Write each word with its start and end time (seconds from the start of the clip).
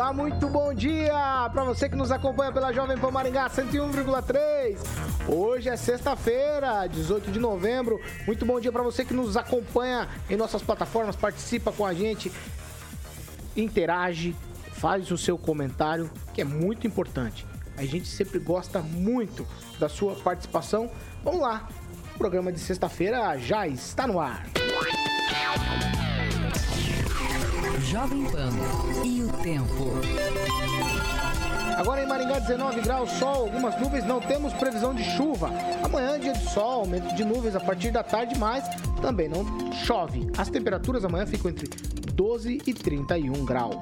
Olá, 0.00 0.14
muito 0.14 0.48
bom 0.48 0.72
dia 0.72 1.12
para 1.52 1.62
você 1.62 1.86
que 1.86 1.94
nos 1.94 2.10
acompanha 2.10 2.50
pela 2.50 2.72
Jovem 2.72 2.96
Pan 2.96 3.10
Maringá 3.10 3.50
101,3. 3.50 4.78
Hoje 5.28 5.68
é 5.68 5.76
sexta-feira, 5.76 6.86
18 6.86 7.30
de 7.30 7.38
novembro. 7.38 8.00
Muito 8.26 8.46
bom 8.46 8.58
dia 8.58 8.72
para 8.72 8.82
você 8.82 9.04
que 9.04 9.12
nos 9.12 9.36
acompanha 9.36 10.08
em 10.30 10.38
nossas 10.38 10.62
plataformas, 10.62 11.16
participa 11.16 11.70
com 11.70 11.84
a 11.84 11.92
gente, 11.92 12.32
interage, 13.54 14.34
faz 14.72 15.10
o 15.10 15.18
seu 15.18 15.36
comentário, 15.36 16.10
que 16.32 16.40
é 16.40 16.44
muito 16.44 16.86
importante. 16.86 17.46
A 17.76 17.84
gente 17.84 18.08
sempre 18.08 18.38
gosta 18.38 18.80
muito 18.80 19.46
da 19.78 19.90
sua 19.90 20.14
participação. 20.14 20.90
Vamos 21.22 21.42
lá. 21.42 21.68
O 22.14 22.18
programa 22.18 22.50
de 22.50 22.58
sexta-feira 22.58 23.36
já 23.36 23.68
está 23.68 24.06
no 24.06 24.18
ar. 24.18 24.46
Jovem 27.80 28.24
Pan 28.24 28.50
e 29.04 29.22
o 29.22 29.28
tempo. 29.42 29.92
Agora 31.76 32.02
em 32.02 32.06
Maringá, 32.06 32.38
19 32.38 32.80
graus, 32.82 33.10
sol, 33.12 33.44
algumas 33.44 33.80
nuvens, 33.80 34.04
não 34.04 34.20
temos 34.20 34.52
previsão 34.52 34.94
de 34.94 35.02
chuva. 35.02 35.50
Amanhã, 35.82 36.18
dia 36.20 36.32
de 36.32 36.44
sol, 36.50 36.80
aumento 36.80 37.14
de 37.14 37.24
nuvens 37.24 37.56
a 37.56 37.60
partir 37.60 37.90
da 37.90 38.02
tarde, 38.02 38.38
mas 38.38 38.64
também 39.00 39.28
não 39.28 39.44
chove. 39.72 40.30
As 40.36 40.50
temperaturas 40.50 41.04
amanhã 41.04 41.26
ficam 41.26 41.50
entre 41.50 41.68
12 42.12 42.60
e 42.66 42.74
31 42.74 43.44
graus. 43.44 43.76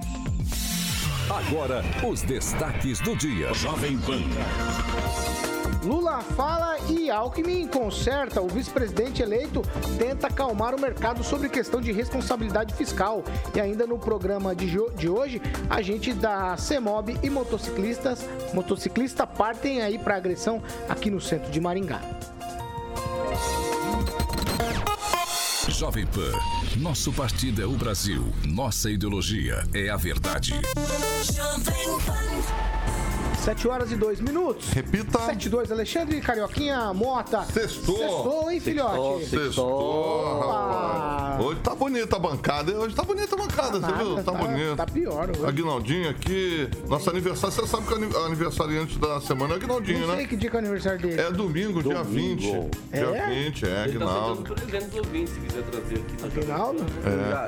Agora, 1.28 1.82
os 2.08 2.22
destaques 2.22 3.00
do 3.00 3.16
dia. 3.16 3.52
Jovem 3.52 3.98
Pan. 3.98 5.57
Lula 5.82 6.20
fala 6.20 6.78
e 6.88 7.10
Alckmin 7.10 7.66
conserta. 7.68 8.40
O 8.40 8.48
vice-presidente 8.48 9.22
eleito 9.22 9.62
tenta 9.98 10.26
acalmar 10.26 10.74
o 10.74 10.80
mercado 10.80 11.22
sobre 11.22 11.48
questão 11.48 11.80
de 11.80 11.92
responsabilidade 11.92 12.74
fiscal. 12.74 13.24
E 13.54 13.60
ainda 13.60 13.86
no 13.86 13.98
programa 13.98 14.54
de, 14.54 14.66
de 14.96 15.08
hoje, 15.08 15.40
a 15.70 15.80
gente 15.80 16.12
da 16.12 16.56
CEMOB 16.56 17.18
e 17.22 17.30
motociclistas, 17.30 18.28
motociclista 18.52 19.26
partem 19.26 19.82
aí 19.82 19.98
para 19.98 20.16
agressão 20.16 20.62
aqui 20.88 21.10
no 21.10 21.20
centro 21.20 21.50
de 21.50 21.60
Maringá. 21.60 22.00
Jovem 25.68 26.06
Pan. 26.06 26.32
Nosso 26.76 27.12
partido 27.12 27.62
é 27.62 27.66
o 27.66 27.72
Brasil. 27.72 28.32
Nossa 28.44 28.90
ideologia 28.90 29.64
é 29.72 29.88
a 29.90 29.96
verdade. 29.96 30.54
Jovem 31.22 31.98
Pan. 32.04 32.77
7 33.38 33.68
horas 33.68 33.92
e 33.92 33.96
2 33.96 34.20
minutos. 34.20 34.70
Repita. 34.70 35.18
7 35.18 35.46
e 35.46 35.48
2, 35.48 35.72
Alexandre 35.72 36.20
Carioquinha 36.20 36.92
Mota. 36.92 37.44
Sextou. 37.44 37.96
Sextou, 37.96 38.50
hein, 38.50 38.60
filhote? 38.60 39.24
Sextou, 39.24 39.44
sextou 39.44 40.40
rapaz. 40.40 41.44
Hoje 41.44 41.60
tá 41.60 41.74
bonita 41.74 42.16
a 42.16 42.18
bancada. 42.18 42.78
Hoje 42.78 42.94
tá 42.94 43.02
bonita 43.02 43.34
a 43.34 43.38
bancada, 43.38 43.80
tá 43.80 43.86
você 43.86 44.04
viu? 44.04 44.14
Tá, 44.16 44.22
tá 44.22 44.32
bonito. 44.32 44.76
Tá 44.76 44.86
pior 44.86 45.30
hoje. 45.30 45.46
Aguinaldinho 45.46 46.10
aqui. 46.10 46.68
Nosso 46.88 47.08
aniversário, 47.10 47.54
você 47.54 47.66
sabe 47.66 47.86
que 47.86 47.94
o 47.94 48.24
aniversariante 48.24 48.98
da 48.98 49.20
semana 49.20 49.54
é 49.54 49.56
Aguinaldinho, 49.56 50.00
né? 50.00 50.06
Não 50.06 50.16
sei 50.16 50.26
que 50.26 50.36
dia 50.36 50.50
que 50.50 50.56
é 50.56 50.58
o 50.58 50.62
aniversário 50.62 51.00
dele. 51.00 51.20
É 51.20 51.30
domingo, 51.30 51.82
domingo. 51.82 52.02
dia 52.02 52.02
20. 52.02 52.46
É? 52.92 52.98
Dia 52.98 53.26
20, 53.28 53.66
é, 53.66 53.84
Aguinaldo. 53.84 54.40
Ele 54.40 54.48
tá 54.48 54.66
presente 54.66 54.90
do 54.90 54.98
ouvinte, 54.98 55.30
se 55.30 55.40
quiser 55.40 55.62
trazer 55.62 55.94
aqui. 55.94 56.24
Aguinaldo? 56.24 56.86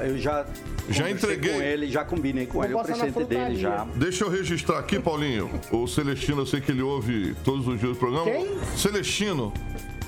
É. 0.01 0.09
Eu 0.09 0.19
já, 0.19 0.47
já 0.89 1.11
entreguei. 1.11 1.53
com 1.53 1.63
ele, 1.63 1.91
já 1.91 2.05
combinei 2.05 2.47
com 2.47 2.65
ele 2.65 2.75
o 2.75 2.83
presente 2.83 3.25
dele 3.25 3.57
já. 3.57 3.87
Deixa 3.97 4.25
eu 4.25 4.31
registrar 4.31 4.79
aqui, 4.79 4.99
Paulinho. 4.99 5.51
O 5.73 5.80
Celestino, 5.87 6.43
eu 6.43 6.47
sei 6.47 6.61
que 6.61 6.71
ele 6.71 6.83
ouve 6.83 7.35
todos 7.45 7.67
os 7.67 7.79
dias 7.79 7.93
o 7.93 7.99
programa. 7.99 8.31
Quem? 8.31 8.59
Celestino. 8.77 9.53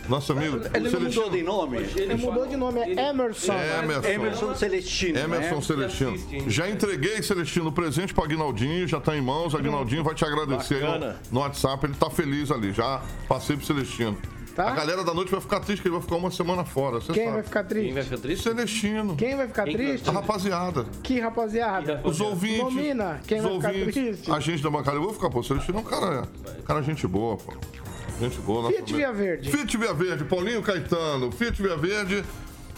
Nosso 0.09 0.33
amigo. 0.33 0.61
Ele 0.75 0.91
não 0.91 1.01
mudou 1.01 1.31
de 1.31 1.43
nome? 1.43 1.79
Ele 1.97 2.15
mudou 2.17 2.47
de 2.47 2.57
nome, 2.57 2.81
é 2.81 3.09
Emerson. 3.09 3.53
Emerson. 3.53 4.09
Emerson 4.09 4.55
Celestino. 4.55 5.19
Emerson 5.19 5.55
né? 5.55 5.61
Celestino. 5.61 6.51
Já 6.51 6.69
entreguei, 6.69 7.23
Celestino, 7.23 7.69
o 7.69 7.73
presente 7.73 8.13
para 8.13 8.25
Aguinaldinho, 8.25 8.87
já 8.89 8.99
está 8.99 9.17
em 9.17 9.21
mãos. 9.21 9.55
Aguinaldinho 9.55 10.03
vai 10.03 10.15
te 10.15 10.25
agradecer 10.25 10.85
aí 10.85 10.99
no, 10.99 11.15
no, 11.31 11.41
WhatsApp. 11.41 11.87
Ele 11.87 11.93
está 11.93 12.11
feliz 12.11 12.51
ali. 12.51 12.73
Já 12.73 13.03
passei 13.29 13.57
pro 13.57 13.65
Celestino. 13.65 14.19
Tá? 14.55 14.69
A 14.69 14.75
galera 14.75 15.03
da 15.03 15.15
noite 15.15 15.31
vai 15.31 15.41
ficar 15.41 15.61
triste, 15.61 15.81
que 15.81 15.89
ele 15.89 15.95
vai 15.95 16.03
ficar 16.03 16.17
uma 16.17 16.31
semana 16.31 16.65
fora. 16.65 17.01
Quem 17.01 17.15
sabe. 17.15 17.31
vai 17.31 17.43
ficar 17.43 17.65
triste? 17.65 17.85
Quem 17.87 17.95
vai 17.95 18.03
ficar 18.03 18.19
triste? 18.19 18.43
Celestino. 18.43 19.17
Quem 19.17 19.37
vai 19.37 19.47
ficar 19.47 19.65
Quem 19.65 19.75
triste? 19.75 20.09
A 20.09 20.13
rapaziada. 20.13 20.87
Que 21.03 21.21
rapaziada? 21.21 22.01
Os 22.05 22.21
ouvintes. 22.21 22.63
Domina. 22.63 23.21
Quem 23.27 23.41
vai 23.41 23.51
ouvintes, 23.51 23.79
ficar 23.79 23.93
triste? 23.93 24.31
A 24.31 24.41
gente 24.41 24.63
da 24.63 24.71
bancada. 24.71 24.97
Eu 24.97 25.03
vou 25.03 25.15
ficar, 25.15 25.31
pô. 25.31 25.43
Celestino 25.43 25.79
é 25.79 25.81
um 25.81 25.85
cara, 25.85 26.29
cara 26.67 26.83
gente 26.83 27.07
boa, 27.07 27.37
pô. 27.37 27.55
Gente 28.21 28.39
boa. 28.41 28.71
Fiat 28.71 28.95
Via 28.95 29.13
Verde. 29.13 29.51
Fiat 29.51 29.77
Via 29.77 29.95
Verde. 29.95 30.25
Paulinho 30.25 30.63
Caetano. 30.63 31.33
Fiat 31.33 31.63
Via 31.63 31.77
Verde. 31.77 32.23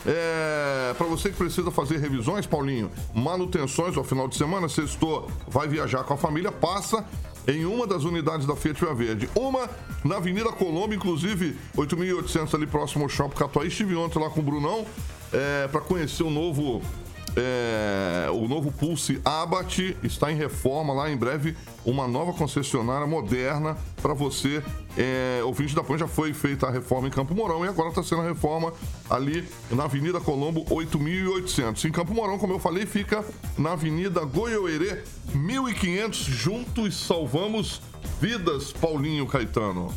É, 0.06 0.94
para 0.96 1.06
você 1.06 1.30
que 1.30 1.36
precisa 1.36 1.70
fazer 1.70 1.96
revisões, 1.96 2.46
Paulinho, 2.46 2.90
manutenções 3.14 3.96
ao 3.96 4.04
final 4.04 4.28
de 4.28 4.36
semana, 4.36 4.68
sextou, 4.68 5.30
vai 5.48 5.66
viajar 5.66 6.04
com 6.04 6.12
a 6.12 6.16
família, 6.16 6.52
passa 6.52 7.02
em 7.46 7.64
uma 7.64 7.86
das 7.86 8.04
unidades 8.04 8.46
da 8.46 8.56
Fiat 8.56 8.80
Via 8.80 8.94
Verde. 8.94 9.28
Uma 9.34 9.68
na 10.04 10.16
Avenida 10.16 10.50
Colombo, 10.52 10.94
inclusive 10.94 11.56
8.800 11.76 12.54
ali 12.54 12.66
próximo 12.66 13.04
ao 13.04 13.08
Shopping 13.08 13.36
Catuaí. 13.36 13.68
Estive 13.68 13.96
ontem 13.96 14.18
lá 14.18 14.30
com 14.30 14.40
o 14.40 14.42
Brunão 14.42 14.86
é, 15.32 15.68
para 15.68 15.80
conhecer 15.80 16.22
o 16.22 16.30
novo 16.30 16.82
é, 17.36 18.28
o 18.30 18.46
novo 18.46 18.70
Pulse 18.70 19.20
Abate 19.24 19.96
está 20.02 20.30
em 20.30 20.36
reforma 20.36 20.92
lá 20.92 21.10
em 21.10 21.16
breve, 21.16 21.56
uma 21.84 22.06
nova 22.06 22.32
concessionária 22.32 23.06
moderna 23.06 23.76
para 24.00 24.14
você. 24.14 24.62
É, 24.96 25.40
ouvinte 25.44 25.74
da 25.74 25.82
PAN 25.82 25.98
já 25.98 26.06
foi 26.06 26.32
feita 26.32 26.68
a 26.68 26.70
reforma 26.70 27.08
em 27.08 27.10
Campo 27.10 27.34
Mourão 27.34 27.64
e 27.64 27.68
agora 27.68 27.88
está 27.88 28.02
sendo 28.02 28.22
a 28.22 28.24
reforma 28.24 28.72
ali 29.10 29.46
na 29.70 29.84
Avenida 29.84 30.20
Colombo 30.20 30.64
8800. 30.70 31.84
Em 31.84 31.90
Campo 31.90 32.14
Mourão, 32.14 32.38
como 32.38 32.52
eu 32.52 32.58
falei, 32.60 32.86
fica 32.86 33.24
na 33.58 33.72
Avenida 33.72 34.24
Goiôerê 34.24 35.02
1500. 35.34 36.18
Juntos 36.18 37.06
salvamos 37.06 37.82
vidas, 38.20 38.72
Paulinho 38.72 39.26
Caetano. 39.26 39.92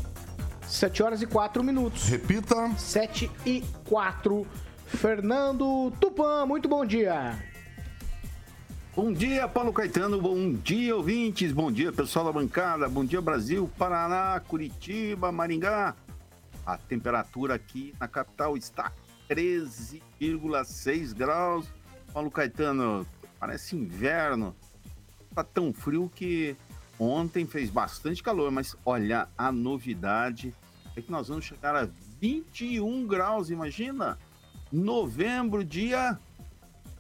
7 0.67 1.03
horas 1.03 1.21
e 1.21 1.27
4 1.27 1.63
minutos. 1.63 2.09
Repita. 2.09 2.71
7 2.77 3.31
e 3.45 3.63
4 3.85 4.33
minutos. 4.33 4.66
Fernando 4.87 5.91
Tupan, 5.99 6.45
muito 6.45 6.67
bom 6.67 6.85
dia. 6.85 7.37
Bom 8.95 9.13
dia, 9.13 9.47
Paulo 9.47 9.73
Caetano. 9.73 10.19
Bom 10.19 10.53
dia, 10.53 10.95
ouvintes. 10.95 11.51
Bom 11.51 11.71
dia, 11.71 11.91
pessoal 11.91 12.25
da 12.25 12.31
bancada. 12.31 12.87
Bom 12.87 13.05
dia, 13.05 13.21
Brasil, 13.21 13.69
Paraná, 13.77 14.39
Curitiba, 14.39 15.31
Maringá. 15.31 15.93
A 16.65 16.77
temperatura 16.77 17.53
aqui 17.53 17.93
na 17.99 18.07
capital 18.07 18.57
está 18.57 18.91
13,6 19.29 21.13
graus. 21.13 21.67
Paulo 22.13 22.31
Caetano, 22.31 23.05
parece 23.39 23.75
inverno. 23.75 24.55
Tá 25.35 25.43
tão 25.43 25.71
frio 25.73 26.11
que 26.15 26.55
ontem 26.97 27.45
fez 27.45 27.69
bastante 27.69 28.23
calor, 28.23 28.49
mas 28.51 28.75
olha, 28.83 29.27
a 29.37 29.51
novidade 29.51 30.55
é 30.95 31.01
que 31.01 31.11
nós 31.11 31.27
vamos 31.27 31.45
chegar 31.45 31.75
a 31.75 31.87
21 32.19 33.05
graus, 33.05 33.51
imagina? 33.51 34.17
Novembro, 34.71 35.63
dia 35.63 36.19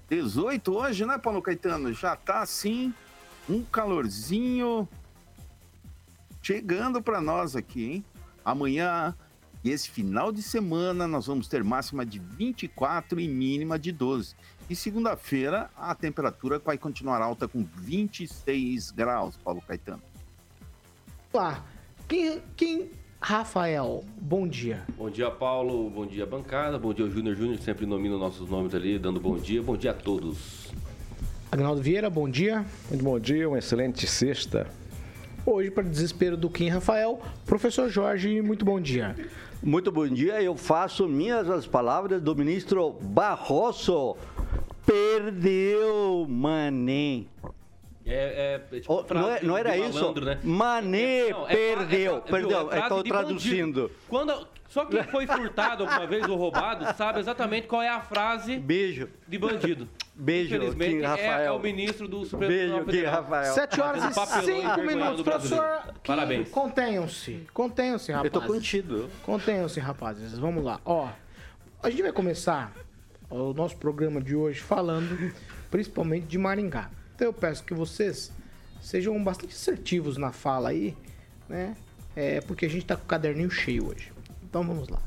18 0.09 0.73
hoje, 0.73 1.05
né, 1.05 1.17
Paulo 1.17 1.41
Caetano? 1.41 1.93
Já 1.93 2.15
tá 2.15 2.41
assim, 2.41 2.93
um 3.49 3.63
calorzinho 3.63 4.87
chegando 6.41 7.01
para 7.01 7.19
nós 7.19 7.55
aqui, 7.55 7.85
hein? 7.85 8.05
Amanhã 8.43 9.15
e 9.63 9.69
esse 9.69 9.89
final 9.89 10.31
de 10.31 10.41
semana 10.41 11.07
nós 11.07 11.27
vamos 11.27 11.47
ter 11.47 11.63
máxima 11.63 12.05
de 12.05 12.19
24 12.19 13.19
e 13.19 13.27
mínima 13.27 13.77
de 13.77 13.91
12. 13.91 14.35
E 14.69 14.75
segunda-feira 14.75 15.69
a 15.75 15.93
temperatura 15.93 16.59
vai 16.59 16.77
continuar 16.77 17.21
alta 17.21 17.47
com 17.47 17.63
26 17.63 18.91
graus, 18.91 19.35
Paulo 19.35 19.61
Caetano. 19.61 20.01
Lá, 21.33 21.65
quem, 22.07 22.41
quem 22.55 22.91
Rafael, 23.19 24.03
bom 24.21 24.47
dia. 24.47 24.83
Bom 24.97 25.09
dia, 25.09 25.29
Paulo. 25.29 25.89
Bom 25.89 26.05
dia, 26.05 26.25
bancada. 26.25 26.77
Bom 26.77 26.93
dia, 26.93 27.09
Júnior 27.09 27.35
Júnior, 27.35 27.57
sempre 27.59 27.85
nomina 27.85 28.17
nossos 28.17 28.49
nomes 28.49 28.73
ali, 28.75 28.99
dando 28.99 29.19
bom 29.19 29.37
dia. 29.37 29.61
Bom 29.61 29.75
dia 29.75 29.91
a 29.91 29.93
todos. 29.93 30.71
Agnaldo 31.51 31.81
Vieira, 31.81 32.09
bom 32.09 32.29
dia. 32.29 32.65
Muito 32.89 33.03
bom 33.03 33.19
dia, 33.19 33.49
uma 33.49 33.57
excelente 33.57 34.05
sexta. 34.05 34.67
Hoje, 35.45 35.71
para 35.71 35.83
desespero 35.83 36.37
do 36.37 36.49
Kim 36.49 36.67
Rafael, 36.67 37.21
professor 37.45 37.89
Jorge, 37.89 38.41
muito 38.41 38.63
bom 38.63 38.79
dia. 38.79 39.15
Muito 39.63 39.91
bom 39.91 40.07
dia, 40.07 40.41
eu 40.41 40.55
faço 40.55 41.07
minhas 41.07 41.49
as 41.49 41.65
palavras 41.65 42.21
do 42.21 42.35
ministro 42.35 42.91
Barroso. 43.01 44.15
Perdeu, 44.85 46.27
mané. 46.29 47.23
É, 48.09 48.61
é, 48.71 48.79
tipo, 48.79 48.93
Oh, 48.93 49.13
não, 49.13 49.29
é- 49.31 49.41
não 49.43 49.57
era 49.57 49.77
isso? 49.77 50.13
né? 50.21 50.39
Mané 50.43 51.29
Não, 51.29 51.47
é 51.47 51.55
perdeu, 51.55 52.17
é 52.17 52.21
perdeu. 52.21 52.49
viu? 52.69 52.71
É 52.73 52.79
Estou 52.79 53.03
traduzindo. 53.03 53.91
Quando, 54.07 54.47
só 54.69 54.85
quem 54.85 55.03
foi 55.03 55.27
furtado 55.27 55.83
alguma 55.83 56.07
vez 56.07 56.27
ou 56.27 56.37
roubado 56.37 56.85
sabe 56.95 57.19
exatamente 57.19 57.67
qual 57.67 57.81
é 57.81 57.89
a 57.89 57.99
frase 57.99 58.57
Beijo. 58.57 59.09
de 59.27 59.37
bandido. 59.37 59.87
Beijo, 60.15 60.55
Infelizmente, 60.55 60.95
Kim 60.95 61.01
é, 61.03 61.05
Rafael. 61.05 61.41
é 61.41 61.51
o 61.51 61.59
ministro 61.59 62.07
do 62.07 62.25
Supremo 62.25 62.51
Beijo, 62.51 62.85
Kim. 62.85 63.03
Rafael. 63.03 63.53
7 63.53 63.79
horas 63.81 64.03
e 64.03 64.15
papelão 64.15 64.43
5 64.45 64.57
envergonhando 64.59 64.95
minutos. 64.95 65.21
Professor, 65.23 65.93
Parabéns. 66.05 66.49
contenham-se. 66.49 67.47
Contenham-se, 67.53 68.11
rapazes. 68.11 68.33
Eu 68.33 68.41
tô 68.41 68.47
contido. 68.47 69.09
Contenham-se, 69.23 69.79
rapazes. 69.79 70.37
Vamos 70.39 70.63
lá. 70.63 70.79
Ó, 70.83 71.07
a 71.83 71.89
gente 71.89 72.01
vai 72.01 72.11
começar 72.11 72.73
o 73.29 73.53
nosso 73.53 73.77
programa 73.77 74.19
de 74.21 74.35
hoje 74.35 74.59
falando 74.59 75.31
principalmente 75.69 76.25
de 76.25 76.37
Maringá. 76.37 76.89
Então 77.17 77.29
eu 77.29 77.33
peço 77.33 77.63
que 77.63 77.73
vocês 77.73 78.31
sejam 78.79 79.21
bastante 79.23 79.55
assertivos 79.55 80.17
na 80.17 80.31
fala 80.31 80.69
aí, 80.69 80.95
né? 81.49 81.75
É, 82.15 82.41
porque 82.41 82.67
a 82.67 82.69
gente 82.69 82.85
tá 82.85 82.95
com 82.95 83.05
o 83.05 83.07
caderninho 83.07 83.49
cheio 83.49 83.87
hoje. 83.89 84.13
Então 84.43 84.63
vamos 84.63 84.87
lá. 84.87 85.01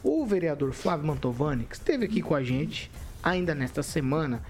O 0.00 0.24
vereador 0.24 0.72
Flávio 0.72 1.08
Mantovani, 1.08 1.64
que 1.64 1.74
esteve 1.74 2.04
aqui 2.04 2.22
com 2.22 2.36
a 2.36 2.42
gente 2.44 2.88
ainda 3.20 3.52
nesta 3.52 3.82
semana, 3.82 4.44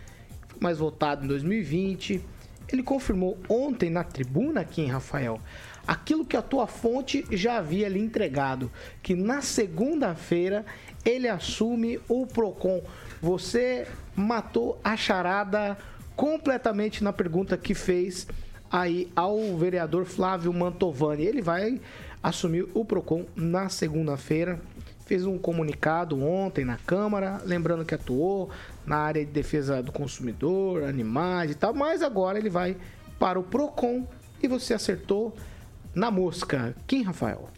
foi 0.46 0.60
mais 0.60 0.76
votado 0.76 1.24
em 1.24 1.28
2020, 1.28 2.22
ele 2.70 2.82
confirmou 2.82 3.38
ontem 3.48 3.88
na 3.88 4.04
tribuna 4.04 4.60
aqui 4.60 4.82
em 4.82 4.90
Rafael 4.90 5.40
aquilo 5.86 6.22
que 6.22 6.36
a 6.36 6.42
tua 6.42 6.66
fonte 6.66 7.24
já 7.30 7.56
havia 7.56 7.88
lhe 7.88 7.98
entregado, 7.98 8.70
que 9.02 9.14
na 9.14 9.40
segunda-feira 9.40 10.66
ele 11.02 11.28
assume 11.28 11.98
o 12.08 12.26
Procon. 12.26 12.82
Você 13.22 13.86
matou 14.14 14.78
a 14.84 14.98
charada 14.98 15.78
completamente 16.16 17.04
na 17.04 17.12
pergunta 17.12 17.56
que 17.56 17.74
fez 17.74 18.26
aí 18.70 19.08
ao 19.14 19.56
vereador 19.56 20.06
Flávio 20.06 20.52
Mantovani. 20.52 21.24
Ele 21.24 21.42
vai 21.42 21.80
assumir 22.22 22.66
o 22.74 22.84
Procon 22.84 23.26
na 23.36 23.68
segunda-feira. 23.68 24.58
Fez 25.04 25.24
um 25.24 25.38
comunicado 25.38 26.20
ontem 26.20 26.64
na 26.64 26.76
Câmara, 26.78 27.40
lembrando 27.44 27.84
que 27.84 27.94
atuou 27.94 28.50
na 28.84 28.96
área 28.96 29.24
de 29.24 29.30
defesa 29.30 29.80
do 29.80 29.92
consumidor, 29.92 30.82
animais 30.82 31.52
e 31.52 31.54
tal, 31.54 31.72
mas 31.72 32.02
agora 32.02 32.38
ele 32.38 32.50
vai 32.50 32.76
para 33.18 33.38
o 33.38 33.44
Procon 33.44 34.04
e 34.42 34.48
você 34.48 34.74
acertou 34.74 35.32
na 35.94 36.10
mosca. 36.10 36.74
Quem, 36.88 37.02
Rafael? 37.02 37.48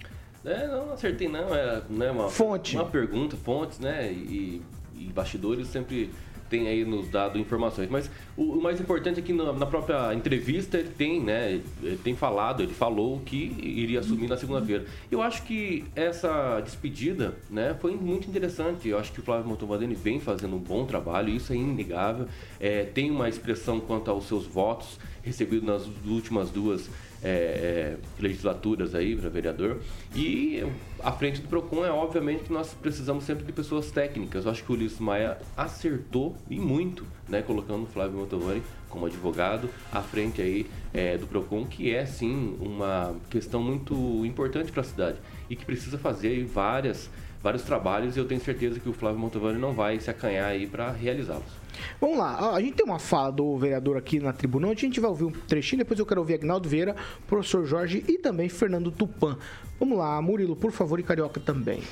É, 0.44 0.66
não, 0.66 0.86
não 0.86 0.92
acertei 0.92 1.28
não. 1.28 1.54
É 1.54 1.82
né, 1.88 2.10
uma, 2.10 2.28
Fonte. 2.28 2.76
Uma 2.76 2.86
pergunta, 2.86 3.36
fontes, 3.36 3.78
né? 3.78 4.12
E, 4.12 4.62
e 4.94 5.04
bastidores 5.12 5.68
sempre 5.68 6.10
tem 6.48 6.68
aí 6.68 6.84
nos 6.84 7.08
dado 7.08 7.38
informações. 7.38 7.88
Mas 7.90 8.10
o, 8.36 8.42
o 8.42 8.62
mais 8.62 8.80
importante 8.80 9.20
é 9.20 9.22
que 9.22 9.32
na, 9.32 9.52
na 9.52 9.66
própria 9.66 10.14
entrevista 10.14 10.78
ele 10.78 10.90
tem, 10.90 11.20
né? 11.20 11.60
Ele 11.82 11.98
tem 12.02 12.14
falado, 12.14 12.62
ele 12.62 12.72
falou 12.72 13.20
que 13.20 13.36
iria 13.36 14.00
assumir 14.00 14.28
na 14.28 14.36
segunda-feira. 14.36 14.84
Eu 15.10 15.22
acho 15.22 15.42
que 15.44 15.84
essa 15.94 16.60
despedida, 16.60 17.36
né, 17.50 17.76
foi 17.80 17.94
muito 17.94 18.28
interessante. 18.28 18.88
Eu 18.88 18.98
acho 18.98 19.12
que 19.12 19.20
o 19.20 19.22
Flávio 19.22 19.46
Montovadini 19.48 19.94
vem 19.94 20.20
fazendo 20.20 20.56
um 20.56 20.60
bom 20.60 20.84
trabalho, 20.84 21.30
isso 21.30 21.52
é 21.52 21.56
inegável. 21.56 22.26
É, 22.60 22.84
tem 22.84 23.10
uma 23.10 23.28
expressão 23.28 23.80
quanto 23.80 24.10
aos 24.10 24.26
seus 24.26 24.46
votos 24.46 24.98
recebidos 25.22 25.66
nas 25.66 25.86
últimas 26.06 26.50
duas 26.50 26.88
é, 27.22 27.28
é, 27.28 27.96
legislaturas 28.20 28.94
aí 28.94 29.16
para 29.16 29.28
vereador. 29.28 29.80
E 30.14 30.64
à 31.02 31.12
frente 31.12 31.40
do 31.40 31.48
PROCON 31.48 31.84
é 31.84 31.90
obviamente 31.90 32.44
que 32.44 32.52
nós 32.52 32.74
precisamos 32.74 33.24
sempre 33.24 33.44
de 33.44 33.52
pessoas 33.52 33.90
técnicas. 33.90 34.44
Eu 34.44 34.50
acho 34.50 34.64
que 34.64 34.70
o 34.70 34.74
Ulisses 34.74 35.00
Maia 35.00 35.38
acertou 35.56 36.36
e 36.48 36.58
muito, 36.58 37.04
né? 37.28 37.42
Colocando 37.42 37.84
o 37.84 37.86
Flávio 37.86 38.18
Mantovani 38.18 38.62
como 38.88 39.06
advogado 39.06 39.68
à 39.92 40.00
frente 40.00 40.40
aí 40.40 40.66
é, 40.94 41.18
do 41.18 41.26
PROCON, 41.26 41.66
que 41.66 41.94
é 41.94 42.06
sim 42.06 42.56
uma 42.60 43.14
questão 43.28 43.62
muito 43.62 43.94
importante 44.24 44.72
para 44.72 44.80
a 44.80 44.84
cidade 44.84 45.18
e 45.50 45.56
que 45.56 45.64
precisa 45.64 45.98
fazer 45.98 46.28
aí 46.28 46.44
várias, 46.44 47.10
vários 47.42 47.62
trabalhos 47.62 48.16
e 48.16 48.20
eu 48.20 48.24
tenho 48.24 48.40
certeza 48.40 48.80
que 48.80 48.88
o 48.88 48.92
Flávio 48.92 49.20
Mantovani 49.20 49.58
não 49.58 49.72
vai 49.72 50.00
se 50.00 50.10
acanhar 50.10 50.46
aí 50.46 50.66
para 50.66 50.90
realizá-los. 50.90 51.57
Vamos 52.00 52.18
lá, 52.18 52.54
a 52.54 52.60
gente 52.60 52.74
tem 52.74 52.86
uma 52.86 52.98
fala 52.98 53.30
do 53.30 53.56
vereador 53.56 53.96
aqui 53.96 54.20
na 54.20 54.32
tribuna, 54.32 54.68
a 54.68 54.74
gente 54.74 55.00
vai 55.00 55.10
ouvir 55.10 55.24
um 55.24 55.30
trechinho, 55.30 55.78
depois 55.78 55.98
eu 55.98 56.06
quero 56.06 56.20
ouvir 56.20 56.34
Agnaldo 56.34 56.68
Vieira, 56.68 56.94
professor 57.26 57.64
Jorge 57.64 58.04
e 58.06 58.18
também 58.18 58.48
Fernando 58.48 58.90
Tupan. 58.90 59.38
Vamos 59.78 59.98
lá, 59.98 60.20
Murilo, 60.20 60.56
por 60.56 60.72
favor, 60.72 60.98
e 61.00 61.02
Carioca 61.02 61.40
também. 61.40 61.82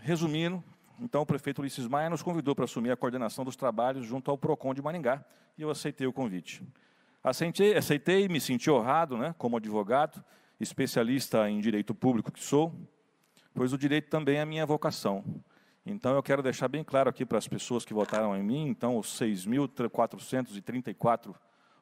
Resumindo, 0.00 0.62
então 1.00 1.22
o 1.22 1.26
prefeito 1.26 1.60
Ulisses 1.60 1.86
Maia 1.86 2.10
nos 2.10 2.22
convidou 2.22 2.54
para 2.54 2.64
assumir 2.64 2.90
a 2.90 2.96
coordenação 2.96 3.44
dos 3.44 3.56
trabalhos 3.56 4.06
junto 4.06 4.30
ao 4.30 4.38
PROCON 4.38 4.74
de 4.74 4.82
Maringá 4.82 5.24
e 5.56 5.62
eu 5.62 5.70
aceitei 5.70 6.06
o 6.06 6.12
convite. 6.12 6.62
Aceitei, 7.22 7.76
aceitei 7.76 8.28
me 8.28 8.40
senti 8.40 8.70
honrado, 8.70 9.16
né, 9.16 9.34
como 9.38 9.56
advogado, 9.56 10.22
especialista 10.58 11.48
em 11.48 11.60
direito 11.60 11.94
público 11.94 12.32
que 12.32 12.42
sou, 12.42 12.74
pois 13.54 13.72
o 13.72 13.78
direito 13.78 14.08
também 14.08 14.36
é 14.38 14.42
a 14.42 14.46
minha 14.46 14.66
vocação. 14.66 15.24
Então 15.84 16.14
eu 16.14 16.22
quero 16.22 16.42
deixar 16.42 16.68
bem 16.68 16.84
claro 16.84 17.10
aqui 17.10 17.26
para 17.26 17.38
as 17.38 17.48
pessoas 17.48 17.84
que 17.84 17.92
votaram 17.92 18.36
em 18.36 18.42
mim, 18.42 18.68
então 18.68 18.96
os 18.96 19.08
6.434 19.20 21.34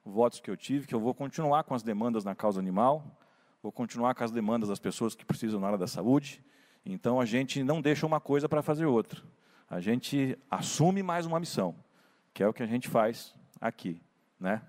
votos 0.04 0.40
que 0.40 0.50
eu 0.50 0.56
tive, 0.56 0.86
que 0.86 0.94
eu 0.94 1.00
vou 1.00 1.12
continuar 1.12 1.64
com 1.64 1.74
as 1.74 1.82
demandas 1.82 2.24
na 2.24 2.34
causa 2.34 2.58
animal, 2.58 3.04
vou 3.62 3.70
continuar 3.70 4.14
com 4.14 4.24
as 4.24 4.30
demandas 4.30 4.70
das 4.70 4.78
pessoas 4.78 5.14
que 5.14 5.24
precisam 5.24 5.60
na 5.60 5.66
área 5.66 5.78
da 5.78 5.86
saúde. 5.86 6.42
Então 6.84 7.20
a 7.20 7.26
gente 7.26 7.62
não 7.62 7.82
deixa 7.82 8.06
uma 8.06 8.20
coisa 8.20 8.48
para 8.48 8.62
fazer 8.62 8.86
outra. 8.86 9.22
A 9.68 9.80
gente 9.80 10.36
assume 10.50 11.02
mais 11.02 11.26
uma 11.26 11.38
missão, 11.38 11.74
que 12.32 12.42
é 12.42 12.48
o 12.48 12.54
que 12.54 12.62
a 12.62 12.66
gente 12.66 12.88
faz 12.88 13.34
aqui, 13.60 14.00
né? 14.38 14.62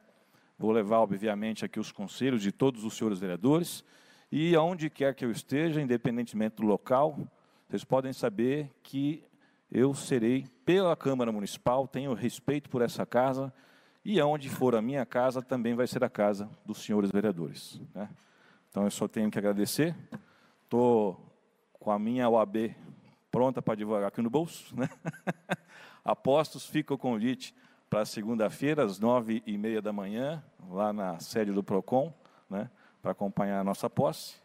Vou 0.60 0.72
levar, 0.72 1.00
obviamente, 1.00 1.66
aqui 1.66 1.80
os 1.80 1.92
conselhos 1.92 2.42
de 2.42 2.51
todos 2.51 2.84
os 2.84 2.95
senhores 2.95 3.18
vereadores 3.18 3.84
e 4.31 4.56
aonde 4.56 4.89
quer 4.89 5.16
que 5.16 5.25
eu 5.25 5.31
esteja, 5.31 5.81
independentemente 5.81 6.57
do 6.57 6.63
local, 6.63 7.18
vocês 7.71 7.85
podem 7.85 8.12
saber 8.12 8.69
que 8.83 9.23
eu 9.71 9.94
serei 9.94 10.45
pela 10.65 10.94
Câmara 10.94 11.31
Municipal, 11.31 11.88
tenho 11.88 12.13
respeito 12.13 12.69
por 12.69 12.81
essa 12.81 13.06
casa 13.06 13.53
e 14.03 14.19
aonde 14.19 14.50
for 14.50 14.75
a 14.75 14.81
minha 14.81 15.06
casa 15.06 15.41
também 15.41 15.73
vai 15.73 15.88
ser 15.88 16.03
a 16.03 16.09
casa 16.09 16.50
dos 16.65 16.79
senhores 16.79 17.09
vereadores. 17.09 17.79
Né? 17.95 18.09
Então 18.69 18.83
eu 18.83 18.91
só 18.91 19.07
tenho 19.07 19.31
que 19.31 19.39
agradecer. 19.39 19.95
Estou 20.65 21.33
com 21.71 21.91
a 21.91 21.97
minha 21.97 22.27
OAB 22.27 22.75
pronta 23.31 23.62
para 23.62 23.71
advogar 23.71 24.09
aqui 24.09 24.21
no 24.21 24.29
bolso. 24.29 24.75
Né? 24.75 24.89
Apostos, 26.03 26.65
fica 26.65 26.94
o 26.94 26.97
convite 26.97 27.56
para 27.89 28.03
segunda-feira, 28.03 28.84
às 28.84 29.00
nove 29.00 29.41
e 29.46 29.57
meia 29.57 29.81
da 29.81 29.93
manhã, 29.93 30.43
lá 30.69 30.91
na 30.91 31.22
sede 31.22 31.53
do 31.53 31.63
PROCON, 31.63 32.13
né? 32.50 32.69
para 33.01 33.13
acompanhar 33.13 33.62
a 33.62 33.63
nossa 33.63 33.89
posse. 33.89 34.36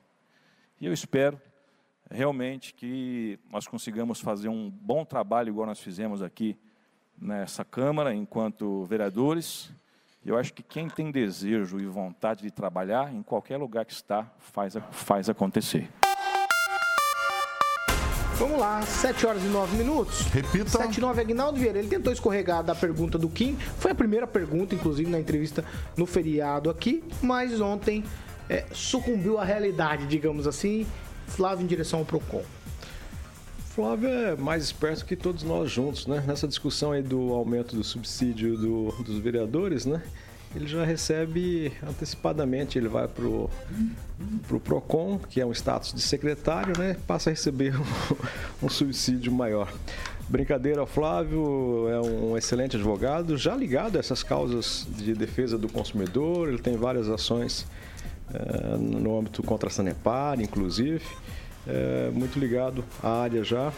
E 0.81 0.87
eu 0.87 0.93
espero 0.93 1.41
realmente 2.11 2.75
que 2.75 3.39
nós 3.51 3.67
consigamos 3.67 4.21
fazer 4.21 4.49
um 4.49 4.71
bom 4.71 5.05
trabalho, 5.05 5.49
igual 5.49 5.67
nós 5.67 5.81
fizemos 5.81 6.23
aqui 6.23 6.57
nessa 7.21 7.65
Câmara, 7.65 8.15
enquanto 8.15 8.85
vereadores. 8.85 9.73
Eu 10.25 10.37
acho 10.37 10.53
que 10.53 10.63
quem 10.63 10.89
tem 10.89 11.11
desejo 11.11 11.79
e 11.79 11.87
vontade 11.87 12.43
de 12.43 12.51
trabalhar, 12.51 13.15
em 13.15 13.23
qualquer 13.23 13.57
lugar 13.59 13.85
que 13.85 13.93
está, 13.93 14.31
faz, 14.39 14.75
faz 14.91 15.29
acontecer. 15.29 15.89
Vamos 18.39 18.59
lá, 18.59 18.83
7 18.83 19.27
horas 19.27 19.43
e 19.43 19.47
9 19.47 19.77
minutos. 19.79 20.21
Repita. 20.27 20.69
7 20.69 20.99
e 20.99 21.01
9, 21.01 21.21
Agnaldo 21.23 21.59
Vieira. 21.59 21.79
Ele 21.79 21.89
tentou 21.89 22.13
escorregar 22.13 22.63
da 22.63 22.75
pergunta 22.75 23.17
do 23.17 23.31
Kim. 23.31 23.57
Foi 23.79 23.93
a 23.93 23.95
primeira 23.95 24.27
pergunta, 24.27 24.75
inclusive, 24.75 25.11
na 25.11 25.19
entrevista 25.19 25.65
no 25.97 26.05
feriado 26.05 26.69
aqui. 26.69 27.03
Mas 27.23 27.59
ontem 27.63 28.05
é, 28.47 28.67
sucumbiu 28.73 29.39
à 29.39 29.45
realidade, 29.45 30.07
digamos 30.07 30.47
assim. 30.47 30.87
Flávio 31.27 31.65
em 31.65 31.67
direção 31.67 32.01
ao 32.01 32.05
PROCON. 32.05 32.43
Flávio 33.75 34.09
é 34.09 34.37
mais 34.37 34.65
esperto 34.65 35.05
que 35.05 35.15
todos 35.15 35.43
nós 35.43 35.71
juntos, 35.71 36.07
né? 36.07 36.25
Nessa 36.27 36.49
discussão 36.49 36.93
aí 36.93 37.03
do 37.03 37.33
aumento 37.35 37.77
do 37.77 37.85
subsídio 37.85 38.57
do- 38.57 38.93
dos 39.03 39.19
vereadores, 39.19 39.85
né? 39.85 40.03
Ele 40.55 40.67
já 40.67 40.83
recebe 40.85 41.71
antecipadamente, 41.87 42.79
ele 42.79 42.89
vai 42.89 43.07
pro, 43.07 43.51
pro 44.49 44.59
PROCON, 44.59 45.19
que 45.29 45.41
é 45.41 45.45
um 45.45 45.53
status 45.53 45.93
de 45.93 46.01
secretário, 46.01 46.73
né? 46.79 46.97
Passa 47.07 47.29
a 47.29 47.33
receber 47.33 47.75
um, 47.79 48.67
um 48.67 48.69
subsídio 48.71 49.31
maior. 49.31 49.71
Brincadeira, 50.29 50.87
Flávio 50.87 51.87
é 51.91 52.01
um 52.01 52.37
excelente 52.39 52.77
advogado, 52.77 53.37
já 53.37 53.55
ligado 53.55 53.97
a 53.97 53.99
essas 54.01 54.23
causas 54.23 54.87
de 54.89 55.13
defesa 55.13 55.59
do 55.59 55.69
consumidor, 55.69 56.49
ele 56.49 56.59
tem 56.59 56.77
várias 56.77 57.09
ações 57.11 57.67
no 58.79 59.19
âmbito 59.19 59.43
contra 59.43 59.69
a 59.69 59.73
Sanepar, 59.73 60.41
inclusive, 60.41 61.05
eh, 61.67 62.11
muito 62.13 62.39
ligado 62.39 62.85
à 63.03 63.23
área 63.23 63.45
já, 63.45 63.73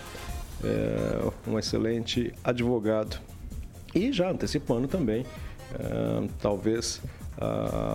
eh, 0.64 1.30
um 1.46 1.58
excelente 1.58 2.32
advogado. 2.42 3.18
E 3.94 4.12
já 4.12 4.30
antecipando 4.30 4.86
também, 4.86 5.24
talvez, 6.40 7.00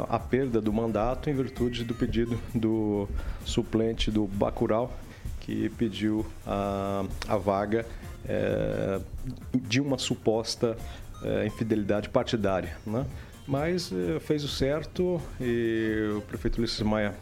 a 0.09 0.17
perda 0.17 0.59
do 0.59 0.73
mandato 0.73 1.29
em 1.29 1.33
virtude 1.33 1.83
do 1.83 1.93
pedido 1.93 2.39
do 2.53 3.07
suplente 3.45 4.09
do 4.09 4.25
Bacurau, 4.25 4.91
que 5.39 5.69
pediu 5.69 6.25
a, 6.47 7.05
a 7.27 7.37
vaga 7.37 7.85
eh, 8.27 9.01
de 9.53 9.81
uma 9.81 9.97
suposta 9.97 10.77
eh, 11.23 11.45
infidelidade 11.45 12.07
partidária. 12.07 12.77
Né? 12.87 13.05
Mas 13.47 13.91
eh, 13.91 14.19
fez 14.19 14.43
o 14.43 14.47
certo 14.47 15.21
e 15.39 16.13
o 16.17 16.21
prefeito 16.21 16.57
Ulisses 16.59 16.81
Maia 16.81 17.13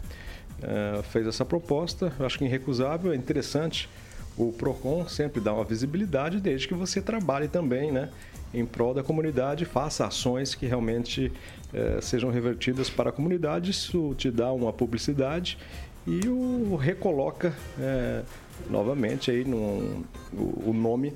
eh, 0.62 1.02
fez 1.04 1.26
essa 1.28 1.44
proposta. 1.44 2.14
Eu 2.20 2.26
acho 2.26 2.38
que 2.38 2.46
irrecusável, 2.46 3.12
é 3.12 3.16
interessante. 3.16 3.90
O 4.38 4.52
PROCON 4.52 5.08
sempre 5.08 5.42
dá 5.42 5.54
uma 5.54 5.64
visibilidade 5.64 6.40
desde 6.40 6.68
que 6.68 6.74
você 6.74 7.02
trabalhe 7.02 7.48
também, 7.48 7.92
né? 7.92 8.10
Em 8.54 8.66
prol 8.66 8.94
da 8.94 9.02
comunidade, 9.02 9.66
faça 9.66 10.06
ações 10.06 10.54
que 10.54 10.66
realmente 10.66 11.32
eh, 11.74 12.00
sejam 12.02 12.30
revertidas 12.30 12.90
para 12.90 13.10
a 13.10 13.14
comunidade. 13.14 13.72
Isso 13.72 14.14
te 14.16 14.30
dá 14.30 14.52
uma 14.52 14.72
publicidade 14.72 15.58
e 16.06 16.28
o 16.28 16.76
recoloca 16.76 17.54
novamente 18.68 19.30
aí 19.30 19.46
no, 19.46 20.04
o, 20.34 20.70
o 20.70 20.74
nome 20.74 21.14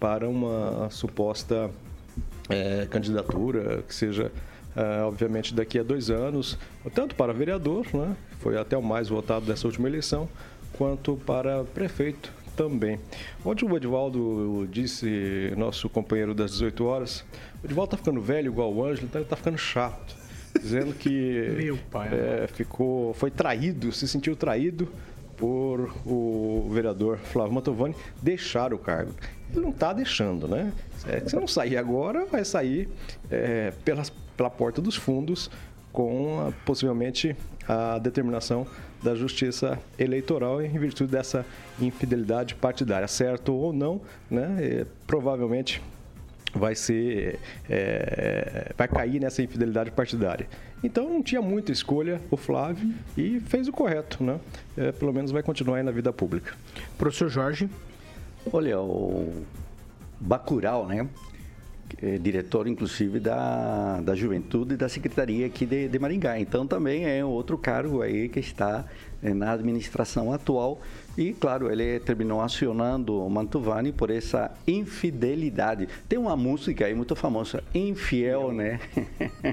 para 0.00 0.28
uma 0.28 0.88
suposta 0.90 1.70
eh, 2.48 2.86
candidatura 2.90 3.82
que 3.82 3.94
seja 3.94 4.30
eh, 4.76 5.02
obviamente 5.02 5.54
daqui 5.54 5.78
a 5.78 5.82
dois 5.82 6.10
anos, 6.10 6.58
tanto 6.94 7.14
para 7.14 7.32
vereador, 7.32 7.86
né, 7.94 8.14
foi 8.40 8.58
até 8.58 8.76
o 8.76 8.82
mais 8.82 9.08
votado 9.08 9.46
dessa 9.46 9.66
última 9.66 9.88
eleição, 9.88 10.28
quanto 10.74 11.16
para 11.16 11.64
prefeito 11.64 12.30
também. 12.54 12.98
Ontem 13.44 13.64
o 13.66 13.76
Edivaldo 13.76 14.68
disse, 14.70 15.52
nosso 15.56 15.88
companheiro 15.88 16.34
das 16.34 16.52
18 16.52 16.84
horas, 16.84 17.24
o 17.62 17.66
Edivaldo 17.66 17.94
está 17.94 17.96
ficando 17.96 18.20
velho 18.20 18.48
igual 18.52 18.72
o 18.72 18.84
Ângelo, 18.84 19.06
então 19.06 19.20
ele 19.20 19.26
está 19.26 19.36
ficando 19.36 19.58
chato. 19.58 20.14
Dizendo 20.60 20.94
que 20.94 21.54
Meu 21.56 21.78
pai, 21.90 22.08
é, 22.12 22.46
ficou, 22.46 23.14
foi 23.14 23.30
traído, 23.30 23.92
se 23.92 24.06
sentiu 24.06 24.36
traído 24.36 24.88
por 25.36 25.90
o 26.06 26.68
vereador 26.70 27.18
Flávio 27.18 27.52
Mantovani 27.52 27.94
deixar 28.22 28.72
o 28.72 28.78
cargo. 28.78 29.12
Ele 29.50 29.60
não 29.60 29.70
está 29.70 29.92
deixando, 29.92 30.48
né? 30.48 30.72
É, 31.06 31.20
se 31.20 31.36
não 31.36 31.46
sair 31.46 31.76
agora, 31.76 32.26
vai 32.26 32.44
sair 32.44 32.88
é, 33.30 33.72
pelas, 33.84 34.10
pela 34.36 34.50
porta 34.50 34.80
dos 34.80 34.96
fundos 34.96 35.50
com 35.92 36.46
a, 36.46 36.52
possivelmente 36.64 37.36
a 37.68 37.98
determinação 37.98 38.66
da 39.02 39.14
Justiça 39.14 39.78
Eleitoral 39.98 40.62
em 40.62 40.78
virtude 40.78 41.10
dessa 41.10 41.44
infidelidade 41.80 42.54
partidária, 42.54 43.06
certo 43.06 43.54
ou 43.54 43.72
não, 43.72 44.00
né? 44.30 44.56
É, 44.60 44.86
provavelmente 45.06 45.82
vai 46.54 46.74
ser 46.74 47.38
é, 47.68 48.72
vai 48.76 48.88
cair 48.88 49.20
nessa 49.20 49.42
infidelidade 49.42 49.90
partidária. 49.90 50.48
Então 50.82 51.08
não 51.08 51.22
tinha 51.22 51.40
muita 51.40 51.72
escolha 51.72 52.20
o 52.30 52.36
Flávio 52.36 52.94
e 53.16 53.40
fez 53.40 53.68
o 53.68 53.72
correto, 53.72 54.22
né? 54.22 54.38
É, 54.76 54.92
pelo 54.92 55.12
menos 55.12 55.30
vai 55.30 55.42
continuar 55.42 55.78
aí 55.78 55.82
na 55.82 55.90
vida 55.90 56.12
pública. 56.12 56.54
Professor 56.98 57.28
Jorge. 57.28 57.68
Olha, 58.52 58.80
o 58.80 59.44
Bacurau, 60.20 60.86
né? 60.86 61.08
É 62.02 62.18
diretor, 62.18 62.66
inclusive, 62.66 63.18
da, 63.18 64.00
da 64.00 64.14
Juventude 64.14 64.74
e 64.74 64.76
da 64.76 64.88
Secretaria 64.88 65.46
aqui 65.46 65.64
de, 65.64 65.88
de 65.88 65.98
Maringá. 65.98 66.38
Então, 66.38 66.66
também 66.66 67.06
é 67.06 67.24
outro 67.24 67.56
cargo 67.56 68.02
aí 68.02 68.28
que 68.28 68.38
está 68.38 68.84
é, 69.22 69.32
na 69.32 69.52
administração 69.52 70.32
atual. 70.32 70.80
E, 71.16 71.32
claro, 71.32 71.72
ele 71.72 71.98
terminou 72.00 72.42
acionando 72.42 73.24
o 73.24 73.30
Mantovani 73.30 73.92
por 73.92 74.10
essa 74.10 74.52
infidelidade. 74.66 75.88
Tem 76.06 76.18
uma 76.18 76.36
música 76.36 76.84
aí 76.84 76.94
muito 76.94 77.16
famosa, 77.16 77.64
Infiel, 77.74 78.52
né? 78.52 78.78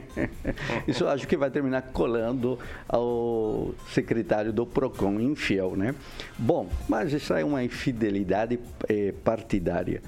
Isso 0.85 1.07
acho 1.07 1.25
que 1.25 1.37
vai 1.37 1.49
terminar 1.49 1.83
colando 1.93 2.59
ao 2.89 3.73
secretário 3.93 4.51
do 4.51 4.65
PROCON, 4.65 5.19
Infiel, 5.21 5.77
né? 5.77 5.95
Bom, 6.37 6.67
mas 6.89 7.13
isso 7.13 7.33
é 7.33 7.45
uma 7.45 7.63
infidelidade 7.63 8.59
é, 8.89 9.13
partidária 9.23 10.01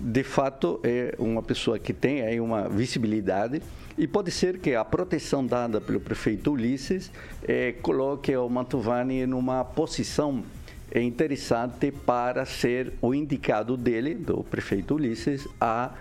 de 0.00 0.22
fato 0.22 0.80
é 0.82 1.14
uma 1.18 1.42
pessoa 1.42 1.78
que 1.78 1.92
tem 1.92 2.22
aí 2.22 2.40
uma 2.40 2.68
visibilidade 2.68 3.62
e 3.98 4.06
pode 4.06 4.30
ser 4.30 4.58
que 4.58 4.74
a 4.74 4.84
proteção 4.84 5.44
dada 5.44 5.80
pelo 5.80 6.00
prefeito 6.00 6.52
Ulisses 6.52 7.10
é, 7.46 7.72
coloque 7.72 8.36
o 8.36 8.48
Mantovani 8.48 9.26
numa 9.26 9.64
posição 9.64 10.42
interessante 10.94 11.90
para 11.90 12.44
ser 12.44 12.92
o 13.00 13.14
indicado 13.14 13.76
dele, 13.76 14.14
do 14.14 14.44
prefeito 14.44 14.94
Ulisses, 14.94 15.48
a 15.60 15.92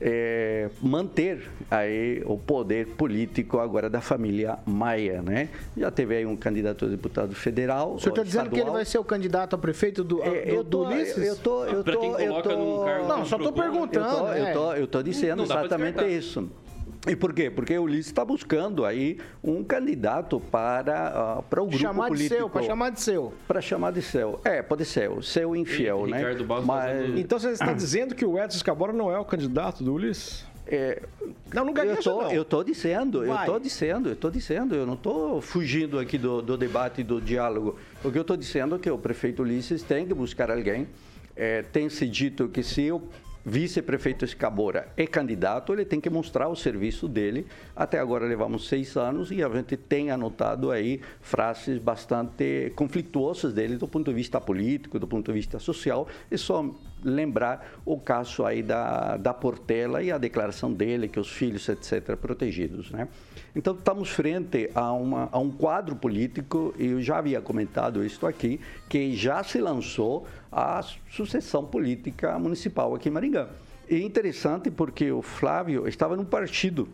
é, 0.00 0.70
manter 0.80 1.50
aí 1.70 2.22
o 2.24 2.38
poder 2.38 2.86
político 2.88 3.58
agora 3.58 3.90
da 3.90 4.00
família 4.00 4.58
Maia, 4.64 5.22
né? 5.22 5.48
Já 5.76 5.90
teve 5.90 6.16
aí 6.16 6.26
um 6.26 6.36
candidato 6.36 6.84
a 6.84 6.88
deputado 6.88 7.34
federal. 7.34 7.94
O 7.94 7.98
senhor 7.98 8.12
está 8.12 8.22
dizendo 8.22 8.50
que 8.50 8.60
ele 8.60 8.70
vai 8.70 8.84
ser 8.84 8.98
o 8.98 9.04
candidato 9.04 9.54
a 9.54 9.58
prefeito 9.58 10.04
do, 10.04 10.22
é, 10.22 10.44
do, 10.44 10.50
eu 10.50 10.64
tô, 10.64 10.84
do 10.84 10.90
Ulisses? 10.90 11.26
Eu 11.26 11.36
tô, 11.36 11.64
eu 11.64 11.82
tô, 11.82 11.90
eu 11.92 12.00
tô, 12.00 12.18
não, 12.18 12.27
só 13.28 13.36
estou 13.36 13.52
perguntando. 13.52 14.06
Eu 14.06 14.16
tô, 14.16 14.32
é. 14.32 14.50
eu 14.50 14.54
tô, 14.54 14.72
eu 14.74 14.86
tô 14.86 15.02
dizendo 15.02 15.42
exatamente 15.42 16.04
isso. 16.04 16.48
E 17.06 17.14
por 17.14 17.32
quê? 17.32 17.48
Porque 17.50 17.78
o 17.78 17.82
Ulisses 17.84 18.06
está 18.06 18.24
buscando 18.24 18.84
aí 18.84 19.18
um 19.42 19.62
candidato 19.62 20.40
para, 20.40 21.38
uh, 21.38 21.42
para 21.42 21.62
o 21.62 21.66
grupo 21.66 21.78
chamar 21.78 22.08
político. 22.08 22.34
De 22.34 22.38
seu, 22.38 22.50
para 22.50 22.62
chamar 22.62 22.90
de 22.90 23.00
seu. 23.00 23.32
Para 23.46 23.60
chamar 23.60 23.92
de 23.92 24.02
seu. 24.02 24.40
É, 24.44 24.62
pode 24.62 24.84
ser, 24.84 25.10
o 25.10 25.22
seu 25.22 25.54
infiel, 25.54 26.06
E 26.06 26.10
né? 26.10 26.18
Ricardo 26.18 26.44
Barros 26.44 26.66
Mas, 26.66 26.84
fazendo- 26.84 27.18
Então 27.18 27.38
você 27.38 27.50
está 27.50 27.72
dizendo 27.72 28.14
que 28.14 28.24
o 28.24 28.38
Edson 28.38 28.56
Escabora 28.56 28.92
não 28.92 29.10
é 29.10 29.18
o 29.18 29.24
candidato 29.24 29.84
do 29.84 29.94
Ulisses? 29.94 30.44
é, 30.66 31.02
Não, 31.54 31.64
não 31.64 31.72
eu 31.82 31.96
tô, 32.02 32.22
não. 32.22 32.30
eu 32.32 32.44
tô 32.44 32.62
dizendo, 32.62 33.24
eu 33.24 33.34
tô 33.46 33.58
dizendo, 33.58 34.08
eu 34.10 34.16
tô 34.16 34.30
dizendo, 34.30 34.74
eu 34.74 34.84
não 34.84 34.96
tô 34.96 35.40
fugindo 35.40 35.98
aqui 35.98 36.18
do, 36.18 36.42
do 36.42 36.58
debate 36.58 37.00
e 37.00 37.04
do 37.04 37.20
diálogo. 37.22 37.78
O 38.04 38.12
que 38.12 38.18
eu 38.18 38.24
tô 38.24 38.36
dizendo 38.36 38.74
é 38.74 38.78
que 38.78 38.90
o 38.90 38.98
prefeito 38.98 39.42
Ulisses 39.42 39.82
tem 39.82 40.06
que 40.06 40.12
buscar 40.12 40.50
alguém. 40.50 40.86
É, 41.38 41.62
tem 41.62 41.88
se 41.88 42.08
dito 42.08 42.48
que 42.48 42.64
se 42.64 42.90
o 42.90 43.00
vice-prefeito 43.46 44.24
Escabora 44.24 44.88
é 44.96 45.06
candidato, 45.06 45.72
ele 45.72 45.84
tem 45.84 46.00
que 46.00 46.10
mostrar 46.10 46.48
o 46.48 46.56
serviço 46.56 47.06
dele. 47.06 47.46
Até 47.76 48.00
agora 48.00 48.26
levamos 48.26 48.68
seis 48.68 48.96
anos 48.96 49.30
e 49.30 49.40
a 49.42 49.48
gente 49.48 49.76
tem 49.76 50.10
anotado 50.10 50.72
aí 50.72 51.00
frases 51.20 51.78
bastante 51.78 52.72
conflituosas 52.74 53.52
dele 53.52 53.76
do 53.76 53.86
ponto 53.86 54.10
de 54.10 54.14
vista 54.14 54.40
político, 54.40 54.98
do 54.98 55.06
ponto 55.06 55.32
de 55.32 55.38
vista 55.38 55.60
social. 55.60 56.08
É 56.28 56.36
só 56.36 56.68
lembrar 57.04 57.80
o 57.84 57.98
caso 57.98 58.44
aí 58.44 58.62
da, 58.62 59.16
da 59.16 59.32
Portela 59.32 60.02
e 60.02 60.10
a 60.10 60.18
declaração 60.18 60.72
dele 60.72 61.08
que 61.08 61.20
os 61.20 61.30
filhos, 61.30 61.68
etc., 61.68 62.16
protegidos, 62.16 62.90
né? 62.90 63.08
Então, 63.54 63.74
estamos 63.74 64.10
frente 64.10 64.70
a, 64.74 64.92
uma, 64.92 65.28
a 65.32 65.38
um 65.38 65.50
quadro 65.50 65.96
político, 65.96 66.74
e 66.78 66.88
eu 66.88 67.02
já 67.02 67.18
havia 67.18 67.40
comentado 67.40 68.04
isso 68.04 68.26
aqui, 68.26 68.60
que 68.88 69.16
já 69.16 69.42
se 69.42 69.58
lançou 69.58 70.26
a 70.50 70.82
sucessão 71.10 71.64
política 71.64 72.38
municipal 72.38 72.94
aqui 72.94 73.08
em 73.08 73.12
Maringá. 73.12 73.48
E 73.88 73.96
é 73.96 74.00
interessante 74.00 74.70
porque 74.70 75.10
o 75.10 75.22
Flávio 75.22 75.88
estava 75.88 76.16
num 76.16 76.24
partido 76.24 76.88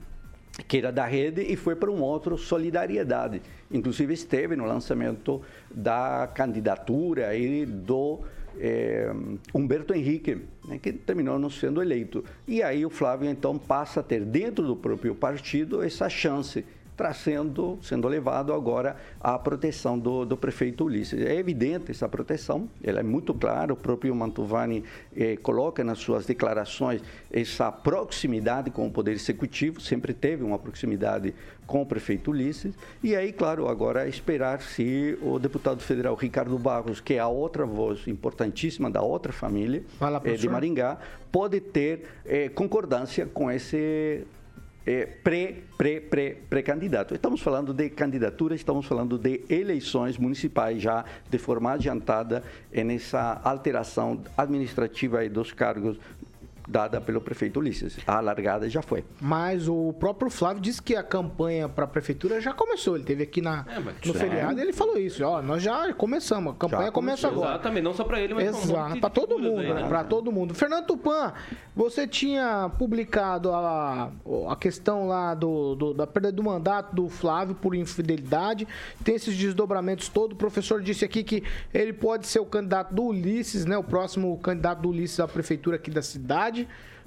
que 0.68 0.78
era 0.78 0.92
da 0.92 1.04
rede 1.04 1.42
e 1.42 1.56
foi 1.56 1.74
para 1.74 1.90
um 1.90 2.00
outro 2.00 2.38
Solidariedade. 2.38 3.42
Inclusive 3.70 4.14
esteve 4.14 4.54
no 4.54 4.64
lançamento 4.64 5.42
da 5.68 6.30
candidatura 6.32 7.28
aí 7.28 7.66
do 7.66 8.20
eh, 8.56 9.12
Humberto 9.52 9.92
Henrique, 9.92 10.38
né, 10.64 10.78
que 10.78 10.92
terminou 10.92 11.38
não 11.38 11.50
sendo 11.50 11.82
eleito. 11.82 12.24
E 12.46 12.62
aí 12.62 12.86
o 12.86 12.90
Flávio 12.90 13.28
então 13.28 13.58
passa 13.58 14.00
a 14.00 14.02
ter 14.02 14.24
dentro 14.24 14.64
do 14.64 14.76
próprio 14.76 15.14
partido 15.14 15.82
essa 15.82 16.08
chance 16.08 16.64
trazendo, 16.96 17.78
sendo 17.82 18.08
levado 18.08 18.52
agora 18.52 18.96
à 19.20 19.38
proteção 19.38 19.98
do, 19.98 20.24
do 20.24 20.36
prefeito 20.36 20.84
Ulisses. 20.84 21.20
É 21.20 21.36
evidente 21.36 21.90
essa 21.90 22.08
proteção, 22.08 22.68
ela 22.82 23.00
é 23.00 23.02
muito 23.02 23.34
clara, 23.34 23.72
o 23.72 23.76
próprio 23.76 24.14
Mantovani 24.14 24.84
eh, 25.16 25.36
coloca 25.36 25.82
nas 25.82 25.98
suas 25.98 26.26
declarações 26.26 27.02
essa 27.32 27.70
proximidade 27.72 28.70
com 28.70 28.86
o 28.86 28.90
Poder 28.90 29.12
Executivo, 29.12 29.80
sempre 29.80 30.14
teve 30.14 30.44
uma 30.44 30.58
proximidade 30.58 31.34
com 31.66 31.82
o 31.82 31.86
prefeito 31.86 32.30
Ulisses, 32.30 32.74
e 33.02 33.16
aí, 33.16 33.32
claro, 33.32 33.68
agora 33.68 34.06
é 34.06 34.08
esperar 34.08 34.60
se 34.60 35.18
o 35.22 35.38
deputado 35.38 35.80
federal 35.80 36.14
Ricardo 36.14 36.58
Barros, 36.58 37.00
que 37.00 37.14
é 37.14 37.18
a 37.18 37.28
outra 37.28 37.64
voz 37.64 38.06
importantíssima 38.06 38.90
da 38.90 39.02
outra 39.02 39.32
família 39.32 39.82
eh, 40.24 40.36
de. 40.36 40.48
Maringá, 40.48 40.98
pode 41.32 41.60
ter 41.60 42.04
eh, 42.24 42.48
concordância 42.48 43.26
com 43.26 43.50
esse 43.50 44.24
é, 44.86 45.06
pré, 45.06 45.62
pré, 45.78 46.00
pré, 46.00 46.36
pré-candidato. 46.48 47.14
Estamos 47.14 47.40
falando 47.40 47.72
de 47.72 47.88
candidatura, 47.90 48.54
estamos 48.54 48.86
falando 48.86 49.18
de 49.18 49.42
eleições 49.48 50.18
municipais 50.18 50.82
já 50.82 51.04
de 51.30 51.38
forma 51.38 51.72
adiantada 51.72 52.42
e 52.72 52.84
nessa 52.84 53.40
alteração 53.42 54.22
administrativa 54.36 55.26
dos 55.28 55.52
cargos 55.52 55.98
dada 56.66 57.00
pelo 57.00 57.20
prefeito 57.20 57.60
Ulisses. 57.60 57.96
A 58.06 58.20
largada 58.20 58.68
já 58.68 58.80
foi. 58.82 59.04
Mas 59.20 59.68
o 59.68 59.92
próprio 59.94 60.30
Flávio 60.30 60.62
disse 60.62 60.80
que 60.82 60.96
a 60.96 61.02
campanha 61.02 61.68
para 61.68 61.84
a 61.84 61.88
prefeitura 61.88 62.40
já 62.40 62.52
começou. 62.52 62.96
Ele 62.96 63.04
teve 63.04 63.22
aqui 63.24 63.40
na, 63.42 63.64
É, 63.68 63.78
mas- 63.80 63.94
no 64.04 64.14
feriado 64.14 64.58
e 64.58 64.62
ele 64.62 64.72
falou 64.72 64.96
isso. 64.98 65.22
Ó, 65.24 65.42
nós 65.42 65.62
já 65.62 65.92
começamos, 65.94 66.54
a 66.54 66.56
campanha 66.56 66.84
Já 66.86 66.92
começa 66.92 67.28
agora. 67.28 67.50
Exatamente, 67.50 67.84
não 67.84 67.94
só 67.94 68.04
para 68.04 68.20
ele, 68.20 68.34
mas 68.34 68.54
um 68.54 68.58
Exato, 68.58 69.00
para 69.00 69.10
todo 69.10 69.38
mundo, 69.38 69.60
aí, 69.60 69.74
né? 69.74 69.88
Para 69.88 70.04
todo 70.04 70.32
mundo. 70.32 70.54
Fernando 70.54 70.86
Tupan, 70.86 71.32
você 71.76 72.06
tinha 72.06 72.70
publicado 72.78 73.52
a, 73.52 74.10
a 74.50 74.56
questão 74.56 75.06
lá 75.06 75.34
do, 75.34 75.74
do- 75.74 75.94
da 75.94 76.06
perda 76.06 76.32
do 76.32 76.42
mandato 76.42 76.94
do 76.94 77.08
Flávio 77.08 77.54
por 77.54 77.74
infidelidade. 77.74 78.66
Tem 79.02 79.14
esses 79.16 79.36
desdobramentos 79.36 80.08
todos. 80.08 80.34
O 80.34 80.38
professor 80.38 80.80
disse 80.82 81.04
aqui 81.04 81.22
que 81.22 81.42
ele 81.72 81.92
pode 81.92 82.26
ser 82.26 82.40
o 82.40 82.46
candidato 82.46 82.94
do 82.94 83.04
Ulisses, 83.04 83.64
né? 83.64 83.76
O 83.76 83.84
próximo 83.84 84.36
candidato 84.38 84.80
do 84.82 84.88
Ulisses 84.90 85.20
à 85.20 85.28
prefeitura 85.28 85.76
aqui 85.76 85.90
da 85.90 86.02
cidade. 86.02 86.53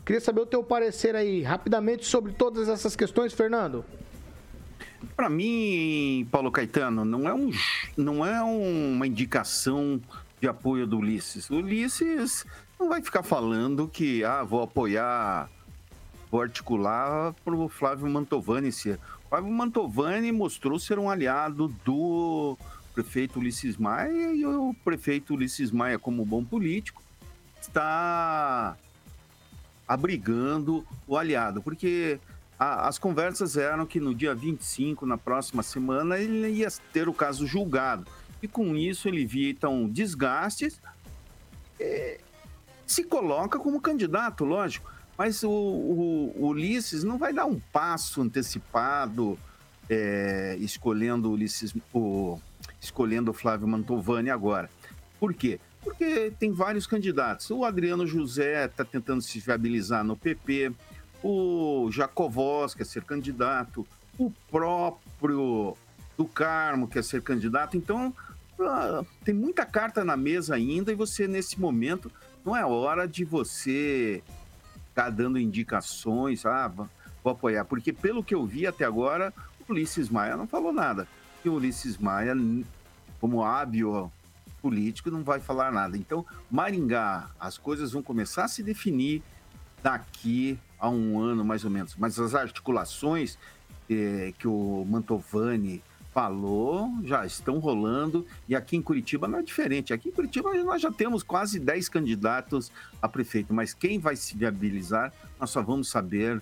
Queria 0.06 0.22
saber 0.22 0.42
o 0.42 0.46
teu 0.46 0.64
parecer 0.64 1.16
aí, 1.16 1.42
rapidamente, 1.42 2.06
sobre 2.06 2.32
todas 2.32 2.70
essas 2.70 2.96
questões, 2.96 3.34
Fernando. 3.34 3.84
Para 5.16 5.30
mim, 5.30 6.28
Paulo 6.32 6.52
Caetano, 6.52 7.04
não 7.04 7.28
é, 7.28 7.34
um, 7.34 7.52
não 7.98 8.26
é 8.26 8.42
uma 8.42 9.06
indicação 9.06 10.02
de 10.40 10.48
apoio 10.48 10.88
do 10.88 10.98
Ulisses. 10.98 11.50
O 11.50 11.56
Ulisses 11.56 12.46
não 12.80 12.90
vai 12.90 13.02
ficar 13.02 13.24
falando 13.24 13.88
que, 13.88 14.24
ah, 14.24 14.44
vou 14.44 14.62
apoiar, 14.62 15.50
vou 16.32 16.42
articular 16.42 17.34
para 17.44 17.56
o 17.56 17.68
Flávio 17.68 18.08
Mantovani 18.08 18.72
ser. 18.72 19.00
Flávio 19.30 19.52
Mantovani 19.52 20.32
mostrou 20.32 20.80
ser 20.80 20.98
um 20.98 21.10
aliado 21.10 21.68
do 21.84 22.58
prefeito 22.94 23.40
Ulisses 23.40 23.78
Maia 23.78 24.34
e 24.34 24.46
o 24.46 24.74
prefeito 24.84 25.34
Ulisses 25.34 25.70
Maia, 25.70 26.00
como 26.00 26.26
bom 26.26 26.44
político, 26.44 27.04
está 27.60 28.78
abrigando 29.88 30.86
o 31.08 31.18
aliado, 31.18 31.62
porque 31.62 32.20
a, 32.60 32.88
as 32.88 33.00
conversas 33.00 33.56
eram 33.56 33.86
que 33.86 34.00
no 34.00 34.14
dia 34.14 34.36
25, 34.36 35.06
na 35.06 35.18
próxima 35.18 35.64
semana, 35.64 36.18
ele 36.18 36.50
ia 36.50 36.68
ter 36.92 37.08
o 37.08 37.14
caso 37.14 37.48
julgado. 37.48 38.06
E 38.42 38.48
com 38.48 38.76
isso 38.76 39.08
ele 39.08 39.26
via 39.26 39.50
então 39.50 39.88
desgastes, 39.88 40.80
e 41.80 42.20
se 42.86 43.04
coloca 43.04 43.60
como 43.60 43.82
candidato, 43.82 44.46
lógico. 44.46 44.90
Mas 45.18 45.44
o, 45.44 45.50
o, 45.50 46.34
o 46.38 46.48
Ulisses 46.48 47.04
não 47.04 47.18
vai 47.18 47.34
dar 47.34 47.46
um 47.46 47.60
passo 47.60 48.22
antecipado 48.22 49.38
é, 49.90 50.56
escolhendo 50.60 51.30
o 51.30 51.34
Ulisses, 51.34 51.76
o, 51.94 52.40
escolhendo 52.80 53.32
o 53.32 53.34
Flávio 53.34 53.68
Mantovani 53.68 54.30
agora. 54.30 54.70
Por 55.20 55.34
quê? 55.34 55.60
Porque 55.88 56.34
tem 56.38 56.52
vários 56.52 56.86
candidatos. 56.86 57.50
O 57.50 57.64
Adriano 57.64 58.06
José 58.06 58.66
está 58.66 58.84
tentando 58.84 59.22
se 59.22 59.40
viabilizar 59.40 60.04
no 60.04 60.18
PP, 60.18 60.74
o 61.24 61.90
Jacovós 61.90 62.76
quer 62.76 62.86
ser 62.86 63.04
candidato, 63.06 63.88
o 64.20 64.30
próprio 64.52 65.78
do 66.18 66.26
Carmo 66.26 66.90
quer 66.90 67.06
ser 67.06 67.22
candidato. 67.22 67.78
Então, 67.78 68.14
ah, 68.60 69.02
tem 69.24 69.34
muita 69.34 69.66
carta 69.66 70.04
na 70.04 70.18
mesa 70.18 70.56
ainda 70.56 70.92
e 70.92 70.96
você, 70.96 71.26
nesse 71.26 71.58
momento, 71.58 72.12
não 72.44 72.54
é 72.54 72.66
hora 72.66 73.08
de 73.08 73.24
você 73.24 74.22
ficar 74.90 75.10
dando 75.10 75.40
indicações, 75.40 76.46
ah, 76.46 76.68
vou 76.68 77.32
apoiar. 77.32 77.64
Porque, 77.64 77.94
pelo 77.94 78.22
que 78.22 78.36
eu 78.36 78.46
vi 78.46 78.68
até 78.68 78.84
agora, 78.84 79.34
o 79.66 79.72
Ulisses 79.72 80.10
Maia 80.10 80.36
não 80.36 80.48
falou 80.48 80.74
nada. 80.74 81.08
E 81.46 81.50
o 81.50 81.54
Ulisses 81.54 81.98
Maia, 81.98 82.36
como 83.22 83.42
hábil 83.42 84.12
político, 84.62 85.10
não 85.10 85.24
vai 85.24 85.40
falar 85.40 85.72
nada. 85.72 85.98
Então, 85.98 86.26
Maringá, 86.50 87.30
as 87.40 87.58
coisas 87.58 87.92
vão 87.92 88.02
começar 88.02 88.46
a 88.46 88.48
se 88.48 88.64
definir 88.64 89.22
daqui 89.82 90.60
a 90.80 90.90
um 90.90 91.20
ano, 91.20 91.44
mais 91.44 91.64
ou 91.64 91.72
menos. 91.72 91.96
Mas 91.98 92.20
as 92.20 92.36
articulações 92.36 93.38
eh, 93.90 94.34
que 94.38 94.48
o 94.48 94.86
Mantovani 94.88 95.82
falou 96.14 96.92
já 97.04 97.26
estão 97.28 97.60
rolando 97.60 98.26
e 98.50 98.56
aqui 98.56 98.76
em 98.76 98.82
Curitiba 98.82 99.28
não 99.28 99.40
é 99.40 99.44
diferente. 99.44 99.94
Aqui 99.94 100.10
em 100.10 100.12
Curitiba 100.12 100.54
nós 100.64 100.82
já 100.82 100.92
temos 100.92 101.22
quase 101.22 101.60
10 101.60 101.90
candidatos 101.90 102.72
a 103.02 103.08
prefeito, 103.08 103.54
mas 103.54 103.74
quem 103.74 104.00
vai 104.00 104.16
se 104.16 104.36
viabilizar 104.36 105.14
nós 105.40 105.52
só 105.52 105.62
vamos 105.62 105.90
saber 105.90 106.42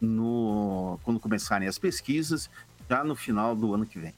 no, 0.00 0.98
quando 1.02 1.20
começarem 1.20 1.68
as 1.68 1.78
pesquisas, 1.78 2.50
já 2.88 3.04
no 3.04 3.14
final 3.14 3.54
do 3.54 3.74
ano 3.74 3.86
que 3.86 3.98
vem. 3.98 4.14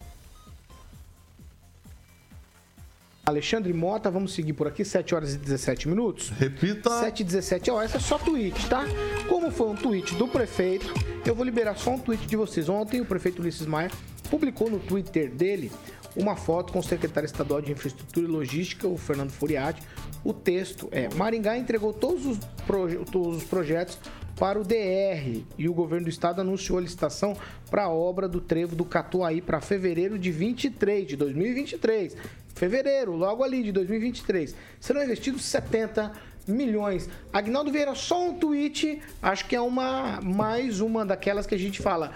Alexandre 3.26 3.72
Mota, 3.72 4.10
vamos 4.10 4.34
seguir 4.34 4.52
por 4.52 4.66
aqui, 4.66 4.84
7 4.84 5.14
horas 5.14 5.34
e 5.34 5.38
17 5.38 5.88
minutos. 5.88 6.28
Repita. 6.30 6.90
7 6.90 7.20
e 7.20 7.24
17, 7.24 7.70
ó, 7.70 7.82
essa 7.82 7.96
é 7.96 8.00
só 8.00 8.18
tweet, 8.18 8.68
tá? 8.68 8.84
Como 9.28 9.50
foi 9.50 9.68
um 9.68 9.74
tweet 9.74 10.14
do 10.16 10.28
prefeito, 10.28 10.92
eu 11.24 11.34
vou 11.34 11.44
liberar 11.44 11.74
só 11.76 11.92
um 11.92 11.98
tweet 11.98 12.26
de 12.26 12.36
vocês. 12.36 12.68
Ontem 12.68 13.00
o 13.00 13.06
prefeito 13.06 13.40
Ulisses 13.40 13.66
Maia 13.66 13.90
publicou 14.30 14.70
no 14.70 14.78
Twitter 14.78 15.30
dele 15.30 15.72
uma 16.14 16.36
foto 16.36 16.72
com 16.72 16.80
o 16.80 16.82
secretário 16.82 17.26
estadual 17.26 17.62
de 17.62 17.72
Infraestrutura 17.72 18.26
e 18.26 18.30
Logística, 18.30 18.86
o 18.86 18.96
Fernando 18.98 19.30
Furiati. 19.30 19.82
O 20.22 20.32
texto 20.32 20.88
é: 20.92 21.08
Maringá 21.14 21.56
entregou 21.56 21.94
todos 21.94 22.26
os, 22.26 22.38
proje 22.66 22.98
todos 23.10 23.38
os 23.38 23.44
projetos 23.44 23.98
para 24.36 24.60
o 24.60 24.64
DR 24.64 25.42
e 25.56 25.68
o 25.68 25.74
governo 25.74 26.04
do 26.04 26.10
estado 26.10 26.40
anunciou 26.40 26.78
a 26.78 26.80
licitação 26.80 27.36
para 27.70 27.84
a 27.84 27.88
obra 27.88 28.28
do 28.28 28.40
trevo 28.40 28.74
do 28.74 28.84
Catuaí 28.84 29.40
para 29.40 29.60
fevereiro 29.60 30.18
de 30.18 30.30
23, 30.30 31.06
de 31.06 31.16
2023. 31.16 32.16
Fevereiro, 32.54 33.12
logo 33.16 33.42
ali 33.42 33.62
de 33.62 33.72
2023. 33.72 34.54
Serão 34.80 35.02
investidos 35.02 35.42
70 35.44 36.12
milhões. 36.46 37.08
Agnaldo 37.32 37.72
Vieira, 37.72 37.94
só 37.94 38.28
um 38.28 38.34
tweet, 38.34 39.00
acho 39.22 39.46
que 39.46 39.56
é 39.56 39.60
uma 39.60 40.20
mais 40.22 40.80
uma 40.80 41.04
daquelas 41.04 41.46
que 41.46 41.54
a 41.54 41.58
gente 41.58 41.80
fala. 41.82 42.12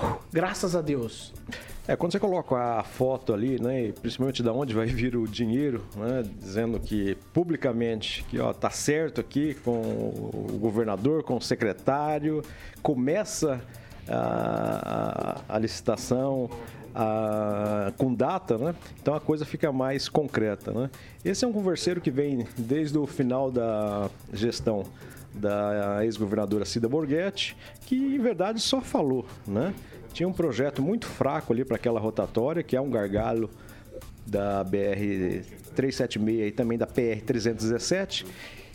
"Uh, 0.00 0.16
Graças 0.32 0.74
a 0.76 0.80
Deus. 0.80 1.32
É, 1.86 1.96
quando 1.96 2.12
você 2.12 2.20
coloca 2.20 2.56
a 2.78 2.84
foto 2.84 3.34
ali, 3.34 3.60
né, 3.60 3.92
principalmente 4.00 4.40
da 4.40 4.52
onde 4.52 4.72
vai 4.72 4.86
vir 4.86 5.16
o 5.16 5.26
dinheiro, 5.26 5.84
né, 5.96 6.22
dizendo 6.38 6.78
que 6.78 7.16
publicamente 7.34 8.24
que 8.30 8.38
ó, 8.38 8.52
tá 8.52 8.70
certo 8.70 9.20
aqui 9.20 9.54
com 9.64 9.72
o 9.72 10.58
governador, 10.60 11.24
com 11.24 11.36
o 11.36 11.42
secretário, 11.42 12.40
começa 12.80 13.60
a, 14.08 15.40
a- 15.48 15.56
a 15.56 15.58
licitação 15.58 16.48
a- 16.94 17.92
com 17.96 18.12
data, 18.14 18.58
né? 18.58 18.74
Então 19.00 19.14
a 19.14 19.20
coisa 19.20 19.44
fica 19.44 19.72
mais 19.72 20.08
concreta, 20.08 20.72
né? 20.72 20.90
Esse 21.24 21.44
é 21.44 21.48
um 21.48 21.52
converseiro 21.52 22.00
que 22.00 22.10
vem 22.10 22.46
desde 22.56 22.96
o 22.98 23.06
final 23.06 23.50
da 23.50 24.08
gestão 24.32 24.84
da 25.34 26.04
ex-governadora 26.04 26.64
Cida 26.64 26.88
Borghetti, 26.88 27.56
que 27.86 27.96
em 27.96 28.18
verdade 28.18 28.60
só 28.60 28.80
falou, 28.80 29.24
né? 29.46 29.72
Tinha 30.12 30.28
um 30.28 30.32
projeto 30.32 30.82
muito 30.82 31.06
fraco 31.06 31.52
ali 31.52 31.64
para 31.64 31.76
aquela 31.76 31.98
rotatória, 31.98 32.62
que 32.62 32.76
é 32.76 32.80
um 32.80 32.90
gargalo 32.90 33.48
da 34.26 34.62
BR 34.62 35.42
376 35.74 36.48
e 36.48 36.50
também 36.52 36.76
da 36.76 36.86
PR 36.86 37.22
317. 37.24 38.26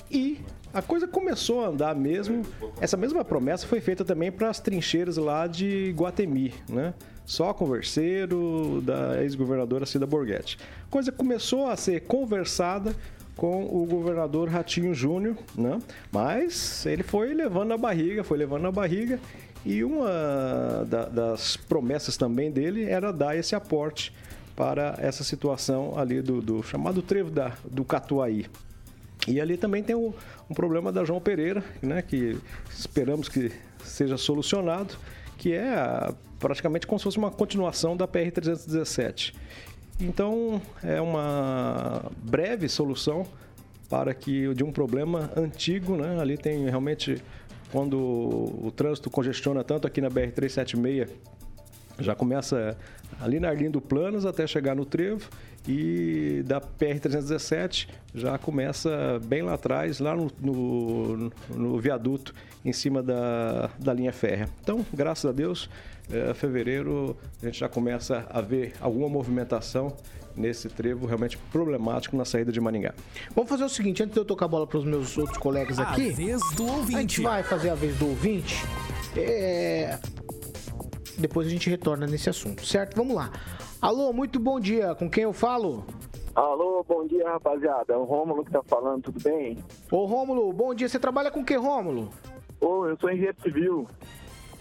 E 0.10 0.40
a 0.74 0.82
coisa 0.82 1.08
começou 1.08 1.64
a 1.64 1.68
andar 1.68 1.96
mesmo. 1.96 2.44
Essa 2.80 2.96
mesma 2.98 3.24
promessa 3.26 3.66
foi 3.68 3.80
feita 3.82 4.04
também 4.06 4.32
para 4.32 4.50
as 4.50 4.60
trincheiras 4.60 5.18
lá 5.18 5.48
de 5.48 5.92
Guatemi, 5.98 6.54
né? 6.70 6.94
Só 7.26 7.54
converseiro 7.54 8.82
da 8.86 9.22
ex-governadora 9.22 9.86
Cida 9.86 10.06
Borghetti. 10.06 10.58
A 10.88 10.90
coisa 10.92 11.12
começou 11.12 11.68
a 11.68 11.76
ser 11.76 12.02
conversada 12.02 12.96
com 13.36 13.66
o 13.66 13.86
governador 13.86 14.48
Ratinho 14.50 14.94
Júnior, 14.94 15.36
né? 15.56 15.80
Mas 16.12 16.86
ele 16.86 17.04
foi 17.04 17.34
levando 17.34 17.70
na 17.70 17.78
barriga, 17.78 18.24
foi 18.24 18.38
levando 18.38 18.64
na 18.64 18.72
barriga. 18.72 19.20
E 19.66 19.84
uma 19.84 20.86
da- 20.88 21.06
das 21.10 21.58
promessas 21.58 22.16
também 22.16 22.50
dele 22.52 22.84
era 22.86 23.12
dar 23.12 23.36
esse 23.36 23.56
aporte 23.56 24.14
para 24.56 24.96
essa 25.00 25.24
situação 25.24 25.98
ali 26.00 26.22
do, 26.22 26.42
do 26.42 26.64
chamado 26.64 27.02
trevo 27.02 27.30
da, 27.30 27.54
do 27.70 27.84
Catuaí. 27.84 28.46
E 29.28 29.42
ali 29.42 29.58
também 29.58 29.84
tem 29.84 29.96
um, 29.96 30.14
um 30.50 30.54
problema 30.54 30.92
da 30.92 31.04
João 31.04 31.20
Pereira, 31.20 31.64
né, 31.82 32.02
que 32.02 32.38
esperamos 32.70 33.28
que 33.28 33.52
seja 33.84 34.18
solucionado, 34.18 34.96
que 35.38 35.54
é 35.54 35.74
a- 35.74 36.14
praticamente 36.40 36.88
como 36.88 36.98
se 37.00 37.04
fosse 37.04 37.18
uma 37.18 37.30
continuação 37.32 37.98
da 37.98 38.08
PR-317. 38.08 39.34
Então, 40.00 40.62
é 40.84 41.02
uma 41.02 42.04
breve 42.24 42.70
solução 42.70 43.26
para 43.90 44.14
que 44.14 44.54
de 44.54 44.64
um 44.64 44.72
problema 44.72 45.32
antigo, 45.36 45.96
né? 45.96 46.20
Ali 46.22 46.38
tem 46.38 46.66
realmente 46.70 47.22
quando 47.72 47.98
o 47.98 48.72
trânsito 48.76 49.10
congestiona 49.10 49.64
tanto 49.64 49.88
aqui 49.88 50.00
na 50.00 50.10
BR-376, 50.10 51.10
já 52.00 52.14
começa 52.16 52.78
ali 53.20 53.40
na 53.40 53.50
Arlindo 53.50 53.82
Planos 53.82 54.26
até 54.26 54.46
chegar 54.46 54.76
no 54.76 54.86
Trevo 54.86 55.28
e 55.68 56.44
da 56.46 56.62
PR-317 56.62 57.88
já 58.16 58.38
começa 58.38 59.20
bem 59.26 59.42
lá 59.42 59.54
atrás, 59.56 60.00
lá 60.00 60.16
no, 60.16 60.32
no, 60.40 61.32
no 61.50 61.80
viaduto 61.80 62.34
em 62.64 62.72
cima 62.74 63.04
da, 63.04 63.70
da 63.78 63.94
linha 63.94 64.14
férrea. 64.14 64.50
Então, 64.62 64.86
graças 64.94 65.26
a 65.26 65.32
Deus, 65.34 65.70
eh, 66.12 66.34
fevereiro 66.34 67.16
a 67.42 67.46
gente 67.46 67.60
já 67.60 67.68
começa 67.70 68.26
a 68.30 68.42
ver 68.42 68.74
alguma 68.80 69.10
movimentação 69.10 69.96
nesse 70.36 70.70
trevo 70.70 71.06
realmente 71.06 71.38
problemático 71.52 72.16
na 72.16 72.24
saída 72.24 72.52
de 72.52 72.62
Maringá. 72.62 72.94
Vamos 73.36 73.50
fazer 73.50 73.64
o 73.64 73.70
seguinte, 73.70 74.04
antes 74.04 74.14
de 74.14 74.20
eu 74.20 74.26
tocar 74.26 74.46
a 74.46 74.48
bola 74.48 74.68
para 74.68 74.78
os 74.78 74.86
meus 74.86 75.18
outros 75.18 75.38
colegas 75.38 75.80
A 75.80 75.84
aqui. 75.84 76.12
vez 76.12 76.40
do 76.56 76.64
A 76.64 76.68
gente 76.68 76.78
ouvinte. 76.80 77.22
vai 77.22 77.44
fazer 77.44 77.70
a 77.72 77.76
vez 77.76 77.96
do 77.98 78.08
ouvinte. 78.08 78.56
É, 79.16 79.98
Depois 81.18 81.48
a 81.48 81.50
gente 81.50 81.70
retorna 81.70 82.06
nesse 82.06 82.30
assunto, 82.30 82.64
certo? 82.66 82.96
Vamos 82.96 83.16
lá. 83.16 83.32
Alô, 83.88 84.12
muito 84.12 84.38
bom 84.38 84.60
dia. 84.60 84.94
Com 84.96 85.10
quem 85.10 85.24
eu 85.24 85.32
falo? 85.32 85.86
Alô, 86.36 86.84
bom 86.86 87.08
dia, 87.08 87.24
rapaziada. 87.30 87.94
É 87.94 87.96
o 87.96 88.04
Rômulo 88.04 88.44
que 88.44 88.52
tá 88.52 88.62
falando, 88.62 89.04
tudo 89.04 89.24
bem? 89.24 89.64
Ô, 89.90 90.04
Rômulo, 90.04 90.52
bom 90.52 90.76
dia. 90.76 90.90
Você 90.90 91.00
trabalha 91.00 91.32
com 91.32 91.40
o 91.40 91.46
que, 91.46 91.56
Rômulo? 91.56 92.10
Ô, 92.60 92.86
eu 92.86 92.98
sou 93.00 93.10
engenheiro 93.10 93.42
civil, 93.42 93.88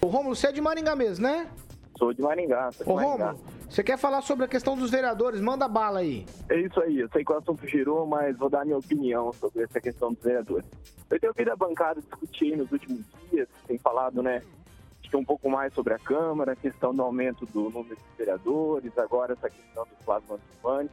Ô, 0.01 0.07
Rômulo, 0.07 0.37
você 0.37 0.47
é 0.47 0.53
de 0.53 0.61
Maringá 0.61 0.95
mesmo, 0.95 1.27
né? 1.27 1.51
sou 1.99 2.13
de 2.13 2.23
Maringá. 2.23 2.71
Sou 2.71 2.87
de 2.87 2.93
Ô, 2.93 2.95
Maringá. 2.95 3.31
Rômulo, 3.33 3.45
Você 3.69 3.83
quer 3.83 3.99
falar 3.99 4.23
sobre 4.23 4.45
a 4.45 4.49
questão 4.49 4.77
dos 4.77 4.93
vereadores? 4.93 5.41
Manda 5.41 5.67
bala 5.67 5.99
aí. 5.99 6.25
É 6.49 6.61
isso 6.61 6.81
aí, 6.81 7.01
eu 7.01 7.09
sei 7.09 7.25
que 7.25 7.33
o 7.33 7.37
assunto 7.37 7.67
girou, 7.67 8.07
mas 8.07 8.37
vou 8.39 8.49
dar 8.49 8.65
minha 8.65 8.79
opinião 8.79 9.33
sobre 9.33 9.65
essa 9.65 9.81
questão 9.81 10.13
dos 10.13 10.23
vereadores. 10.23 10.65
Eu 11.11 11.19
tenho 11.19 11.33
ouvido 11.33 11.51
a 11.51 11.57
bancada 11.57 12.01
discutir 12.01 12.57
nos 12.57 12.71
últimos 12.71 13.01
dias, 13.29 13.49
tem 13.67 13.77
falado, 13.77 14.23
né, 14.23 14.41
um 15.15 15.25
pouco 15.25 15.49
mais 15.49 15.73
sobre 15.73 15.95
a 15.95 15.99
Câmara, 15.99 16.53
a 16.53 16.57
questão 16.57 16.95
do 16.95 17.03
aumento 17.03 17.47
do 17.47 17.71
número 17.71 17.97
de 17.97 18.17
vereadores, 18.19 18.97
agora 18.99 19.35
essa 19.35 19.51
questão 19.51 19.85
do 19.85 20.05
Flávio 20.05 20.29
Mantovani. 20.31 20.91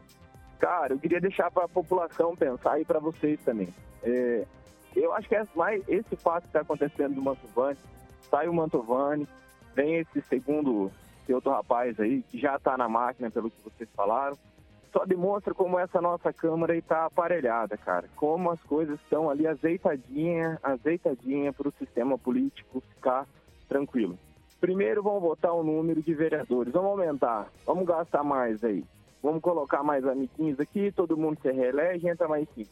Cara, 0.59 0.93
eu 0.93 0.99
queria 0.99 1.19
deixar 1.19 1.49
para 1.49 1.65
a 1.65 1.69
população 1.69 2.35
pensar 2.35 2.79
e 2.79 2.85
para 2.85 2.99
vocês 2.99 3.39
também. 3.43 3.69
É, 4.03 4.45
eu 4.95 5.13
acho 5.13 5.27
que 5.27 5.35
é 5.35 5.45
mais 5.55 5.83
esse 5.87 6.15
fato 6.15 6.43
que 6.43 6.49
está 6.49 6.61
acontecendo 6.61 7.15
do 7.15 7.21
Mantovani, 7.21 7.77
sai 8.29 8.47
o 8.47 8.53
Mantovani, 8.53 9.27
vem 9.73 9.95
esse 9.95 10.21
segundo, 10.21 10.91
esse 11.23 11.33
outro 11.33 11.51
rapaz 11.51 11.99
aí, 11.99 12.21
que 12.23 12.37
já 12.37 12.55
está 12.55 12.77
na 12.77 12.87
máquina, 12.87 13.31
pelo 13.31 13.49
que 13.49 13.61
vocês 13.63 13.89
falaram, 13.95 14.37
só 14.93 15.05
demonstra 15.05 15.55
como 15.55 15.79
essa 15.79 15.99
nossa 15.99 16.31
Câmara 16.31 16.77
está 16.77 17.05
aparelhada, 17.05 17.75
cara. 17.75 18.07
Como 18.15 18.51
as 18.51 18.61
coisas 18.61 18.99
estão 19.01 19.27
ali 19.27 19.47
azeitadinha, 19.47 20.59
azeitadinha 20.61 21.51
para 21.51 21.67
o 21.67 21.73
sistema 21.73 22.15
político 22.15 22.81
ficar 22.93 23.27
tranquilo. 23.67 24.17
Primeiro 24.59 25.03
vamos 25.03 25.21
votar 25.21 25.53
o 25.53 25.63
número 25.63 26.01
de 26.01 26.13
vereadores, 26.13 26.71
vamos 26.71 26.91
aumentar, 26.91 27.51
vamos 27.65 27.85
gastar 27.85 28.23
mais 28.23 28.63
aí. 28.63 28.83
Vamos 29.21 29.41
colocar 29.41 29.83
mais 29.83 30.05
amiguinhos 30.05 30.59
aqui, 30.59 30.91
todo 30.91 31.17
mundo 31.17 31.39
se 31.41 31.49
reelege, 31.49 32.09
entra 32.09 32.27
mais 32.27 32.47
cinco. 32.53 32.71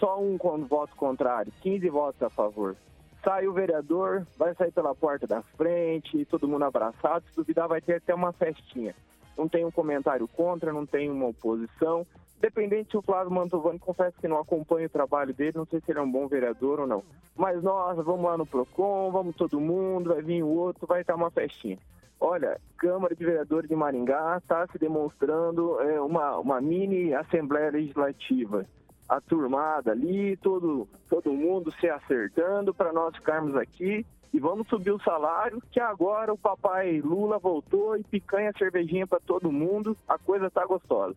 Só 0.00 0.20
um 0.20 0.36
com 0.36 0.64
voto 0.64 0.94
contrário, 0.96 1.52
15 1.60 1.88
votos 1.88 2.22
a 2.22 2.28
favor. 2.28 2.76
Sai 3.24 3.46
o 3.46 3.52
vereador, 3.52 4.26
vai 4.36 4.54
sair 4.54 4.72
pela 4.72 4.94
porta 4.94 5.26
da 5.26 5.42
frente, 5.42 6.24
todo 6.24 6.48
mundo 6.48 6.64
abraçado, 6.64 7.24
se 7.28 7.34
duvidar 7.36 7.68
vai 7.68 7.80
ter 7.80 7.94
até 7.96 8.14
uma 8.14 8.32
festinha. 8.32 8.94
Não 9.36 9.48
tem 9.48 9.64
um 9.64 9.70
comentário 9.70 10.26
contra, 10.26 10.72
não 10.72 10.84
tem 10.84 11.08
uma 11.10 11.26
oposição. 11.26 12.04
Dependente 12.40 12.96
o 12.96 13.02
Flávio 13.02 13.32
Mantovani, 13.32 13.80
confesso 13.80 14.16
que 14.20 14.28
não 14.28 14.38
acompanho 14.38 14.86
o 14.86 14.90
trabalho 14.90 15.34
dele, 15.34 15.58
não 15.58 15.66
sei 15.66 15.80
se 15.80 15.90
ele 15.90 15.98
é 15.98 16.02
um 16.02 16.10
bom 16.10 16.28
vereador 16.28 16.80
ou 16.80 16.86
não. 16.86 17.02
Mas 17.36 17.60
nós, 17.62 17.96
vamos 17.96 18.24
lá 18.24 18.38
no 18.38 18.46
PROCON, 18.46 19.10
vamos 19.10 19.34
todo 19.34 19.60
mundo, 19.60 20.14
vai 20.14 20.22
vir 20.22 20.44
o 20.44 20.48
outro, 20.48 20.86
vai 20.86 21.00
estar 21.00 21.16
uma 21.16 21.30
festinha. 21.30 21.78
Olha, 22.20 22.60
Câmara 22.76 23.14
de 23.14 23.24
Vereadores 23.24 23.68
de 23.68 23.76
Maringá 23.76 24.38
está 24.38 24.66
se 24.68 24.78
demonstrando 24.78 25.80
é, 25.80 26.00
uma, 26.00 26.38
uma 26.38 26.60
mini 26.60 27.12
Assembleia 27.12 27.70
Legislativa. 27.70 28.64
A 29.08 29.20
turmada 29.20 29.92
ali, 29.92 30.36
todo, 30.36 30.86
todo 31.08 31.32
mundo 31.32 31.72
se 31.80 31.88
acertando 31.88 32.74
para 32.74 32.92
nós 32.92 33.16
ficarmos 33.16 33.56
aqui 33.56 34.04
e 34.32 34.38
vamos 34.38 34.68
subir 34.68 34.90
o 34.90 35.02
salário, 35.02 35.62
que 35.70 35.80
agora 35.80 36.32
o 36.32 36.38
papai 36.38 37.00
Lula 37.00 37.38
voltou 37.38 37.96
e 37.96 38.04
picanha 38.04 38.52
cervejinha 38.58 39.06
para 39.06 39.20
todo 39.20 39.50
mundo, 39.50 39.96
a 40.06 40.18
coisa 40.18 40.50
tá 40.50 40.66
gostosa. 40.66 41.16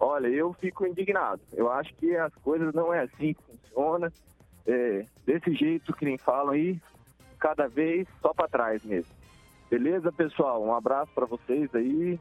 Olha, 0.00 0.28
eu 0.28 0.54
fico 0.54 0.86
indignado. 0.86 1.42
Eu 1.52 1.70
acho 1.70 1.94
que 1.94 2.16
as 2.16 2.34
coisas 2.36 2.72
não 2.72 2.92
é 2.92 3.00
assim 3.00 3.34
que 3.34 3.42
funciona. 3.42 4.10
É, 4.66 5.04
desse 5.26 5.52
jeito 5.54 5.92
que 5.94 6.06
nem 6.06 6.16
falam 6.16 6.54
aí, 6.54 6.80
cada 7.38 7.68
vez 7.68 8.08
só 8.22 8.32
para 8.32 8.48
trás 8.48 8.82
mesmo. 8.82 9.12
Beleza, 9.70 10.10
pessoal? 10.10 10.64
Um 10.64 10.74
abraço 10.74 11.12
para 11.14 11.26
vocês 11.26 11.72
aí. 11.74 12.18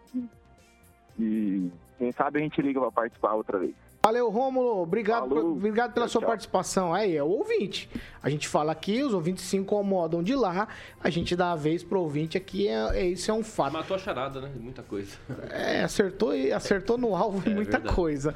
E 1.18 1.72
quem 1.98 2.12
sabe 2.12 2.40
a 2.40 2.42
gente 2.42 2.62
liga 2.62 2.80
para 2.80 2.92
participar 2.92 3.34
outra 3.34 3.58
vez. 3.58 3.76
Valeu, 4.02 4.30
Rômulo. 4.30 4.82
Obrigado, 4.82 5.28
Falou. 5.28 5.44
por- 5.44 5.52
obrigado 5.58 5.94
pela 5.94 6.06
Tchau, 6.06 6.12
sua 6.14 6.22
tchau. 6.22 6.28
participação. 6.30 6.94
Aí, 6.94 7.18
é 7.18 7.22
o 7.24 7.28
ouvinte. 7.28 7.90
A 8.24 8.30
gente 8.30 8.48
fala 8.48 8.72
aqui, 8.72 9.04
os 9.04 9.14
ouvintes 9.14 9.44
se 9.44 9.58
incomodam 9.58 10.24
de 10.24 10.36
lá, 10.36 10.70
a 11.04 11.10
gente 11.10 11.36
dá 11.36 11.52
a 11.52 11.56
vez 11.56 11.84
pro 11.84 12.00
ouvinte 12.00 12.38
aqui, 12.38 12.68
é, 12.70 12.98
é- 13.02 13.06
isso 13.08 13.30
é 13.30 13.34
um 13.34 13.44
fato. 13.44 13.74
Matou 13.74 13.96
a 13.96 14.00
charada, 14.00 14.40
né? 14.40 14.50
Muita 14.58 14.82
coisa. 14.82 15.18
É, 15.52 15.82
acertou, 15.84 16.34
e- 16.34 16.52
acertou 16.52 16.98
no 16.98 17.14
alvo 17.16 17.44
É 17.46 17.54
muita 17.54 17.72
verdade. 17.74 17.94
coisa. 17.96 18.34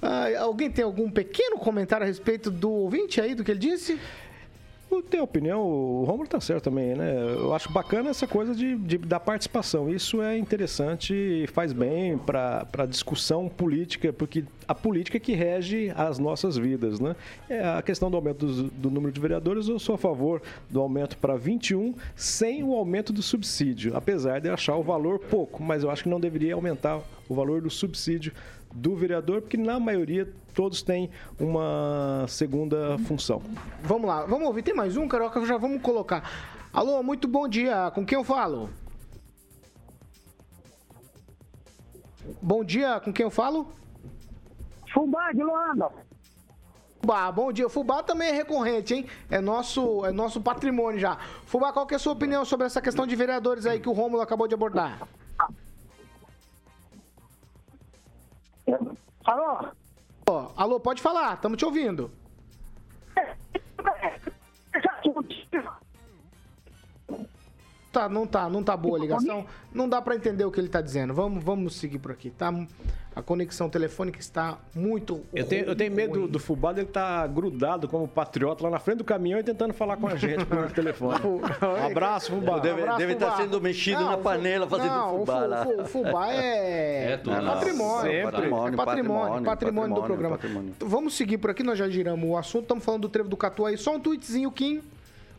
Ah, 0.00 0.26
alguém 0.40 0.70
tem 0.70 0.84
algum 0.84 1.10
pequeno 1.10 1.56
comentário 1.58 2.04
a 2.04 2.06
respeito 2.06 2.50
do 2.50 2.70
ouvinte 2.70 3.20
aí, 3.20 3.34
do 3.34 3.42
que 3.42 3.50
ele 3.50 3.58
disse? 3.60 3.98
Tenho 5.10 5.22
opinião, 5.24 5.62
o 5.62 6.04
Romulo 6.04 6.28
tá 6.28 6.38
certo 6.40 6.64
também, 6.64 6.94
né? 6.94 7.14
Eu 7.38 7.54
acho 7.54 7.70
bacana 7.72 8.10
essa 8.10 8.26
coisa 8.26 8.54
de, 8.54 8.76
de- 8.76 8.98
da 8.98 9.18
participação. 9.18 9.88
Isso 9.88 10.20
é 10.20 10.36
interessante 10.36 11.14
e 11.14 11.46
faz 11.46 11.72
bem 11.72 12.18
para 12.18 12.66
a 12.76 12.84
discussão 12.86 13.48
política, 13.48 14.12
porque 14.12 14.44
a 14.66 14.74
política 14.74 15.16
é 15.16 15.20
que 15.20 15.32
rege 15.34 15.90
as 15.96 16.18
nossas 16.18 16.56
vidas, 16.58 17.00
né? 17.00 17.16
É 17.48 17.60
a 17.66 17.80
questão 17.80 18.10
do 18.10 18.16
aumento 18.16 18.44
dos- 18.46 18.70
do, 18.72 18.90
número 18.90 19.12
de 19.12 19.20
vereadores, 19.20 19.68
eu 19.68 19.78
sou 19.78 19.94
a 19.94 19.98
favor 19.98 20.42
do 20.68 20.80
aumento 20.80 21.16
para 21.16 21.36
21, 21.36 21.94
sem 22.14 22.62
o 22.62 22.74
aumento 22.74 23.12
do 23.12 23.22
subsídio, 23.22 23.96
apesar 23.96 24.40
de 24.40 24.48
achar 24.50 24.76
o 24.76 24.82
valor 24.82 25.18
pouco, 25.18 25.62
mas 25.62 25.82
eu 25.84 25.90
acho 25.90 26.02
que 26.02 26.08
não 26.08 26.20
deveria 26.20 26.54
aumentar 26.54 27.00
o 27.28 27.34
valor 27.34 27.60
do 27.62 27.70
subsídio 27.70 28.32
do 28.74 28.94
vereador, 28.96 29.42
porque 29.42 29.56
na 29.56 29.78
maioria 29.80 30.32
todos 30.54 30.82
têm 30.82 31.10
uma 31.38 32.24
segunda 32.28 32.98
função. 33.06 33.42
Vamos 33.82 34.08
lá, 34.08 34.24
vamos 34.26 34.46
ouvir. 34.46 34.62
Tem 34.62 34.74
mais 34.74 34.96
um, 34.96 35.08
Carioca? 35.08 35.44
Já 35.46 35.56
vamos 35.56 35.82
colocar. 35.82 36.30
Alô, 36.72 37.02
muito 37.02 37.26
bom 37.26 37.48
dia. 37.48 37.90
Com 37.94 38.04
quem 38.04 38.16
eu 38.16 38.24
falo? 38.24 38.70
Bom 42.42 42.62
dia, 42.62 43.00
com 43.00 43.12
quem 43.12 43.24
eu 43.24 43.30
falo? 43.30 43.68
Fubá 44.92 45.32
de 45.32 45.42
Luanda. 45.42 45.90
Fubá, 47.00 47.32
bom 47.32 47.52
dia. 47.52 47.68
Fubá 47.68 48.02
também 48.02 48.28
é 48.28 48.32
recorrente, 48.32 48.94
hein? 48.94 49.06
É 49.30 49.40
nosso, 49.40 50.04
é 50.04 50.12
nosso 50.12 50.40
patrimônio 50.40 51.00
já. 51.00 51.16
Fubá, 51.46 51.72
qual 51.72 51.86
que 51.86 51.94
é 51.94 51.96
a 51.96 52.00
sua 52.00 52.12
opinião 52.12 52.44
sobre 52.44 52.66
essa 52.66 52.82
questão 52.82 53.06
de 53.06 53.16
vereadores 53.16 53.64
aí 53.64 53.80
que 53.80 53.88
o 53.88 53.92
Rômulo 53.92 54.22
acabou 54.22 54.46
de 54.46 54.54
abordar? 54.54 55.08
Alô? 59.28 59.68
Alô, 60.56 60.80
pode 60.80 61.02
falar, 61.02 61.34
estamos 61.34 61.58
te 61.58 61.64
ouvindo. 61.66 62.10
Tá, 67.98 68.08
não 68.08 68.26
tá, 68.26 68.48
não 68.48 68.62
tá 68.62 68.76
boa 68.76 68.96
a 68.96 69.00
ligação. 69.00 69.44
Não 69.74 69.88
dá 69.88 70.00
pra 70.00 70.14
entender 70.14 70.44
o 70.44 70.50
que 70.52 70.60
ele 70.60 70.68
tá 70.68 70.80
dizendo. 70.80 71.12
Vamos, 71.12 71.42
vamos 71.42 71.74
seguir 71.76 71.98
por 71.98 72.12
aqui, 72.12 72.30
tá? 72.30 72.52
A 73.16 73.20
conexão 73.22 73.68
telefônica 73.68 74.20
está 74.20 74.58
muito 74.72 75.24
Eu 75.34 75.44
tenho, 75.44 75.64
eu 75.64 75.74
tenho 75.74 75.92
medo 75.92 76.12
ruim. 76.12 76.22
do, 76.26 76.28
do 76.28 76.38
fubá 76.38 76.72
dele 76.72 76.86
estar 76.86 77.26
grudado 77.26 77.88
como 77.88 78.06
patriota 78.06 78.62
lá 78.62 78.70
na 78.70 78.78
frente 78.78 78.98
do 78.98 79.04
caminhão 79.04 79.40
e 79.40 79.42
tentando 79.42 79.74
falar 79.74 79.96
com 79.96 80.06
a 80.06 80.14
gente 80.14 80.44
por 80.44 80.70
telefone. 80.70 81.18
Um 81.26 81.86
abraço, 81.90 82.30
fubá. 82.30 82.60
Deve- 82.60 82.82
Abraço, 82.82 82.98
deve 82.98 83.12
estar 83.14 83.30
Fubá. 83.32 83.42
sendo 83.42 83.60
mexido 83.60 84.00
Não, 84.02 84.10
na 84.10 84.18
panela 84.18 84.68
fazendo 84.68 84.92
não, 84.94 85.18
fubá 85.18 85.40
lá. 85.46 85.66
O 85.66 85.84
fubá 85.86 86.32
é, 86.32 87.14
É 87.14 87.16
tudo. 87.16 87.34
Não. 87.42 87.54
patrimônio. 87.54 88.02
Sempre. 88.02 88.16
É 88.18 88.22
patrimônio, 88.30 88.76
patrimônio, 88.76 89.44
patrimônio, 89.44 89.94
do 89.96 90.02
programa. 90.02 90.36
patrimônio. 90.36 90.74
Vamos 90.78 91.16
seguir 91.16 91.38
por 91.38 91.50
aqui, 91.50 91.64
nós 91.64 91.76
já 91.76 91.88
giramos 91.88 92.30
o 92.30 92.36
assunto, 92.36 92.62
estamos 92.62 92.84
falando 92.84 93.00
do 93.02 93.08
trevo 93.08 93.28
do 93.28 93.36
Catu 93.36 93.66
aí. 93.66 93.76
Só 93.76 93.96
um 93.96 94.00
tweetzinho, 94.00 94.52
Kim. 94.52 94.80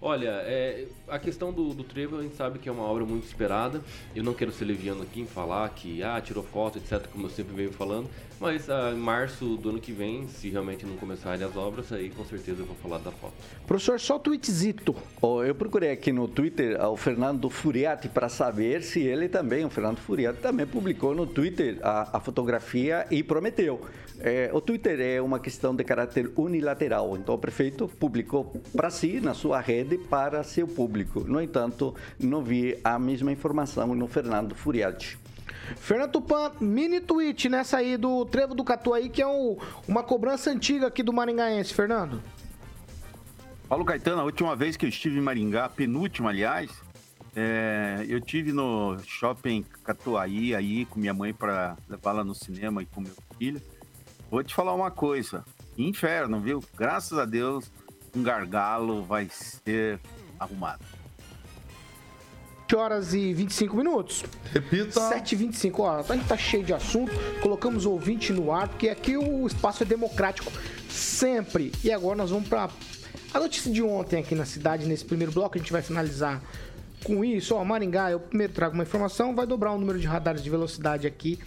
Olha, 0.02 0.30
é, 0.46 0.86
a 1.10 1.20
questão 1.20 1.52
do, 1.52 1.74
do 1.74 1.84
trevo 1.84 2.18
a 2.18 2.22
gente 2.22 2.36
sabe 2.36 2.58
que 2.58 2.70
é 2.70 2.72
uma 2.72 2.84
obra 2.84 3.06
muito 3.06 3.26
esperada. 3.26 3.82
Eu 4.16 4.24
não 4.24 4.34
quero 4.34 4.52
ser 4.52 4.64
leviano 4.64 5.02
aqui 5.02 5.20
em 5.20 5.26
falar 5.26 5.68
que 5.70 6.02
ah, 6.02 6.22
tirou 6.22 6.42
foto, 6.42 6.78
etc., 6.78 7.06
como 7.12 7.26
eu 7.26 7.30
sempre 7.30 7.54
venho 7.54 7.74
falando. 7.74 8.10
Mas 8.40 8.70
ah, 8.70 8.92
em 8.94 8.98
março 8.98 9.58
do 9.58 9.72
ano 9.72 9.80
que 9.82 9.92
vem, 9.92 10.26
se 10.30 10.50
realmente 10.50 10.86
não 10.86 10.96
começarem 10.96 11.46
as 11.46 11.58
obras, 11.58 11.92
aí 11.92 12.10
com 12.10 12.24
certeza 12.24 12.62
eu 12.62 12.66
vou 12.66 12.76
falar 12.78 13.00
da 13.00 13.12
foto. 13.12 13.34
Professor, 13.68 14.00
só 14.00 14.18
tweetzito. 14.18 14.96
Oh, 15.22 15.44
eu 15.44 15.54
procurei 15.54 15.92
aqui 15.92 16.14
no 16.14 16.30
Twitter 16.30 16.82
o 16.82 16.96
Fernando 16.96 17.50
Furiati 17.50 18.08
para 18.08 18.30
saber 18.30 18.82
se 18.82 19.02
ele 19.02 19.28
também, 19.28 19.66
o 19.66 19.70
Fernando 19.70 19.98
Furiati, 19.98 20.40
também 20.40 20.66
publicou 20.66 21.14
no 21.14 21.28
Twitter 21.28 21.78
a, 21.84 22.18
a 22.18 22.20
fotografia 22.22 23.06
e 23.12 23.22
prometeu. 23.22 23.82
É, 24.22 24.50
o 24.54 24.60
Twitter 24.60 25.00
é 25.00 25.22
uma 25.22 25.40
questão 25.40 25.74
de 25.74 25.82
caráter 25.84 26.30
unilateral, 26.36 27.16
então 27.16 27.36
o 27.36 27.38
prefeito 27.38 27.88
publicou 27.88 28.62
para 28.76 28.90
si, 28.90 29.22
na 29.22 29.34
sua 29.34 29.62
rede, 29.62 29.98
para 29.98 30.44
seu 30.44 30.68
público. 30.68 31.22
No 31.22 31.42
entanto, 31.42 31.96
não 32.20 32.44
vi 32.44 32.78
a 32.84 33.00
mesma 33.00 33.32
informação 33.32 33.96
no 33.96 34.08
Fernando 34.08 34.54
Furiati. 34.56 35.18
Fernando 35.78 36.12
Tupan, 36.14 36.52
mini 36.60 37.00
tweet 37.00 37.48
nessa 37.48 37.78
aí 37.78 37.96
do 37.96 38.26
trevo 38.26 38.54
do 38.54 38.64
Catu 38.64 38.94
aí, 38.94 39.08
que 39.08 39.22
é 39.22 39.28
um- 39.28 39.56
uma 39.88 40.04
cobrança 40.04 40.50
antiga 40.52 40.88
aqui 40.88 41.02
do 41.02 41.14
Maringaense, 41.14 41.74
Fernando. 41.74 42.22
Paulo 43.70 43.86
Caetano, 43.86 44.22
a 44.22 44.26
última 44.26 44.56
vez 44.56 44.76
que 44.76 44.86
eu 44.86 44.90
estive 44.90 45.20
em 45.20 45.22
Maringá, 45.22 45.70
penúltima, 45.70 46.32
aliás, 46.32 46.72
é, 47.36 48.04
eu 48.10 48.20
tive 48.20 48.52
no 48.52 48.98
shopping 49.06 49.64
Catuaí 49.84 50.56
aí 50.56 50.86
com 50.86 51.00
minha 51.00 51.14
mãe 51.14 51.32
para 51.34 51.78
levá-la 51.88 52.24
no 52.24 52.34
cinema 52.34 52.82
e 52.82 52.86
com 52.88 53.00
meu 53.00 53.14
filho. 53.38 53.62
Vou 54.30 54.44
te 54.44 54.54
falar 54.54 54.76
uma 54.76 54.92
coisa, 54.92 55.44
inferno, 55.76 56.40
viu? 56.40 56.64
Graças 56.78 57.18
a 57.18 57.26
Deus, 57.26 57.72
um 58.16 58.22
gargalo 58.22 59.04
vai 59.04 59.28
ser 59.32 60.00
arrumado. 60.40 60.86
7 62.62 62.76
horas 62.76 63.14
e 63.16 63.34
25 63.34 63.76
minutos. 63.76 64.24
Repita. 64.54 65.02
7 65.02 65.32
e 65.32 65.36
25 65.36 65.82
ó, 65.82 66.00
a 66.08 66.16
gente 66.16 66.28
tá 66.28 66.38
cheio 66.38 66.64
de 66.64 66.72
assunto, 66.72 67.12
colocamos 67.42 67.88
o 67.88 67.92
ouvinte 67.92 68.32
no 68.32 68.52
ar, 68.52 68.68
porque 68.68 68.90
aqui 68.90 69.18
o 69.18 69.48
espaço 69.48 69.82
é 69.82 69.86
democrático 69.86 70.52
sempre. 70.88 71.72
E 71.84 71.92
agora 71.92 72.16
nós 72.16 72.30
vamos 72.30 72.48
pra 72.48 72.70
a 73.34 73.40
notícia 73.40 73.72
de 73.72 73.82
ontem 73.82 74.20
aqui 74.20 74.36
na 74.36 74.46
cidade, 74.46 74.86
nesse 74.86 75.06
primeiro 75.06 75.32
bloco, 75.32 75.56
a 75.56 75.60
gente 75.60 75.72
vai 75.72 75.82
finalizar 75.82 76.42
com 77.04 77.26
isso, 77.26 77.56
ó, 77.56 77.64
Maringá, 77.64 78.12
eu 78.12 78.20
primeiro 78.20 78.54
trago 78.54 78.76
uma 78.76 78.84
informação, 78.84 79.36
vai 79.36 79.48
dobrar 79.48 79.72
o 79.72 79.78
número 79.80 80.00
de 80.00 80.06
radares 80.06 80.44
de 80.44 80.50
velocidade 80.50 81.08
aqui 81.08 81.40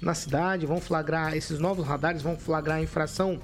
na 0.00 0.14
cidade, 0.14 0.66
vão 0.66 0.80
flagrar, 0.80 1.36
esses 1.36 1.58
novos 1.58 1.86
radares 1.86 2.22
vão 2.22 2.36
flagrar 2.36 2.78
a 2.78 2.82
infração 2.82 3.40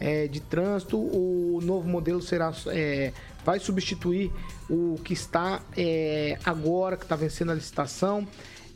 é, 0.00 0.26
de 0.26 0.40
trânsito, 0.40 0.98
o 0.98 1.60
novo 1.62 1.88
modelo 1.88 2.20
será, 2.20 2.52
é, 2.68 3.12
vai 3.44 3.60
substituir 3.60 4.32
o 4.68 4.98
que 5.04 5.12
está 5.12 5.60
é, 5.76 6.38
agora, 6.44 6.96
que 6.96 7.04
está 7.04 7.14
vencendo 7.14 7.52
a 7.52 7.54
licitação, 7.54 8.26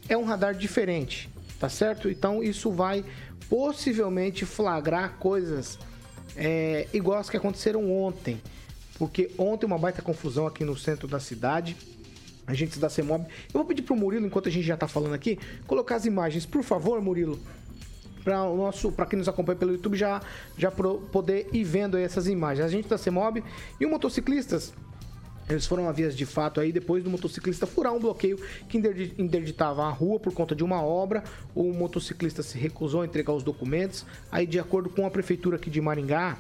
é 0.09 0.17
um 0.17 0.25
radar 0.25 0.55
diferente, 0.55 1.29
tá 1.59 1.69
certo? 1.69 2.09
Então 2.09 2.43
isso 2.43 2.71
vai 2.71 3.05
possivelmente 3.49 4.45
flagrar 4.45 5.17
coisas 5.19 5.79
é, 6.37 6.87
igual 6.93 7.19
as 7.19 7.31
que 7.31 7.37
aconteceram 7.37 7.91
ontem. 7.91 8.41
Porque 8.99 9.31
ontem 9.37 9.67
uma 9.67 9.79
baita 9.79 10.01
confusão 10.03 10.47
aqui 10.47 10.65
no 10.65 10.77
centro 10.77 11.07
da 11.07 11.21
cidade. 11.21 11.77
Agentes 12.47 12.79
da 12.79 12.89
CEMOB. 12.89 13.25
Eu 13.25 13.53
vou 13.53 13.65
pedir 13.65 13.83
pro 13.83 13.97
Murilo, 13.97 14.27
enquanto 14.27 14.49
a 14.49 14.53
gente 14.53 14.67
já 14.67 14.77
tá 14.77 14.87
falando 14.87 15.15
aqui, 15.15 15.39
colocar 15.67 15.97
as 15.97 16.05
imagens, 16.05 16.47
por 16.47 16.63
favor, 16.63 17.01
Murilo. 17.01 17.39
Para 18.23 18.43
o 18.45 18.57
nosso, 18.57 18.91
para 18.91 19.07
quem 19.07 19.19
nos 19.19 19.29
acompanha 19.29 19.57
pelo 19.57 19.73
YouTube 19.73 19.97
já 19.97 20.21
já 20.59 20.71
pro, 20.71 20.99
poder 21.13 21.49
ir 21.53 21.65
vendo 21.65 21.97
essas 21.97 22.27
imagens. 22.27 22.67
A 22.67 22.69
gente 22.69 22.89
da 22.89 22.99
CEMOB 22.99 23.43
e 23.81 23.87
o 23.87 23.91
motociclistas 23.91 24.73
eles 25.49 25.67
foram 25.67 25.89
a 25.89 25.93
vias 25.93 26.17
de 26.17 26.27
fato 26.27 26.61
aí 26.61 26.73
depois 26.73 27.05
do 27.05 27.11
motociclista 27.11 27.67
furar 27.67 27.93
um 27.93 28.01
bloqueio 28.01 28.39
que 28.69 28.79
interditava 29.17 29.85
a 29.85 29.91
rua 29.91 30.19
por 30.19 30.35
conta 30.35 30.57
de 30.57 30.65
uma 30.65 30.83
obra. 30.83 31.23
O 31.55 31.73
motociclista 31.73 32.43
se 32.43 32.59
recusou 32.59 33.03
a 33.03 33.07
entregar 33.07 33.33
os 33.33 33.45
documentos. 33.45 34.05
Aí, 34.31 34.47
de 34.47 34.59
acordo 34.59 34.91
com 34.91 35.07
a 35.07 35.11
prefeitura 35.11 35.57
aqui 35.57 35.71
de 35.71 35.81
Maringá, 35.81 36.37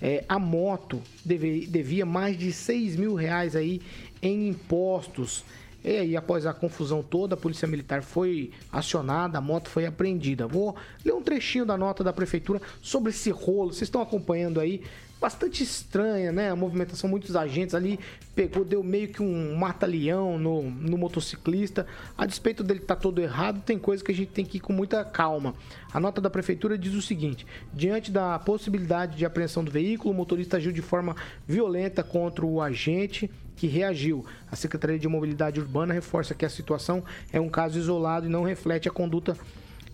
é, 0.00 0.24
a 0.28 0.38
moto 0.40 1.00
deve, 1.24 1.66
devia 1.66 2.04
mais 2.04 2.36
de 2.36 2.52
6 2.52 2.96
mil 2.96 3.14
reais 3.14 3.54
aí 3.54 3.80
em 4.22 4.48
impostos. 4.48 5.44
E 5.84 5.96
aí, 5.96 6.16
após 6.16 6.46
a 6.46 6.54
confusão 6.54 7.02
toda, 7.02 7.34
a 7.34 7.36
Polícia 7.36 7.66
Militar 7.66 8.02
foi 8.02 8.52
acionada, 8.70 9.38
a 9.38 9.40
moto 9.40 9.68
foi 9.68 9.84
apreendida. 9.84 10.46
Vou 10.46 10.76
ler 11.04 11.12
um 11.12 11.22
trechinho 11.22 11.66
da 11.66 11.76
nota 11.76 12.04
da 12.04 12.12
Prefeitura 12.12 12.62
sobre 12.80 13.10
esse 13.10 13.30
rolo. 13.30 13.72
Vocês 13.72 13.82
estão 13.82 14.00
acompanhando 14.00 14.60
aí 14.60 14.82
bastante 15.22 15.62
estranha, 15.62 16.32
né? 16.32 16.50
A 16.50 16.56
movimentação, 16.56 17.08
muitos 17.08 17.36
agentes 17.36 17.76
ali 17.76 17.98
pegou, 18.34 18.64
deu 18.64 18.82
meio 18.82 19.08
que 19.08 19.22
um 19.22 19.56
mata-leão 19.56 20.36
no, 20.36 20.62
no 20.62 20.98
motociclista. 20.98 21.86
A 22.18 22.26
despeito 22.26 22.64
dele 22.64 22.80
estar 22.80 22.96
tá 22.96 23.00
todo 23.00 23.20
errado, 23.20 23.62
tem 23.64 23.78
coisa 23.78 24.04
que 24.04 24.10
a 24.10 24.14
gente 24.14 24.30
tem 24.30 24.44
que 24.44 24.58
ir 24.58 24.60
com 24.60 24.72
muita 24.72 25.04
calma. 25.04 25.54
A 25.92 26.00
nota 26.00 26.20
da 26.20 26.28
prefeitura 26.28 26.76
diz 26.76 26.94
o 26.94 27.02
seguinte: 27.02 27.46
diante 27.72 28.10
da 28.10 28.38
possibilidade 28.38 29.16
de 29.16 29.24
apreensão 29.24 29.62
do 29.62 29.70
veículo, 29.70 30.12
o 30.12 30.16
motorista 30.16 30.56
agiu 30.56 30.72
de 30.72 30.82
forma 30.82 31.14
violenta 31.46 32.02
contra 32.02 32.44
o 32.44 32.60
agente 32.60 33.30
que 33.62 33.68
reagiu. 33.68 34.26
A 34.50 34.56
Secretaria 34.56 34.98
de 34.98 35.06
Mobilidade 35.06 35.60
Urbana 35.60 35.94
reforça 35.94 36.34
que 36.34 36.44
a 36.44 36.50
situação 36.50 37.04
é 37.32 37.40
um 37.40 37.48
caso 37.48 37.78
isolado 37.78 38.26
e 38.26 38.28
não 38.28 38.42
reflete 38.42 38.88
a 38.88 38.90
conduta 38.90 39.38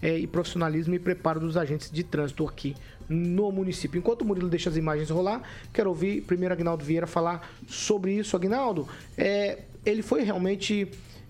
é, 0.01 0.17
e 0.17 0.27
profissionalismo 0.27 0.95
e 0.95 0.99
preparo 0.99 1.39
dos 1.39 1.55
agentes 1.55 1.91
de 1.91 2.03
trânsito 2.03 2.49
aqui 2.49 2.75
no 3.11 3.53
município. 3.53 3.99
Enquanto 3.99 4.23
o 4.23 4.25
Murilo 4.25 4.49
deixa 4.49 4.71
as 4.71 4.77
imagens 4.79 5.11
rolar, 5.11 5.43
quero 5.71 5.91
ouvir 5.91 6.23
primeiro 6.23 6.55
Agnaldo 6.55 6.83
Vieira 6.83 7.07
falar 7.07 7.47
sobre 7.67 8.15
isso. 8.15 8.35
Agnaldo, 8.35 8.89
é, 9.19 9.59
ele 9.85 10.01
foi 10.01 10.23
realmente 10.23 10.89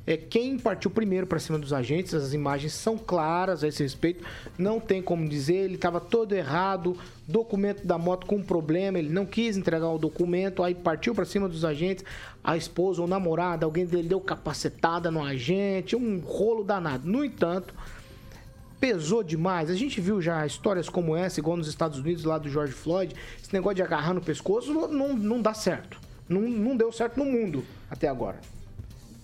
é, 0.08 0.16
quem 0.16 0.58
partiu 0.58 0.90
primeiro 0.90 1.26
para 1.26 1.38
cima 1.38 1.58
dos 1.58 1.70
agentes. 1.70 2.14
As 2.14 2.32
imagens 2.32 2.72
são 2.72 2.96
claras 2.96 3.62
a 3.62 3.68
esse 3.68 3.82
respeito. 3.82 4.24
Não 4.56 4.80
tem 4.80 5.02
como 5.02 5.28
dizer, 5.28 5.56
ele 5.56 5.74
estava 5.74 6.00
todo 6.00 6.32
errado. 6.32 6.96
Documento 7.26 7.86
da 7.86 7.98
moto 7.98 8.26
com 8.26 8.42
problema, 8.42 8.98
ele 8.98 9.10
não 9.10 9.26
quis 9.26 9.58
entregar 9.58 9.90
o 9.90 9.98
documento, 9.98 10.62
aí 10.62 10.74
partiu 10.74 11.14
para 11.14 11.26
cima 11.26 11.46
dos 11.46 11.62
agentes. 11.62 12.06
A 12.42 12.56
esposa 12.56 13.02
ou 13.02 13.06
namorada, 13.06 13.66
alguém 13.66 13.84
dele 13.84 14.08
deu 14.08 14.18
capacetada 14.18 15.10
no 15.10 15.22
agente, 15.22 15.94
um 15.94 16.20
rolo 16.20 16.64
danado. 16.64 17.06
No 17.06 17.22
entanto, 17.22 17.74
pesou 18.80 19.22
demais. 19.22 19.68
A 19.68 19.74
gente 19.74 20.00
viu 20.00 20.22
já 20.22 20.46
histórias 20.46 20.88
como 20.88 21.14
essa, 21.14 21.38
igual 21.38 21.58
nos 21.58 21.68
Estados 21.68 21.98
Unidos, 21.98 22.24
lá 22.24 22.38
do 22.38 22.48
George 22.48 22.72
Floyd. 22.72 23.14
Esse 23.42 23.52
negócio 23.52 23.76
de 23.76 23.82
agarrar 23.82 24.14
no 24.14 24.22
pescoço 24.22 24.72
não, 24.72 25.14
não 25.14 25.42
dá 25.42 25.52
certo. 25.52 26.00
Não, 26.26 26.40
não 26.40 26.74
deu 26.74 26.90
certo 26.90 27.18
no 27.18 27.26
mundo 27.26 27.62
até 27.90 28.08
agora. 28.08 28.38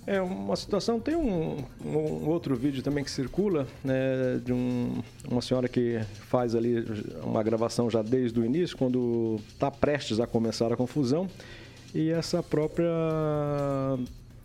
É 0.07 0.21
uma 0.21 0.55
situação. 0.55 1.01
Tem 1.01 1.17
um, 1.17 1.65
um 1.85 2.29
outro 2.29 2.55
vídeo 2.55 2.83
também 2.83 3.03
que 3.03 3.11
circula, 3.11 3.67
né, 3.83 4.41
de 4.45 4.53
um, 4.53 5.03
uma 5.29 5.41
senhora 5.41 5.69
que 5.69 6.01
faz 6.29 6.55
ali 6.55 6.85
uma 7.23 7.43
gravação 7.43 7.89
já 7.89 8.03
desde 8.03 8.39
o 8.39 8.45
início, 8.45 8.77
quando 8.77 9.41
está 9.49 9.71
prestes 9.71 10.21
a 10.21 10.27
começar 10.27 10.73
a 10.73 10.77
confusão. 10.77 11.29
E 11.95 12.11
essa 12.11 12.43
própria 12.43 12.87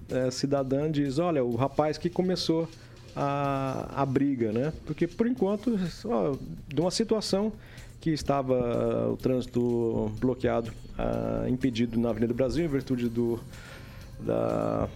é, 0.10 0.32
cidadã 0.32 0.90
diz: 0.90 1.20
Olha, 1.20 1.44
o 1.44 1.56
rapaz 1.56 1.98
que 1.98 2.10
começou 2.10 2.68
a, 3.16 4.02
a 4.02 4.06
briga, 4.06 4.52
né? 4.52 4.72
Porque 4.86 5.08
por 5.08 5.28
enquanto, 5.28 5.78
ó, 6.06 6.36
de 6.68 6.80
uma 6.80 6.92
situação 6.92 7.52
que 8.00 8.12
estava 8.12 9.10
o 9.12 9.18
trânsito 9.18 10.10
bloqueado, 10.20 10.72
uh, 10.98 11.50
impedido 11.50 12.00
na 12.00 12.12
Avenida 12.12 12.34
Brasil, 12.34 12.64
em 12.64 12.68
virtude 12.68 13.10
do, 13.10 13.40
da, 14.22 14.88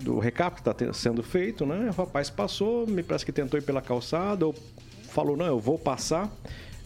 do 0.00 0.18
recap 0.18 0.60
que 0.60 0.68
está 0.68 0.92
sendo 0.92 1.22
feito, 1.22 1.64
né? 1.64 1.88
O 1.90 1.92
rapaz 1.92 2.30
passou, 2.30 2.86
me 2.86 3.02
parece 3.02 3.24
que 3.24 3.32
tentou 3.32 3.58
ir 3.58 3.62
pela 3.62 3.82
calçada, 3.82 4.46
ou 4.46 4.54
falou, 5.08 5.36
não, 5.36 5.46
eu 5.46 5.58
vou 5.58 5.78
passar. 5.78 6.30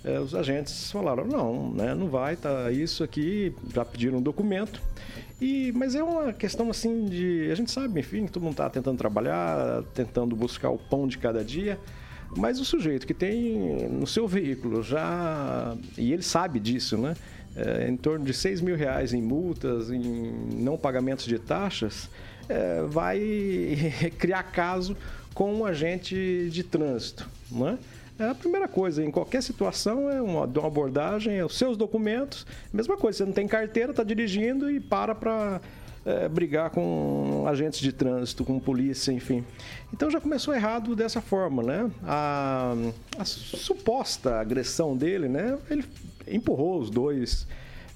É, 0.05 0.21
os 0.21 0.35
agentes 0.35 0.91
falaram, 0.91 1.27
não, 1.27 1.73
né, 1.73 1.95
não 1.95 2.09
vai, 2.09 2.37
tá 2.37 2.71
isso 2.71 3.03
aqui, 3.03 3.53
já 3.75 3.85
pediram 3.85 4.19
um 4.19 4.23
documento. 4.23 4.81
E, 5.41 5.73
mas 5.73 5.95
é 5.95 6.03
uma 6.03 6.33
questão 6.33 6.71
assim 6.71 7.07
de. 7.07 7.49
A 7.51 7.55
gente 7.55 7.71
sabe, 7.71 8.01
enfim, 8.01 8.27
todo 8.27 8.43
mundo 8.43 8.53
está 8.53 8.69
tentando 8.69 8.99
trabalhar, 8.99 9.83
tentando 9.95 10.35
buscar 10.35 10.71
o 10.71 10.79
pão 10.79 11.07
de 11.07 11.17
cada 11.19 11.45
dia. 11.45 11.79
Mas 12.37 12.61
o 12.61 12.65
sujeito 12.65 13.07
que 13.07 13.15
tem 13.15 13.89
no 13.89 14.07
seu 14.07 14.27
veículo 14.27 14.83
já. 14.83 15.77
E 15.97 16.13
ele 16.13 16.23
sabe 16.23 16.59
disso, 16.59 16.99
né? 16.99 17.15
É, 17.57 17.89
em 17.89 17.97
torno 17.97 18.25
de 18.25 18.35
6 18.35 18.61
mil 18.61 18.77
reais 18.77 19.13
em 19.13 19.23
multas, 19.23 19.91
em 19.91 20.03
não 20.55 20.77
pagamentos 20.77 21.25
de 21.25 21.39
taxas, 21.39 22.11
é, 22.49 22.83
vai 22.89 23.21
criar 24.19 24.43
caso 24.45 24.97
com 25.35 25.55
um 25.55 25.65
agente 25.65 26.49
de 26.51 26.63
trânsito, 26.63 27.29
né? 27.51 27.79
É 28.19 28.31
a 28.31 28.35
primeira 28.35 28.67
coisa, 28.67 29.05
em 29.05 29.13
qualquer 29.13 29.41
situação, 29.41 30.11
é 30.11 30.21
uma, 30.21 30.45
uma 30.45 30.67
abordagem, 30.67 31.39
é 31.39 31.45
os 31.45 31.57
seus 31.57 31.77
documentos. 31.77 32.45
Mesma 32.73 32.97
coisa, 32.97 33.19
você 33.19 33.25
não 33.25 33.33
tem 33.33 33.47
carteira, 33.47 33.93
está 33.93 34.03
dirigindo 34.03 34.69
e 34.69 34.81
para 34.81 35.15
para 35.15 35.61
é, 36.05 36.29
brigar 36.29 36.71
com 36.71 37.45
agentes 37.47 37.79
de 37.79 37.93
trânsito, 37.93 38.45
com 38.45 38.59
polícia, 38.59 39.13
enfim. 39.13 39.45
Então 39.93 40.11
já 40.11 40.21
começou 40.21 40.53
errado 40.53 40.97
dessa 40.97 41.21
forma, 41.21 41.63
né? 41.63 41.91
A, 42.03 42.75
a 43.19 43.25
suposta 43.25 44.41
agressão 44.41 44.97
dele, 44.97 45.29
né? 45.29 45.57
Ele 45.71 45.85
empurrou 46.27 46.81
os 46.81 46.91
dois 46.91 47.47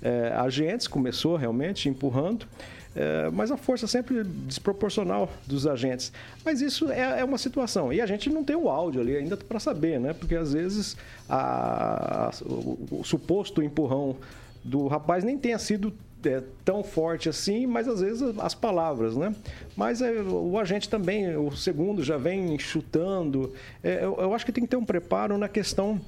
é, 0.00 0.32
agentes, 0.36 0.86
começou 0.86 1.36
realmente 1.36 1.88
empurrando. 1.88 2.46
É, 2.94 3.30
mas 3.30 3.50
a 3.50 3.56
força 3.56 3.86
sempre 3.86 4.22
desproporcional 4.22 5.30
dos 5.46 5.66
agentes. 5.66 6.12
Mas 6.44 6.60
isso 6.60 6.90
é, 6.90 7.20
é, 7.20 7.24
uma 7.24 7.38
situação. 7.38 7.92
E 7.92 8.00
a 8.00 8.06
gente 8.06 8.28
não 8.28 8.44
tem 8.44 8.54
o 8.54 8.68
áudio 8.68 9.00
ali 9.00 9.16
ainda 9.16 9.36
para 9.36 9.58
saber, 9.58 9.98
né? 9.98 10.12
Porque 10.12 10.34
às 10.34 10.52
vezes 10.52 10.96
a, 11.28 12.30
o, 12.42 12.98
o, 13.00 13.04
suposto 13.04 13.62
empurrão 13.62 14.16
do 14.62 14.86
rapaz 14.88 15.24
nem 15.24 15.38
tenha 15.38 15.58
sido 15.58 15.92
é, 16.24 16.42
tão 16.64 16.84
forte 16.84 17.28
assim, 17.28 17.66
mas 17.66 17.88
às 17.88 18.00
vezes 18.00 18.22
as 18.38 18.54
palavras, 18.54 19.16
né? 19.16 19.34
Mas 19.74 20.02
é, 20.02 20.12
o 20.12 20.58
agente 20.58 20.88
também, 20.88 21.34
o 21.34 21.50
segundo, 21.52 22.02
já 22.02 22.18
vem 22.18 22.58
chutando. 22.58 23.54
É, 23.82 24.04
eu, 24.04 24.18
eu 24.20 24.34
acho 24.34 24.44
que 24.44 24.52
tem 24.52 24.64
que 24.64 24.70
ter 24.70 24.76
um 24.76 24.84
preparo 24.84 25.38
na 25.38 25.48
questão 25.48 25.98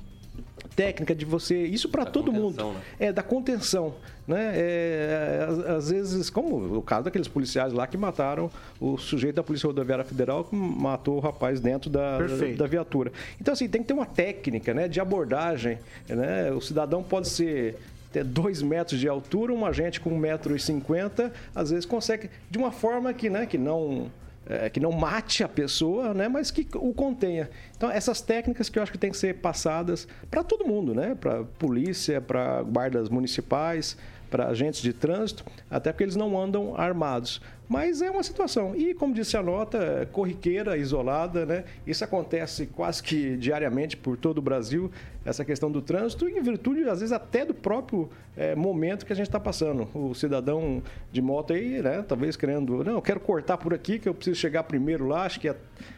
técnica 0.75 1.15
de 1.15 1.25
você. 1.25 1.65
Isso 1.65 1.89
para 1.89 2.05
todo 2.05 2.33
mundo. 2.33 2.73
Né? 2.73 2.81
É, 2.99 3.13
da 3.13 3.23
contenção. 3.23 3.95
Né? 4.27 4.53
É, 4.55 5.49
às 5.77 5.91
vezes, 5.91 6.31
como 6.31 6.79
o 6.79 6.83
caso 6.83 7.05
daqueles 7.05 7.29
policiais 7.29 7.73
lá 7.73 7.87
que 7.87 7.97
mataram 7.97 8.51
o 8.81 8.97
sujeito 8.97 9.37
da 9.37 9.43
Polícia 9.43 9.67
Rodoviária 9.67 10.05
Federal 10.05 10.45
que 10.45 10.57
matou 10.57 11.17
o 11.17 11.21
rapaz 11.21 11.61
dentro 11.61 11.91
da, 11.91 12.19
da 12.57 12.67
viatura. 12.67 13.13
Então, 13.41 13.53
assim, 13.53 13.69
tem 13.69 13.83
que 13.83 13.89
ter 13.89 13.95
uma 13.95 14.07
técnica 14.07 14.73
né, 14.73 14.89
de 14.89 15.01
abordagem. 15.01 15.79
Né? 16.09 16.51
O 16.53 16.61
cidadão 16.61 17.03
pode 17.03 17.29
ser 17.29 17.77
ter 18.13 18.23
dois 18.23 18.63
metros 18.63 19.01
de 19.01 19.09
altura, 19.09 19.53
um 19.53 19.67
agente 19.67 20.01
com 20.01 20.11
1,50m, 20.21 21.33
às 21.53 21.71
vezes 21.71 21.85
consegue, 21.85 22.31
de 22.49 22.57
uma 22.57 22.71
forma 22.71 23.13
que, 23.13 23.29
né, 23.29 23.45
que 23.45 23.59
não 23.59 24.09
é, 24.47 24.69
que 24.69 24.81
não 24.81 24.93
mate 24.93 25.43
a 25.43 25.49
pessoa, 25.49 26.13
né, 26.15 26.29
mas 26.29 26.51
que 26.51 26.67
o 26.75 26.93
contenha. 26.93 27.51
Então, 27.77 27.91
essas 27.91 28.21
técnicas 28.21 28.69
que 28.69 28.79
eu 28.79 28.83
acho 28.83 28.93
que 28.93 28.99
tem 28.99 29.11
que 29.11 29.17
ser 29.17 29.37
passadas 29.37 30.07
para 30.31 30.43
todo 30.43 30.67
mundo, 30.67 30.95
né, 30.95 31.15
para 31.15 31.45
polícia, 31.59 32.21
para 32.21 32.63
guardas 32.63 33.09
municipais, 33.09 33.97
para 34.31 34.49
agentes 34.49 34.83
de 34.83 34.93
trânsito, 34.93 35.45
até 35.71 35.93
porque 35.93 36.05
eles 36.05 36.17
não 36.17 36.41
andam 36.41 36.75
armados. 36.77 37.41
Mas 37.69 38.03
é 38.03 38.11
uma 38.11 38.23
situação. 38.23 38.77
E, 38.77 38.95
como 38.95 39.15
disse 39.15 39.37
a 39.37 39.43
nota, 39.43 40.09
corriqueira, 40.13 40.77
isolada, 40.77 41.47
né? 41.47 41.65
Isso 41.87 42.05
acontece 42.05 42.67
quase 42.67 43.03
que 43.03 43.37
diariamente 43.37 43.97
por 43.97 44.17
todo 44.17 44.39
o 44.39 44.43
Brasil. 44.43 44.91
essa 45.25 45.45
questão 45.45 45.71
do 45.71 45.81
trânsito 45.81 46.29
em 46.29 46.43
virtude, 46.43 46.83
às 46.89 47.01
vezes, 47.01 47.13
até 47.13 47.45
do 47.47 47.55
próprio 47.55 48.11
é, 48.37 48.55
momento 48.55 49.07
que 49.07 49.13
a 49.13 49.17
gente 49.17 49.27
está 49.27 49.41
passando. 49.41 49.89
O 49.95 50.15
cidadão 50.15 50.83
de 51.11 51.23
moto 51.23 51.55
aí, 51.55 51.81
né, 51.81 52.05
talvez 52.07 52.37
querendo, 52.37 52.85
não, 52.85 52.95
eu 52.95 53.03
quero 53.03 53.21
cortar 53.21 53.57
por 53.57 53.73
aqui, 53.73 53.99
que 53.99 54.09
eu 54.09 54.15
preciso 54.15 54.39
chegar 54.39 54.65
primeiro 54.65 55.07
lá, 55.07 55.25
acho 55.25 55.41
que 55.41 55.47
ia, 55.47 55.57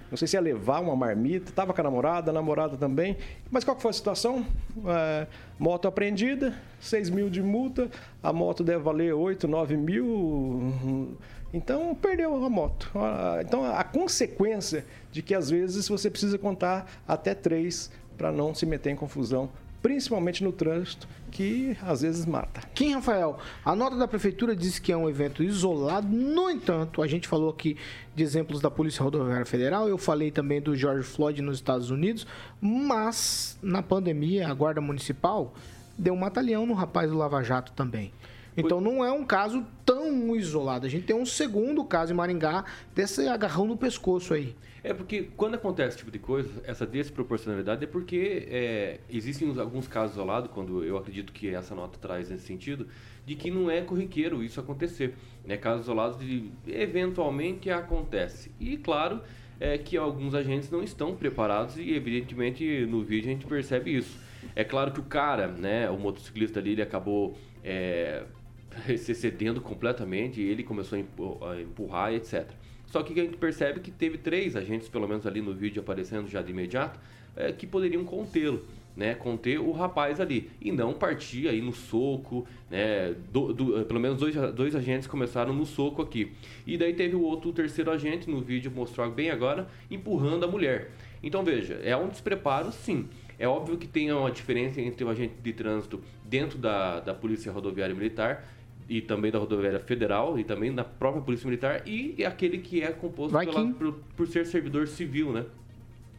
não 0.09 0.17
sei 0.17 0.29
se 0.29 0.37
ia 0.37 0.41
levar 0.41 0.81
uma 0.81 0.95
marmita, 0.95 1.51
estava 1.51 1.73
com 1.73 1.81
a 1.81 1.85
namorada, 1.85 2.31
a 2.31 2.35
namorada 2.35 2.77
também. 2.77 3.17
Mas 3.51 3.65
qual 3.65 3.79
foi 3.79 3.91
a 3.91 3.95
situação? 3.95 4.47
É, 4.87 5.27
moto 5.59 5.89
apreendida, 5.89 6.55
6 6.79 7.11
mil 7.11 7.29
de 7.29 7.43
multa, 7.43 7.91
a 8.23 8.33
moto 8.33 8.63
deve 8.63 8.83
valer 8.83 9.13
8, 9.13 9.49
9 9.49 9.77
mil. 9.77 11.17
Então, 11.57 11.95
perdeu 11.95 12.45
a 12.45 12.51
moto. 12.51 12.93
Então, 13.41 13.65
a 13.65 13.83
consequência 13.83 14.85
de 15.11 15.23
que, 15.23 15.35
às 15.35 15.49
vezes, 15.49 15.89
você 15.89 16.11
precisa 16.11 16.37
contar 16.37 16.87
até 17.09 17.35
três 17.35 17.91
para 18.19 18.31
não 18.31 18.55
se 18.55 18.67
meter 18.67 18.91
em 18.91 18.97
confusão, 18.97 19.49
principalmente 19.83 20.45
no 20.45 20.53
trânsito, 20.53 21.09
que 21.31 21.77
às 21.83 22.03
vezes 22.03 22.27
mata. 22.27 22.61
Kim 22.75 22.93
Rafael, 22.93 23.39
a 23.65 23.75
nota 23.75 23.97
da 23.97 24.07
prefeitura 24.09 24.55
diz 24.55 24.79
que 24.79 24.93
é 24.93 24.97
um 24.97 25.09
evento 25.09 25.43
isolado, 25.43 26.07
no 26.09 26.51
entanto, 26.51 27.03
a 27.03 27.07
gente 27.07 27.29
falou 27.29 27.51
aqui 27.51 27.77
de 28.15 28.23
exemplos 28.23 28.61
da 28.61 28.71
Polícia 28.71 29.03
Rodoviária 29.03 29.47
Federal, 29.47 29.89
eu 29.89 29.97
falei 29.97 30.31
também 30.31 30.61
do 30.61 30.75
George 30.75 31.05
Floyd 31.05 31.41
nos 31.41 31.57
Estados 31.57 31.91
Unidos, 31.91 32.27
mas 32.61 33.59
na 33.63 33.83
pandemia 33.83 34.49
a 34.49 34.55
Guarda 34.55 34.81
Municipal 34.81 35.55
deu 35.97 36.15
um 36.15 36.19
matalhão 36.19 36.67
no 36.67 36.75
rapaz 36.75 37.11
do 37.11 37.17
Lava 37.17 37.43
Jato 37.43 37.73
também. 37.73 38.13
Então 38.57 38.81
não 38.81 39.05
é 39.05 39.13
um 39.13 39.25
caso 39.25 39.65
tão 39.85 40.35
isolado. 40.35 40.87
A 40.87 40.89
gente 40.89 41.05
tem 41.05 41.15
um 41.15 41.27
segundo 41.27 41.85
caso 41.85 42.13
em 42.13 42.17
Maringá 42.17 42.65
desse 42.95 43.29
agarrão 43.29 43.67
no 43.67 43.77
pescoço 43.77 44.33
aí. 44.33 44.57
É 44.83 44.95
porque 44.95 45.29
quando 45.37 45.57
acontece 45.57 45.89
esse 45.89 45.99
tipo 45.99 46.13
de 46.13 46.19
coisa, 46.19 46.49
essa 46.65 46.87
desproporcionalidade 46.87 47.83
é 47.83 47.87
porque 47.89 48.47
é, 48.49 49.01
existem 49.11 49.53
alguns 49.59 49.89
casos 49.89 50.13
isolados, 50.13 50.49
quando 50.53 50.85
eu 50.85 50.97
acredito 50.97 51.33
que 51.33 51.53
essa 51.53 51.75
nota 51.75 51.99
traz 51.99 52.31
nesse 52.31 52.47
sentido, 52.47 52.87
de 53.27 53.35
que 53.35 53.51
não 53.51 53.69
é 53.69 53.81
corriqueiro 53.81 54.45
isso 54.45 54.61
acontecer. 54.61 55.15
Né? 55.45 55.57
Casos 55.57 55.83
isolados 55.83 56.19
de 56.19 56.51
eventualmente 56.69 57.69
acontece. 57.69 58.53
E 58.61 58.77
claro 58.77 59.21
é 59.59 59.77
que 59.77 59.97
alguns 59.97 60.35
agentes 60.35 60.71
não 60.71 60.83
estão 60.83 61.17
preparados 61.17 61.79
e 61.79 61.95
evidentemente 61.95 62.87
no 62.87 63.03
vídeo 63.03 63.29
a 63.29 63.33
gente 63.33 63.47
percebe 63.47 63.97
isso. 63.97 64.21
É 64.55 64.63
claro 64.63 64.93
que 64.93 65.01
o 65.01 65.05
cara, 65.05 65.49
né, 65.49 65.91
o 65.91 65.99
motociclista 65.99 66.61
ali, 66.61 66.73
ele 66.73 66.83
acabou 66.83 67.37
é, 67.65 68.23
se 68.99 69.15
cedendo 69.15 69.61
completamente, 69.61 70.41
e 70.41 70.45
ele 70.45 70.63
começou 70.63 70.99
a 70.99 71.61
empurrar, 71.61 72.13
etc. 72.13 72.51
Só 72.87 73.03
que 73.03 73.19
a 73.19 73.25
gente 73.25 73.37
percebe 73.37 73.81
que 73.81 73.91
teve 73.91 74.17
três 74.17 74.57
agentes, 74.57 74.89
pelo 74.89 75.09
menos 75.09 75.27
ali 75.27 75.41
no 75.41 75.53
vídeo 75.53 75.81
aparecendo 75.81 76.29
já 76.29 76.41
de 76.41 76.51
imediato, 76.51 76.99
é, 77.37 77.53
que 77.53 77.67
poderiam 77.67 78.05
contê-lo. 78.05 78.65
Né, 78.97 79.15
conter 79.15 79.61
o 79.61 79.73
rapaz 79.73 80.23
ali 80.23 80.51
e 80.59 80.73
não 80.73 80.95
partir 80.95 81.49
aí 81.49 81.61
no 81.61 81.71
soco, 81.71 82.47
né, 82.71 83.15
do, 83.31 83.53
do, 83.53 83.85
pelo 83.85 84.01
menos 84.01 84.19
dois, 84.19 84.35
dois 84.55 84.75
agentes 84.75 85.07
começaram 85.07 85.53
no 85.53 85.67
soco 85.67 86.01
aqui. 86.01 86.33
E 86.67 86.79
daí 86.79 86.95
teve 86.95 87.15
o 87.15 87.21
outro, 87.21 87.51
o 87.51 87.53
terceiro 87.53 87.91
agente, 87.91 88.31
no 88.31 88.41
vídeo 88.41 88.73
mostrou 88.75 89.11
bem 89.11 89.29
agora, 89.29 89.69
empurrando 89.91 90.45
a 90.45 90.49
mulher. 90.49 90.93
Então 91.23 91.45
veja, 91.45 91.75
é 91.85 91.95
um 91.95 92.09
despreparo 92.09 92.73
sim. 92.73 93.07
É 93.39 93.47
óbvio 93.47 93.77
que 93.77 93.87
tem 93.87 94.11
uma 94.11 94.31
diferença 94.31 94.81
entre 94.81 95.05
o 95.05 95.11
agente 95.11 95.35
de 95.43 95.53
trânsito 95.53 96.01
dentro 96.25 96.57
da, 96.57 97.01
da 97.01 97.13
Polícia 97.13 97.53
Rodoviária 97.53 97.95
Militar 97.95 98.49
e 98.89 99.01
também 99.01 99.31
da 99.31 99.39
rodoviária 99.39 99.81
federal 99.81 100.39
e 100.39 100.45
também 100.45 100.75
da 100.75 100.85
própria 100.85 101.23
polícia 101.23 101.47
militar 101.47 101.87
e 101.87 102.25
aquele 102.25 102.59
que 102.59 102.83
é 102.83 102.93
composto 102.93 103.37
pela, 103.39 103.73
por, 103.73 103.95
por, 104.17 104.29
ser 104.29 104.47
servidor 104.47 104.87
civil, 104.87 105.33
né? 105.33 105.45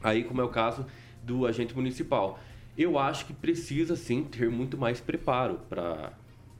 Aí 0.04 0.24
como 0.24 0.42
é 0.42 0.44
o 0.44 0.50
caso 0.50 0.86
do 1.24 1.46
agente 1.46 1.76
municipal. 1.76 2.40
Eu 2.78 3.00
acho 3.00 3.26
que 3.26 3.34
precisa 3.34 3.96
sim 3.96 4.24
ter 4.24 4.50
muito 4.50 4.78
mais 4.78 5.00
preparo 5.00 5.60
para 5.70 6.14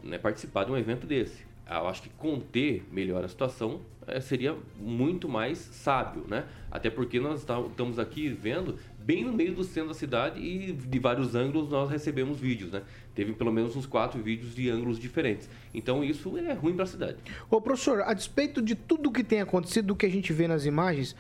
né, 0.04 0.18
participar 0.18 0.64
de 0.64 0.72
um 0.72 0.78
evento 0.78 1.06
desse. 1.06 1.46
Eu 1.70 1.88
acho 1.88 2.02
que 2.02 2.10
conter 2.10 2.88
melhor 2.92 3.24
a 3.24 3.28
situação 3.28 3.82
é, 4.08 4.22
seria 4.22 4.56
muito 4.80 5.28
mais 5.28 5.58
sábio, 5.58 6.26
né? 6.28 6.46
Até 6.72 6.90
porque 6.90 7.20
nós 7.20 7.42
estamos 7.42 8.00
aqui 8.00 8.30
vendo 8.30 8.80
bem 9.08 9.24
no 9.24 9.32
meio 9.32 9.56
do 9.56 9.64
centro 9.64 9.88
da 9.88 9.94
cidade 9.94 10.38
e 10.42 10.74
de 10.74 11.00
vários 11.00 11.34
ângulos 11.34 11.70
nós 11.70 11.90
recebemos 11.90 12.42
vídeos, 12.42 12.74
né? 12.74 12.82
Teve 13.16 13.32
pelo 13.32 13.54
menos 13.54 13.74
uns 13.74 13.86
quatro 13.86 14.22
vídeos 14.22 14.54
de 14.54 14.70
ângulos 14.70 15.00
diferentes. 15.00 15.50
Então 15.74 16.04
isso 16.04 16.38
é 16.38 16.52
ruim 16.52 16.74
para 16.74 16.84
a 16.84 16.88
cidade. 16.88 17.16
Ô 17.50 17.62
professor, 17.62 18.02
a 18.02 18.14
despeito 18.14 18.62
de 18.62 18.76
tudo 18.76 19.10
que 19.10 19.24
tem 19.24 19.40
acontecido, 19.40 19.88
do 19.88 19.96
que 19.96 20.06
a 20.06 20.10
gente 20.10 20.34
vê 20.34 20.46
nas 20.46 20.66
imagens, 20.66 21.16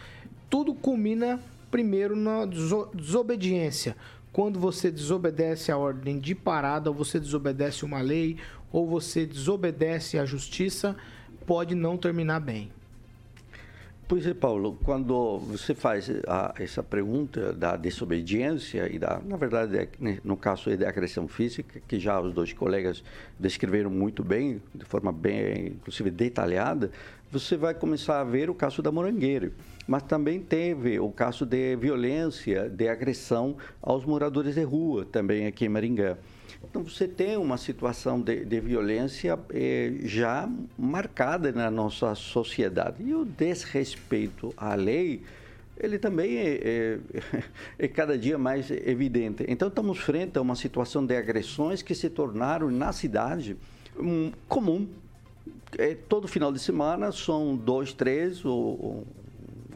tudo 0.50 0.76
culmina 0.76 1.40
primeiro 1.72 2.14
na 2.14 2.46
desobediência. 2.94 3.96
Quando 4.34 4.60
você 4.60 4.92
desobedece 4.92 5.72
a 5.72 5.78
ordem 5.78 6.20
de 6.20 6.36
parada, 6.36 6.90
ou 6.90 6.96
você 6.96 7.18
desobedece 7.18 7.86
uma 7.86 8.02
lei, 8.02 8.36
ou 8.70 8.86
você 8.86 9.26
desobedece 9.26 10.20
a 10.20 10.26
justiça, 10.26 10.94
pode 11.46 11.74
não 11.74 11.96
terminar 11.96 12.42
bem. 12.42 12.70
Pois 14.10 14.26
é, 14.26 14.34
Paulo, 14.34 14.80
quando 14.86 15.38
você 15.40 15.76
faz 15.76 16.10
a, 16.26 16.54
essa 16.58 16.82
pergunta 16.82 17.52
da 17.52 17.76
desobediência 17.76 18.90
e 18.90 18.98
da, 18.98 19.20
na 19.26 19.36
verdade, 19.36 19.76
é, 19.76 19.90
né, 20.00 20.20
no 20.24 20.38
caso 20.38 20.76
da 20.78 20.88
agressão 20.88 21.28
física, 21.28 21.82
que 21.86 22.00
já 22.00 22.18
os 22.18 22.34
dois 22.34 22.54
colegas 22.54 23.04
descreveram 23.38 23.90
muito 23.90 24.24
bem, 24.24 24.62
de 24.74 24.86
forma 24.86 25.12
bem, 25.12 25.74
inclusive 25.76 26.10
detalhada, 26.10 26.90
você 27.30 27.58
vai 27.58 27.74
começar 27.74 28.22
a 28.22 28.24
ver 28.24 28.50
o 28.50 28.56
caso 28.56 28.82
da 28.82 28.94
Morangueira. 28.94 29.52
Mas 29.86 30.04
também 30.04 30.40
teve 30.40 30.98
o 31.02 31.12
caso 31.12 31.46
de 31.46 31.76
violência, 31.76 32.70
de 32.70 32.88
agressão 32.88 33.58
aos 33.82 34.06
moradores 34.06 34.56
de 34.56 34.64
rua, 34.64 35.04
também 35.04 35.48
aqui 35.48 35.66
em 35.66 35.70
Maringá. 35.70 36.18
Então, 36.70 36.84
você 36.84 37.08
tem 37.08 37.38
uma 37.38 37.58
situação 37.58 38.20
de, 38.22 38.44
de 38.44 38.60
violência 38.60 39.40
eh, 39.50 39.94
já 40.04 40.50
marcada 40.78 41.52
na 41.52 41.72
nossa 41.72 42.14
sociedade. 42.14 43.04
E 43.04 43.16
o 43.16 43.24
desrespeito 43.24 44.54
à 44.58 44.76
lei, 44.76 45.24
ele 45.78 45.98
também 45.98 46.38
é, 46.38 46.60
é, 46.64 47.00
é, 47.80 47.88
cada 47.88 48.18
dia 48.18 48.38
mais 48.38 48.70
evidente. 48.70 49.46
Então, 49.48 49.70
estamos 49.70 49.98
frente 50.00 50.38
a 50.38 50.42
uma 50.42 50.56
situação 50.56 51.06
de 51.06 51.16
agressões 51.16 51.82
que 51.82 51.96
se 51.96 52.10
tornaram 52.10 52.70
na 52.70 52.92
cidade 52.92 53.56
um, 53.98 54.32
comum. 54.48 54.88
É, 55.78 55.96
todo 55.96 56.28
final 56.28 56.52
de 56.52 56.60
semana 56.60 57.12
são 57.12 57.56
dois, 57.56 57.94
três 57.94 58.44
ou, 58.44 59.08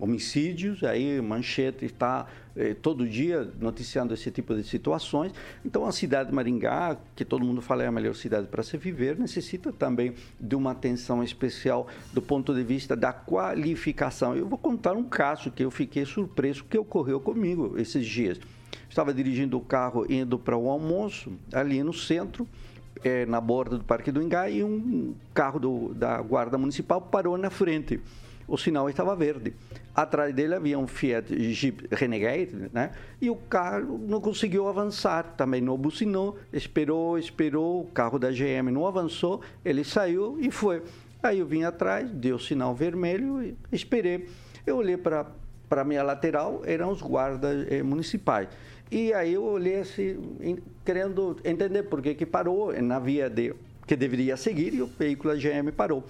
homicídios, 0.02 0.84
aí 0.84 1.22
Manchete 1.22 1.86
está 1.86 2.26
eh, 2.56 2.74
todo 2.74 3.08
dia 3.08 3.48
noticiando 3.60 4.16
esse 4.16 4.32
tipo 4.32 4.56
de 4.56 4.64
situações. 4.64 5.32
Então 5.64 5.86
a 5.86 5.92
cidade 5.92 6.30
de 6.30 6.36
Maringá, 6.36 6.98
que 7.16 7.24
todo 7.24 7.46
mundo 7.46 7.62
fala 7.62 7.84
é 7.84 7.88
a 7.88 7.92
melhor 7.92 8.16
cidade 8.16 8.48
para 8.48 8.64
se 8.64 8.76
viver, 8.78 9.20
necessita 9.20 9.72
também 9.72 10.16
de 10.40 10.56
uma 10.56 10.72
atenção 10.72 11.24
especial 11.24 11.88
do 12.12 12.22
ponto 12.22 12.52
de 12.52 12.64
vista 12.64 12.96
da 12.96 13.14
qualificação. 13.14 14.36
Eu 14.36 14.48
vou 14.48 14.58
contar 14.58 14.94
um 14.94 15.04
caso 15.04 15.52
que 15.52 15.64
eu 15.64 15.70
fiquei 15.70 16.04
surpreso 16.04 16.64
que 16.64 16.80
ocorreu 16.80 17.20
comigo 17.20 17.76
esses 17.78 18.06
dias. 18.06 18.40
Estava 18.90 19.14
dirigindo 19.14 19.56
o 19.56 19.62
carro 19.62 20.12
indo 20.12 20.40
para 20.40 20.58
o 20.58 20.68
almoço, 20.68 21.32
ali 21.54 21.84
no 21.84 21.94
centro, 21.94 22.48
é, 23.04 23.26
na 23.28 23.40
borda 23.40 23.78
do 23.78 23.84
Parque 23.84 24.12
do 24.12 24.22
Ingá, 24.22 24.50
e 24.50 24.64
um 24.64 25.14
carro 25.32 25.60
do, 25.60 25.94
da 25.94 26.20
Guarda 26.22 26.58
Municipal 26.58 27.00
parou 27.00 27.38
na 27.38 27.52
frente 27.52 28.00
o 28.52 28.58
sinal 28.58 28.90
estava 28.90 29.16
verde. 29.16 29.54
Atrás 29.96 30.36
dele 30.36 30.54
havia 30.54 30.78
um 30.78 30.86
Fiat 30.86 31.34
Jeep 31.54 31.88
Renegade, 31.90 32.70
né? 32.74 32.92
E 33.22 33.30
o 33.30 33.36
carro 33.36 33.98
não 33.98 34.20
conseguiu 34.20 34.68
avançar, 34.68 35.36
também 35.38 35.62
não 35.62 35.78
buzinou, 35.78 36.38
esperou, 36.52 37.18
esperou, 37.18 37.82
o 37.82 37.86
carro 37.86 38.20
da 38.20 38.30
GM 38.30 38.70
não 38.70 38.86
avançou, 38.86 39.42
ele 39.64 39.86
saiu 39.86 40.38
e 40.38 40.52
foi. 40.52 40.84
Aí 41.24 41.40
eu 41.40 41.46
vim 41.46 41.64
atrás, 41.64 42.10
deu 42.12 42.38
sinal 42.38 42.76
vermelho 42.76 43.42
e 43.42 43.56
esperei. 43.72 44.28
Eu 44.68 44.78
olhei 44.78 44.98
para 44.98 45.28
a 45.70 45.84
minha 45.86 46.04
lateral, 46.04 46.62
eram 46.66 46.92
os 46.92 47.02
guardas 47.02 47.72
eh, 47.72 47.82
municipais. 47.82 48.50
E 48.92 49.14
aí 49.14 49.34
eu 49.34 49.44
olhei 49.44 49.80
assim, 49.80 50.60
querendo 50.84 51.38
entender 51.46 51.84
por 51.84 52.02
que, 52.02 52.14
que 52.16 52.26
parou 52.26 52.74
na 52.82 53.00
via 53.00 53.30
de, 53.30 53.54
que 53.88 53.96
deveria 53.96 54.36
seguir 54.36 54.74
e 54.74 54.82
o 54.82 54.88
veículo 54.88 55.34
da 55.34 55.40
GM 55.40 55.72
parou 55.72 56.04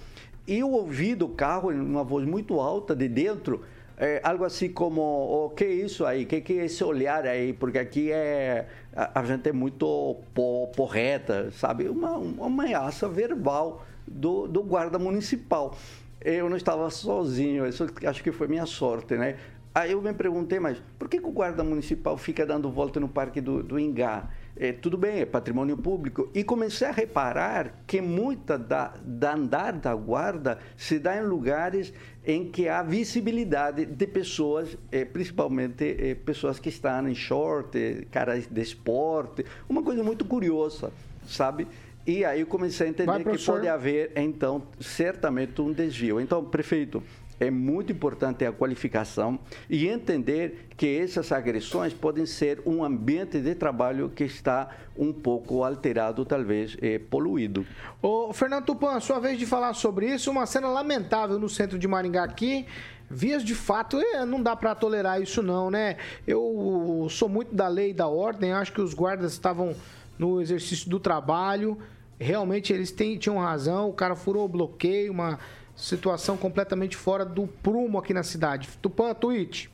eu 0.46 0.70
ouvi 0.70 1.14
do 1.14 1.28
carro, 1.28 1.70
uma 1.70 2.02
voz 2.02 2.26
muito 2.26 2.60
alta 2.60 2.94
de 2.94 3.08
dentro, 3.08 3.62
é, 3.96 4.20
algo 4.24 4.44
assim 4.44 4.68
como, 4.68 5.00
o 5.00 5.44
oh, 5.44 5.50
que 5.50 5.64
é 5.64 5.72
isso 5.72 6.04
aí? 6.04 6.24
O 6.24 6.26
que, 6.26 6.40
que 6.40 6.58
é 6.58 6.64
esse 6.64 6.82
olhar 6.82 7.24
aí? 7.24 7.52
Porque 7.52 7.78
aqui 7.78 8.10
é, 8.10 8.66
a, 8.96 9.20
a 9.20 9.24
gente 9.24 9.48
é 9.48 9.52
muito 9.52 10.16
po, 10.34 10.68
porreta, 10.74 11.50
sabe? 11.52 11.88
Uma, 11.88 12.16
uma 12.16 12.46
ameaça 12.46 13.08
verbal 13.08 13.84
do, 14.06 14.48
do 14.48 14.62
guarda 14.62 14.98
municipal. 14.98 15.76
Eu 16.20 16.48
não 16.48 16.56
estava 16.56 16.88
sozinho, 16.90 17.66
isso 17.66 17.86
acho 18.06 18.22
que 18.22 18.32
foi 18.32 18.48
minha 18.48 18.66
sorte, 18.66 19.14
né? 19.14 19.36
Aí 19.74 19.92
eu 19.92 20.02
me 20.02 20.12
perguntei, 20.12 20.58
mas 20.58 20.82
por 20.98 21.08
que, 21.08 21.18
que 21.18 21.26
o 21.26 21.32
guarda 21.32 21.64
municipal 21.64 22.16
fica 22.16 22.44
dando 22.44 22.70
volta 22.70 23.00
no 23.00 23.08
Parque 23.08 23.40
do, 23.40 23.62
do 23.62 23.78
Ingá? 23.78 24.28
É, 24.56 24.72
tudo 24.72 24.98
bem, 24.98 25.20
é 25.20 25.26
patrimônio 25.26 25.76
público. 25.76 26.30
E 26.34 26.44
comecei 26.44 26.86
a 26.86 26.92
reparar 26.92 27.82
que 27.86 28.00
muita 28.00 28.58
da, 28.58 28.94
da 29.02 29.34
andar 29.34 29.72
da 29.72 29.94
guarda 29.94 30.58
se 30.76 30.98
dá 30.98 31.16
em 31.16 31.24
lugares 31.24 31.92
em 32.24 32.44
que 32.50 32.68
há 32.68 32.82
visibilidade 32.82 33.86
de 33.86 34.06
pessoas, 34.06 34.76
eh, 34.92 35.04
principalmente 35.04 35.96
eh, 35.98 36.14
pessoas 36.14 36.58
que 36.58 36.68
estão 36.68 37.08
em 37.08 37.14
short, 37.14 37.76
eh, 37.76 38.04
caras 38.10 38.46
de 38.46 38.60
esporte, 38.60 39.44
uma 39.68 39.82
coisa 39.82 40.04
muito 40.04 40.24
curiosa, 40.24 40.92
sabe? 41.26 41.66
E 42.06 42.24
aí 42.24 42.40
eu 42.40 42.46
comecei 42.46 42.88
a 42.88 42.90
entender 42.90 43.24
Vai, 43.24 43.36
que 43.36 43.44
pode 43.44 43.68
haver, 43.68 44.12
então, 44.16 44.62
certamente 44.80 45.60
um 45.60 45.72
desvio. 45.72 46.20
Então, 46.20 46.44
prefeito, 46.44 47.02
é 47.40 47.50
muito 47.50 47.90
importante 47.92 48.44
a 48.44 48.52
qualificação 48.52 49.38
e 49.68 49.88
entender 49.88 50.68
que 50.76 50.98
essas 50.98 51.32
agressões 51.32 51.92
podem 51.92 52.24
ser 52.26 52.62
um 52.64 52.84
ambiente 52.84 53.40
de 53.40 53.54
trabalho 53.54 54.10
que 54.14 54.24
está 54.24 54.68
um 54.96 55.12
pouco 55.12 55.64
alterado, 55.64 56.24
talvez 56.24 56.76
eh, 56.80 56.98
poluído. 56.98 57.66
Ô, 58.00 58.32
Fernando 58.32 58.66
Tupan, 58.66 59.00
sua 59.00 59.18
vez 59.18 59.38
de 59.38 59.46
falar 59.46 59.74
sobre 59.74 60.06
isso. 60.14 60.30
Uma 60.30 60.46
cena 60.46 60.68
lamentável 60.68 61.38
no 61.38 61.48
centro 61.48 61.78
de 61.78 61.88
Maringá 61.88 62.22
aqui. 62.24 62.66
Vias 63.10 63.44
de 63.44 63.54
fato, 63.54 64.00
é, 64.00 64.24
não 64.24 64.42
dá 64.42 64.56
pra 64.56 64.74
tolerar 64.74 65.20
isso 65.20 65.42
não, 65.42 65.70
né? 65.70 65.96
Eu 66.26 67.06
sou 67.10 67.28
muito 67.28 67.54
da 67.54 67.68
lei 67.68 67.90
e 67.90 67.94
da 67.94 68.06
ordem, 68.06 68.52
acho 68.52 68.72
que 68.72 68.80
os 68.80 68.94
guardas 68.94 69.32
estavam 69.32 69.74
no 70.18 70.40
exercício 70.40 70.88
do 70.88 70.98
trabalho. 70.98 71.76
Realmente 72.18 72.72
eles 72.72 72.90
têm- 72.90 73.18
tinham 73.18 73.36
razão, 73.38 73.88
o 73.90 73.92
cara 73.92 74.14
furou 74.16 74.44
o 74.44 74.48
bloqueio, 74.48 75.12
uma 75.12 75.38
situação 75.82 76.36
completamente 76.36 76.96
fora 76.96 77.24
do 77.24 77.46
prumo 77.46 77.98
aqui 77.98 78.14
na 78.14 78.22
cidade. 78.22 78.68
Tupan, 78.80 79.12
tweet. 79.14 79.68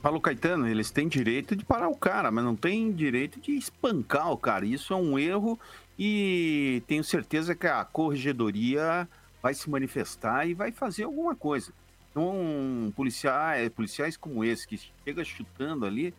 Paulo 0.00 0.20
Caetano, 0.20 0.68
eles 0.68 0.90
têm 0.90 1.08
direito 1.08 1.56
de 1.56 1.64
parar 1.64 1.88
o 1.88 1.96
cara, 1.96 2.30
mas 2.30 2.44
não 2.44 2.56
tem 2.56 2.92
direito 2.92 3.40
de 3.40 3.52
espancar 3.52 4.30
o 4.30 4.36
cara. 4.36 4.64
Isso 4.64 4.94
é 4.94 4.96
um 4.96 5.18
erro 5.18 5.58
e 5.98 6.82
tenho 6.86 7.02
certeza 7.02 7.54
que 7.54 7.66
a 7.66 7.84
corregedoria 7.84 9.08
vai 9.42 9.52
se 9.52 9.68
manifestar 9.68 10.46
e 10.46 10.54
vai 10.54 10.70
fazer 10.70 11.02
alguma 11.02 11.34
coisa. 11.34 11.72
Então, 12.10 12.92
policiais, 12.94 13.68
policiais 13.70 14.16
como 14.16 14.44
esse, 14.44 14.66
que 14.66 14.80
chega 15.04 15.24
chutando 15.24 15.84
ali, 15.84 16.14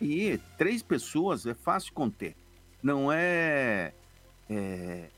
e 0.00 0.38
três 0.58 0.82
pessoas 0.82 1.46
é 1.46 1.54
fácil 1.54 1.92
conter. 1.92 2.34
Não 2.82 3.10
é, 3.10 3.92
é 4.50 5.08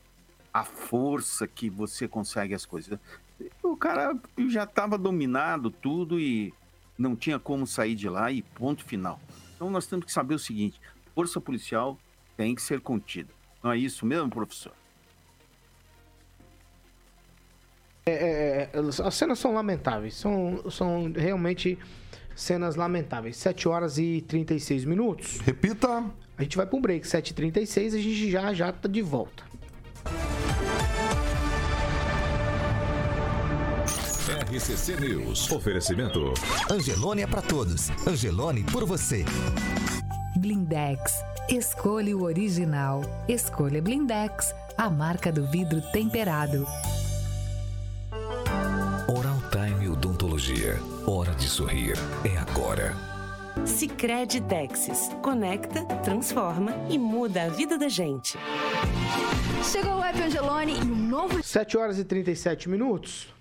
a 0.60 0.64
força 0.64 1.46
que 1.46 1.68
você 1.68 2.08
consegue 2.08 2.54
as 2.54 2.64
coisas. 2.64 2.98
O 3.62 3.76
cara 3.76 4.16
já 4.48 4.64
estava 4.64 4.96
dominado 4.96 5.70
tudo 5.70 6.18
e 6.18 6.54
não 6.96 7.14
tinha 7.14 7.38
como 7.38 7.66
sair 7.66 7.94
de 7.94 8.08
lá 8.08 8.32
e 8.32 8.40
ponto 8.40 8.82
final. 8.84 9.20
Então 9.54 9.68
nós 9.68 9.86
temos 9.86 10.06
que 10.06 10.12
saber 10.12 10.34
o 10.34 10.38
seguinte: 10.38 10.80
força 11.14 11.40
policial 11.40 11.98
tem 12.36 12.54
que 12.54 12.62
ser 12.62 12.80
contida. 12.80 13.28
Não 13.62 13.70
é 13.70 13.76
isso 13.76 14.06
mesmo, 14.06 14.30
professor? 14.30 14.72
É, 18.06 18.12
é, 18.12 18.70
é, 18.72 18.78
as 18.78 19.14
cenas 19.14 19.38
são 19.38 19.52
lamentáveis, 19.52 20.14
são, 20.14 20.70
são 20.70 21.12
realmente 21.14 21.78
cenas 22.34 22.76
lamentáveis. 22.76 23.36
7 23.36 23.68
horas 23.68 23.98
e 23.98 24.22
36 24.22 24.84
minutos. 24.84 25.40
Repita. 25.40 26.04
A 26.38 26.42
gente 26.42 26.56
vai 26.56 26.66
para 26.66 26.78
um 26.78 26.80
break, 26.82 27.06
7h36, 27.06 27.86
a 27.86 27.98
gente 27.98 28.30
já 28.30 28.54
já 28.54 28.70
tá 28.70 28.88
de 28.88 29.02
volta. 29.02 29.42
RCC 34.56 34.96
News. 34.98 35.52
Oferecimento. 35.52 36.32
Angelone 36.70 37.20
é 37.20 37.26
pra 37.26 37.42
todos. 37.42 37.90
Angelone 38.06 38.64
por 38.64 38.86
você. 38.86 39.22
Blindex. 40.34 41.12
Escolha 41.46 42.16
o 42.16 42.22
original. 42.22 43.02
Escolha 43.28 43.82
Blindex, 43.82 44.54
a 44.78 44.88
marca 44.88 45.30
do 45.30 45.46
vidro 45.46 45.82
temperado. 45.92 46.66
Oral 49.06 49.42
Time 49.50 49.90
Odontologia. 49.90 50.80
Hora 51.06 51.34
de 51.34 51.48
sorrir. 51.48 51.94
É 52.24 52.38
agora. 52.38 52.96
Sicredi 53.66 54.40
Texas. 54.40 55.10
Conecta, 55.20 55.84
transforma 56.02 56.72
e 56.88 56.98
muda 56.98 57.42
a 57.42 57.48
vida 57.50 57.76
da 57.76 57.90
gente. 57.90 58.38
Chegou 59.70 59.98
o 59.98 60.02
app 60.02 60.18
Angelone 60.18 60.78
e 60.78 60.82
um 60.82 61.08
novo. 61.08 61.42
7 61.42 61.76
horas 61.76 61.98
e 61.98 62.04
37 62.04 62.70
minutos. 62.70 63.35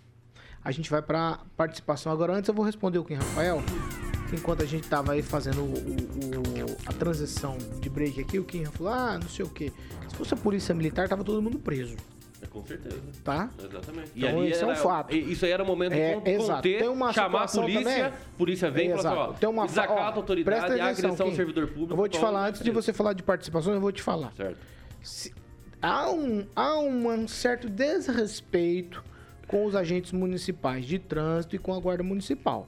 A 0.65 0.71
gente 0.71 0.89
vai 0.89 1.01
para 1.01 1.39
participação. 1.55 2.11
Agora, 2.11 2.33
antes 2.33 2.47
eu 2.47 2.53
vou 2.53 2.65
responder 2.65 2.97
o 2.97 3.05
Kim 3.05 3.13
Rafael. 3.13 3.61
que 4.29 4.35
Enquanto 4.35 4.63
a 4.63 4.65
gente 4.65 4.87
tava 4.89 5.11
aí 5.11 5.21
fazendo 5.21 5.61
o- 5.61 5.67
o- 5.67 6.77
a 6.87 6.91
transição 6.91 7.55
de 7.79 7.87
break 7.87 8.19
aqui, 8.19 8.39
o 8.39 8.43
Kim 8.43 8.65
falou: 8.65 8.91
ah, 8.91 9.19
não 9.21 9.29
sei 9.29 9.45
o 9.45 9.49
quê. 9.49 9.71
Se 10.09 10.15
fosse 10.15 10.33
a 10.33 10.37
polícia 10.37 10.73
militar, 10.73 11.07
tava 11.07 11.23
todo 11.23 11.39
mundo 11.39 11.59
preso. 11.59 11.95
É, 12.41 12.47
com 12.47 12.65
certeza. 12.65 12.99
Tá? 13.23 13.49
Exatamente. 13.59 14.11
Então, 14.15 14.43
isso 14.43 14.63
é 14.63 14.67
um 14.67 14.75
fato. 14.75 15.13
e- 15.15 15.31
Isso 15.31 15.45
aí 15.45 15.51
era 15.51 15.61
o 15.63 15.67
momento 15.67 15.93
de 15.93 15.99
É, 15.99 16.15
con- 16.19 16.27
exato. 16.27 16.55
conter, 16.55 16.79
Tem 16.79 16.87
uma 16.89 17.13
chamar 17.13 17.43
a 17.43 17.47
polícia, 17.47 17.83
também- 17.83 18.11
polícia 18.35 18.71
vem 18.71 18.85
e 18.87 18.89
fala 18.89 18.99
Exato. 19.01 19.21
assim, 19.21 19.29
ó, 19.29 19.33
Tem 19.33 19.49
uma 19.49 19.61
ó, 19.63 19.99
a 19.99 20.05
autoridade, 20.07 20.43
presta 20.57 20.65
atenção, 20.83 20.87
agressão 21.05 21.27
ao 21.27 21.33
servidor 21.35 21.67
público. 21.67 21.93
Eu 21.93 21.97
vou 21.97 22.07
te 22.09 22.19
falar, 22.19 22.47
antes 22.47 22.63
de 22.63 22.71
você 22.71 22.91
falar 22.91 23.13
de 23.13 23.21
participação, 23.21 23.73
eu 23.73 23.79
vou 23.79 23.91
te 23.91 24.01
falar. 24.01 24.33
Certo. 24.35 24.57
Há 25.81 26.09
um, 26.09 26.47
há 26.55 26.79
um 26.79 27.27
certo 27.27 27.69
desrespeito 27.69 29.03
com 29.55 29.65
os 29.65 29.73
agentes 29.75 30.11
municipais 30.11 30.85
de 30.85 30.99
trânsito 30.99 31.55
e 31.55 31.59
com 31.59 31.73
a 31.73 31.79
guarda 31.79 32.03
municipal. 32.03 32.67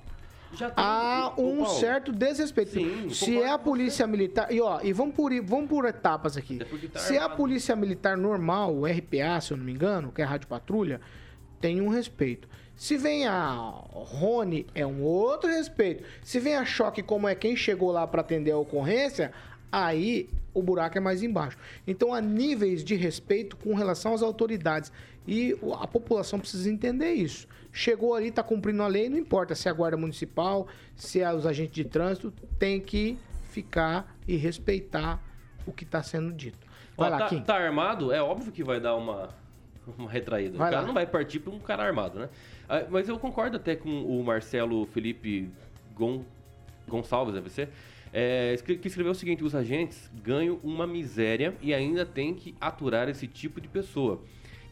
Tem- 0.58 0.70
Há 0.78 1.34
um 1.38 1.66
certo 1.66 2.14
desrespeito. 2.14 2.72
Sim, 2.72 3.10
Se 3.10 3.38
é 3.38 3.50
a 3.50 3.58
polícia 3.58 4.08
militar. 4.08 4.50
E 4.50 4.62
ó, 4.62 4.80
e 4.82 4.94
vamos 4.94 5.14
por, 5.14 5.30
vamos 5.44 5.68
por 5.68 5.84
etapas 5.84 6.38
aqui. 6.38 6.60
tá 6.94 7.00
Se 7.00 7.18
é 7.18 7.22
a 7.22 7.28
polícia 7.28 7.76
militar 7.76 8.16
normal, 8.16 8.74
o 8.74 8.86
RPA, 8.86 9.42
se 9.42 9.52
eu 9.52 9.58
não 9.58 9.66
me 9.66 9.74
engano, 9.74 10.10
que 10.14 10.22
é 10.22 10.24
a 10.26 10.28
Rádio 10.30 10.48
Patrulha, 10.48 11.02
tem 11.60 11.82
um 11.82 11.90
respeito. 11.90 12.48
Se 12.78 12.96
vem 12.96 13.28
a 13.28 13.42
Rony, 13.92 14.66
é 14.74 14.86
um 14.86 15.04
outro 15.04 15.50
respeito. 15.50 16.06
Se 16.24 16.40
vem 16.40 16.56
a 16.56 16.64
Choque, 16.64 17.04
como 17.04 17.28
é 17.28 17.36
quem 17.36 17.54
chegou 17.58 17.92
lá 17.92 18.08
para 18.08 18.22
atender 18.22 18.52
a 18.52 18.58
ocorrência, 18.58 19.34
aí 19.70 20.30
o 20.54 20.64
buraco 20.64 20.98
é 20.98 21.02
mais 21.02 21.22
embaixo. 21.22 21.58
Então 21.86 22.14
há 22.14 22.22
níveis 22.22 22.84
de 22.84 22.96
respeito 22.96 23.58
com 23.58 23.74
relação 23.76 24.14
às 24.14 24.22
autoridades. 24.24 24.94
E 25.28 25.58
a 25.80 25.86
população 25.88 26.40
precisa 26.40 26.70
entender 26.70 27.12
isso. 27.12 27.48
Chegou 27.74 28.16
ali, 28.16 28.30
está 28.30 28.42
cumprindo 28.42 28.82
a 28.82 28.88
lei, 28.88 29.10
não 29.10 29.18
importa 29.18 29.54
se 29.54 29.68
é 29.68 29.72
a 29.72 29.74
guarda 29.74 29.98
municipal, 29.98 30.68
se 30.96 31.20
é 31.20 31.34
os 31.34 31.46
agentes 31.46 31.76
de 31.76 31.84
trânsito, 31.84 32.32
tem 32.58 32.80
que 32.80 33.18
ficar 33.52 34.16
e 34.28 34.36
respeitar 34.38 35.22
o 35.66 35.72
que 35.72 35.84
está 35.84 36.02
sendo 36.02 36.32
dito. 36.32 36.66
Vai 36.96 37.10
Ó, 37.10 37.12
lá, 37.12 37.18
tá, 37.20 37.28
Kim. 37.28 37.42
tá 37.42 37.56
armado, 37.56 38.12
é 38.14 38.22
óbvio 38.22 38.52
que 38.52 38.64
vai 38.64 38.80
dar 38.80 38.96
uma, 38.96 39.30
uma 39.98 40.10
retraída. 40.10 40.58
Vai 40.58 40.70
o 40.70 40.72
cara 40.72 40.82
lá. 40.82 40.88
não 40.88 40.94
vai 40.94 41.06
partir 41.06 41.40
para 41.40 41.54
um 41.54 41.60
cara 41.60 41.84
armado, 41.84 42.20
né? 42.20 42.30
Ah, 42.70 42.86
Mas 42.90 43.10
eu 43.10 43.20
concordo 43.20 43.58
até 43.58 43.76
com 43.76 43.90
o 43.90 44.24
Marcelo 44.24 44.86
Felipe 44.88 45.50
Gon, 45.94 46.24
Gonçalves, 46.88 47.36
deve 47.36 47.50
ser, 47.50 47.70
é, 48.14 48.56
que 48.64 48.88
escreveu 48.88 49.12
o 49.12 49.16
seguinte: 49.16 49.44
os 49.44 49.54
agentes 49.54 50.10
ganham 50.24 50.60
uma 50.64 50.88
miséria 50.88 51.54
e 51.62 51.74
ainda 51.74 52.06
tem 52.06 52.34
que 52.34 52.56
aturar 52.60 53.10
esse 53.10 53.28
tipo 53.28 53.60
de 53.60 53.68
pessoa 53.68 54.22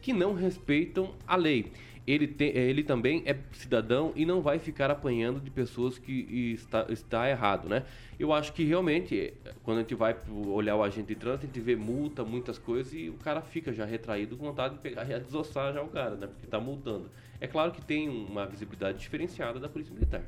que 0.06 0.12
não 0.12 0.34
respeitam 0.34 1.12
a 1.26 1.34
lei. 1.34 1.72
Ele, 2.06 2.28
tem, 2.28 2.56
ele 2.56 2.84
também 2.84 3.24
é 3.26 3.36
cidadão 3.50 4.12
e 4.14 4.24
não 4.24 4.40
vai 4.40 4.60
ficar 4.60 4.88
apanhando 4.88 5.40
de 5.40 5.50
pessoas 5.50 5.98
que 5.98 6.52
está, 6.54 6.86
está 6.88 7.28
errado, 7.28 7.68
né? 7.68 7.82
Eu 8.16 8.32
acho 8.32 8.52
que 8.52 8.62
realmente, 8.62 9.34
quando 9.64 9.78
a 9.78 9.80
gente 9.80 9.96
vai 9.96 10.14
olhar 10.30 10.76
o 10.76 10.84
agente 10.84 11.08
de 11.08 11.16
trânsito, 11.16 11.46
a 11.46 11.48
gente 11.48 11.58
vê 11.58 11.74
multa, 11.74 12.22
muitas 12.22 12.56
coisas 12.56 12.94
e 12.94 13.08
o 13.08 13.14
cara 13.14 13.42
fica 13.42 13.72
já 13.72 13.84
retraído 13.84 14.36
com 14.36 14.44
vontade 14.44 14.74
de 14.74 14.80
pegar 14.80 15.10
e 15.10 15.18
desossar 15.18 15.74
já 15.74 15.82
o 15.82 15.88
cara, 15.88 16.14
né? 16.14 16.28
Porque 16.28 16.46
tá 16.46 16.60
multando. 16.60 17.10
É 17.40 17.48
claro 17.48 17.72
que 17.72 17.82
tem 17.82 18.08
uma 18.08 18.46
visibilidade 18.46 19.00
diferenciada 19.00 19.58
da 19.58 19.68
Polícia 19.68 19.92
Militar. 19.92 20.22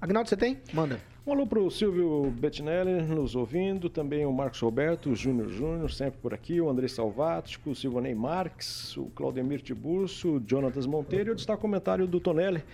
Agnaldo, 0.00 0.28
você 0.28 0.36
tem? 0.36 0.58
Manda. 0.72 1.00
Um 1.24 1.30
alô 1.30 1.46
para 1.46 1.60
o 1.60 1.70
Silvio 1.70 2.32
Bettinelli 2.36 3.00
nos 3.02 3.36
ouvindo, 3.36 3.88
também 3.88 4.26
o 4.26 4.32
Marcos 4.32 4.58
Roberto, 4.58 5.10
o 5.10 5.14
Júnior 5.14 5.48
Júnior, 5.50 5.88
sempre 5.92 6.18
por 6.20 6.34
aqui, 6.34 6.60
o 6.60 6.68
André 6.68 6.88
Salvático, 6.88 7.70
o 7.70 7.76
Silvanei 7.76 8.12
Marques, 8.12 8.96
o 8.96 9.04
Claudemir 9.14 9.62
Tiburcio, 9.62 10.38
o 10.38 10.42
Jonatas 10.44 10.84
Monteiro 10.84 11.28
e 11.28 11.30
eu 11.30 11.36
destaco 11.36 11.60
o 11.60 11.62
comentário 11.62 12.08
do 12.08 12.18
Tonelli, 12.18 12.64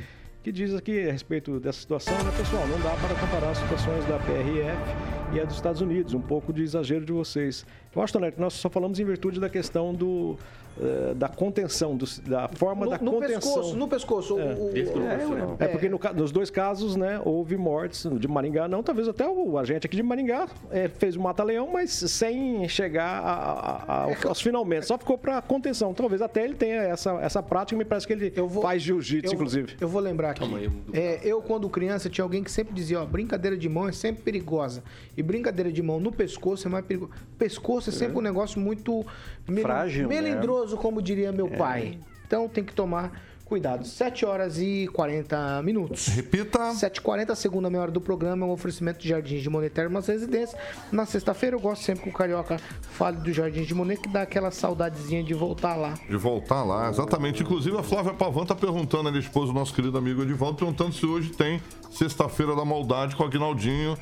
que 0.42 0.50
diz 0.50 0.74
aqui 0.74 1.10
a 1.10 1.12
respeito 1.12 1.60
dessa 1.60 1.78
situação, 1.78 2.14
né, 2.24 2.32
pessoal? 2.38 2.66
Não 2.68 2.80
dá 2.80 2.96
para 2.96 3.14
comparar 3.20 3.50
as 3.50 3.58
situações 3.58 4.02
da 4.06 4.18
PRF 4.18 5.27
e 5.32 5.40
a 5.40 5.44
dos 5.44 5.56
Estados 5.56 5.80
Unidos, 5.80 6.14
um 6.14 6.20
pouco 6.20 6.52
de 6.52 6.62
exagero 6.62 7.04
de 7.04 7.12
vocês. 7.12 7.64
Gosto, 7.94 8.14
Tonete, 8.14 8.40
nós 8.40 8.54
só 8.54 8.70
falamos 8.70 8.98
em 8.98 9.04
virtude 9.04 9.38
da 9.40 9.48
questão 9.48 9.92
do, 9.92 10.36
eh, 10.80 11.12
da 11.14 11.28
contenção, 11.28 11.96
do- 11.96 12.06
da 12.26 12.48
forma 12.48 12.84
No, 12.86 12.90
da 12.92 12.98
no 12.98 13.12
contenção. 13.12 13.34
pescoço, 13.40 13.76
no 13.76 13.88
pescoço. 13.88 14.38
É. 14.38 14.54
o- 14.54 14.66
o- 14.66 15.56
É, 15.58 15.66
porque 15.68 15.88
no 15.88 15.98
nos 16.14 16.30
dois 16.30 16.48
casos, 16.50 16.94
né, 16.96 17.20
houve 17.24 17.56
mortes 17.56 18.06
de 18.18 18.28
Maringá, 18.28 18.68
não, 18.68 18.82
talvez 18.82 19.08
até 19.08 19.26
o 19.28 19.58
agente 19.58 19.86
aqui 19.86 19.96
de 19.96 20.02
Maringá 20.02 20.46
eh, 20.70 20.88
fez 20.88 21.16
o 21.16 21.20
mata-leão, 21.20 21.68
mas 21.72 21.90
sem 21.90 22.66
chegar 22.68 23.20
a- 23.20 23.28
a- 23.32 23.84
a- 23.88 24.02
aos, 24.04 24.24
aos 24.26 24.40
finalmente, 24.40 24.86
só 24.86 24.96
ficou 24.96 25.18
para 25.18 25.42
contenção. 25.42 25.92
Talvez 25.92 26.22
até 26.22 26.44
ele 26.44 26.54
tenha 26.54 26.82
essa, 26.82 27.12
essa 27.20 27.42
prática, 27.42 27.76
me 27.76 27.84
parece 27.84 28.06
que 28.06 28.12
ele 28.12 28.32
faz 28.62 28.80
jiu-jitsu, 28.82 29.32
eu, 29.32 29.34
inclusive. 29.34 29.76
Eu 29.80 29.88
vou 29.88 30.00
lembrar 30.00 30.30
aqui. 30.30 30.44
É, 30.92 31.20
eu, 31.24 31.42
quando 31.42 31.68
criança, 31.68 32.08
tinha 32.08 32.22
alguém 32.24 32.42
que 32.44 32.50
sempre 32.50 32.72
dizia, 32.72 33.00
ó, 33.02 33.04
brincadeira 33.04 33.56
de 33.56 33.68
mão 33.68 33.88
é 33.88 33.92
sempre 33.92 34.22
perigosa. 34.22 34.82
E 35.18 35.22
brincadeira 35.22 35.72
de 35.72 35.82
mão 35.82 35.98
no 35.98 36.12
pescoço 36.12 36.68
é 36.68 36.70
mais 36.70 36.84
perigosa. 36.86 37.12
Pescoço 37.36 37.90
é 37.90 37.92
sempre 37.92 38.16
um 38.18 38.20
negócio 38.20 38.60
muito 38.60 39.04
mel- 39.48 39.62
Frágil, 39.62 40.06
né? 40.08 40.14
melindroso, 40.20 40.76
como 40.76 41.02
diria 41.02 41.32
meu 41.32 41.48
É. 41.48 41.56
pai. 41.56 41.98
Então 42.24 42.48
tem 42.48 42.62
que 42.62 42.72
tomar 42.72 43.10
cuidado. 43.44 43.86
7 43.86 44.26
horas 44.26 44.58
e 44.58 44.86
40 44.92 45.62
minutos. 45.62 46.06
Repita. 46.08 46.58
7h40, 46.74 47.30
a 47.32 47.34
segunda 47.34 47.70
meia 47.70 47.80
hora 47.82 47.90
do 47.90 48.00
programa 48.00 48.44
é 48.44 48.48
um 48.48 48.52
oferecimento 48.52 48.98
de 49.00 49.08
Jardins 49.08 49.42
de 49.42 49.48
Monet 49.48 49.70
Termas 49.72 50.06
Residência. 50.06 50.56
Na 50.92 51.06
sexta-feira 51.06 51.56
eu 51.56 51.60
gosto 51.60 51.82
sempre 51.82 52.02
que 52.04 52.10
o 52.10 52.12
Carioca 52.12 52.58
fale 52.82 53.16
do 53.16 53.32
Jardins 53.32 53.66
de 53.66 53.74
Monet, 53.74 54.00
que 54.02 54.08
dá 54.10 54.20
aquela 54.22 54.50
saudadezinha 54.50 55.24
de 55.24 55.32
voltar 55.32 55.74
lá. 55.76 55.94
De 56.08 56.16
voltar 56.16 56.62
lá, 56.62 56.90
exatamente. 56.90 57.42
Inclusive, 57.42 57.76
a 57.78 57.82
Flávia 57.82 58.12
Pavan 58.12 58.44
tá 58.44 58.54
perguntando, 58.54 59.08
a 59.08 59.18
esposa 59.18 59.46
do 59.46 59.54
nosso 59.58 59.74
querido 59.74 59.96
amigo 59.96 60.22
Edivaldo, 60.22 60.58
perguntando 60.58 60.92
se 60.92 61.06
hoje 61.06 61.30
tem 61.30 61.60
Sexta-feira 61.90 62.54
da 62.54 62.66
Maldade 62.66 63.16
com 63.16 63.22
o 63.22 63.26
Agnaldinho. 63.26 63.96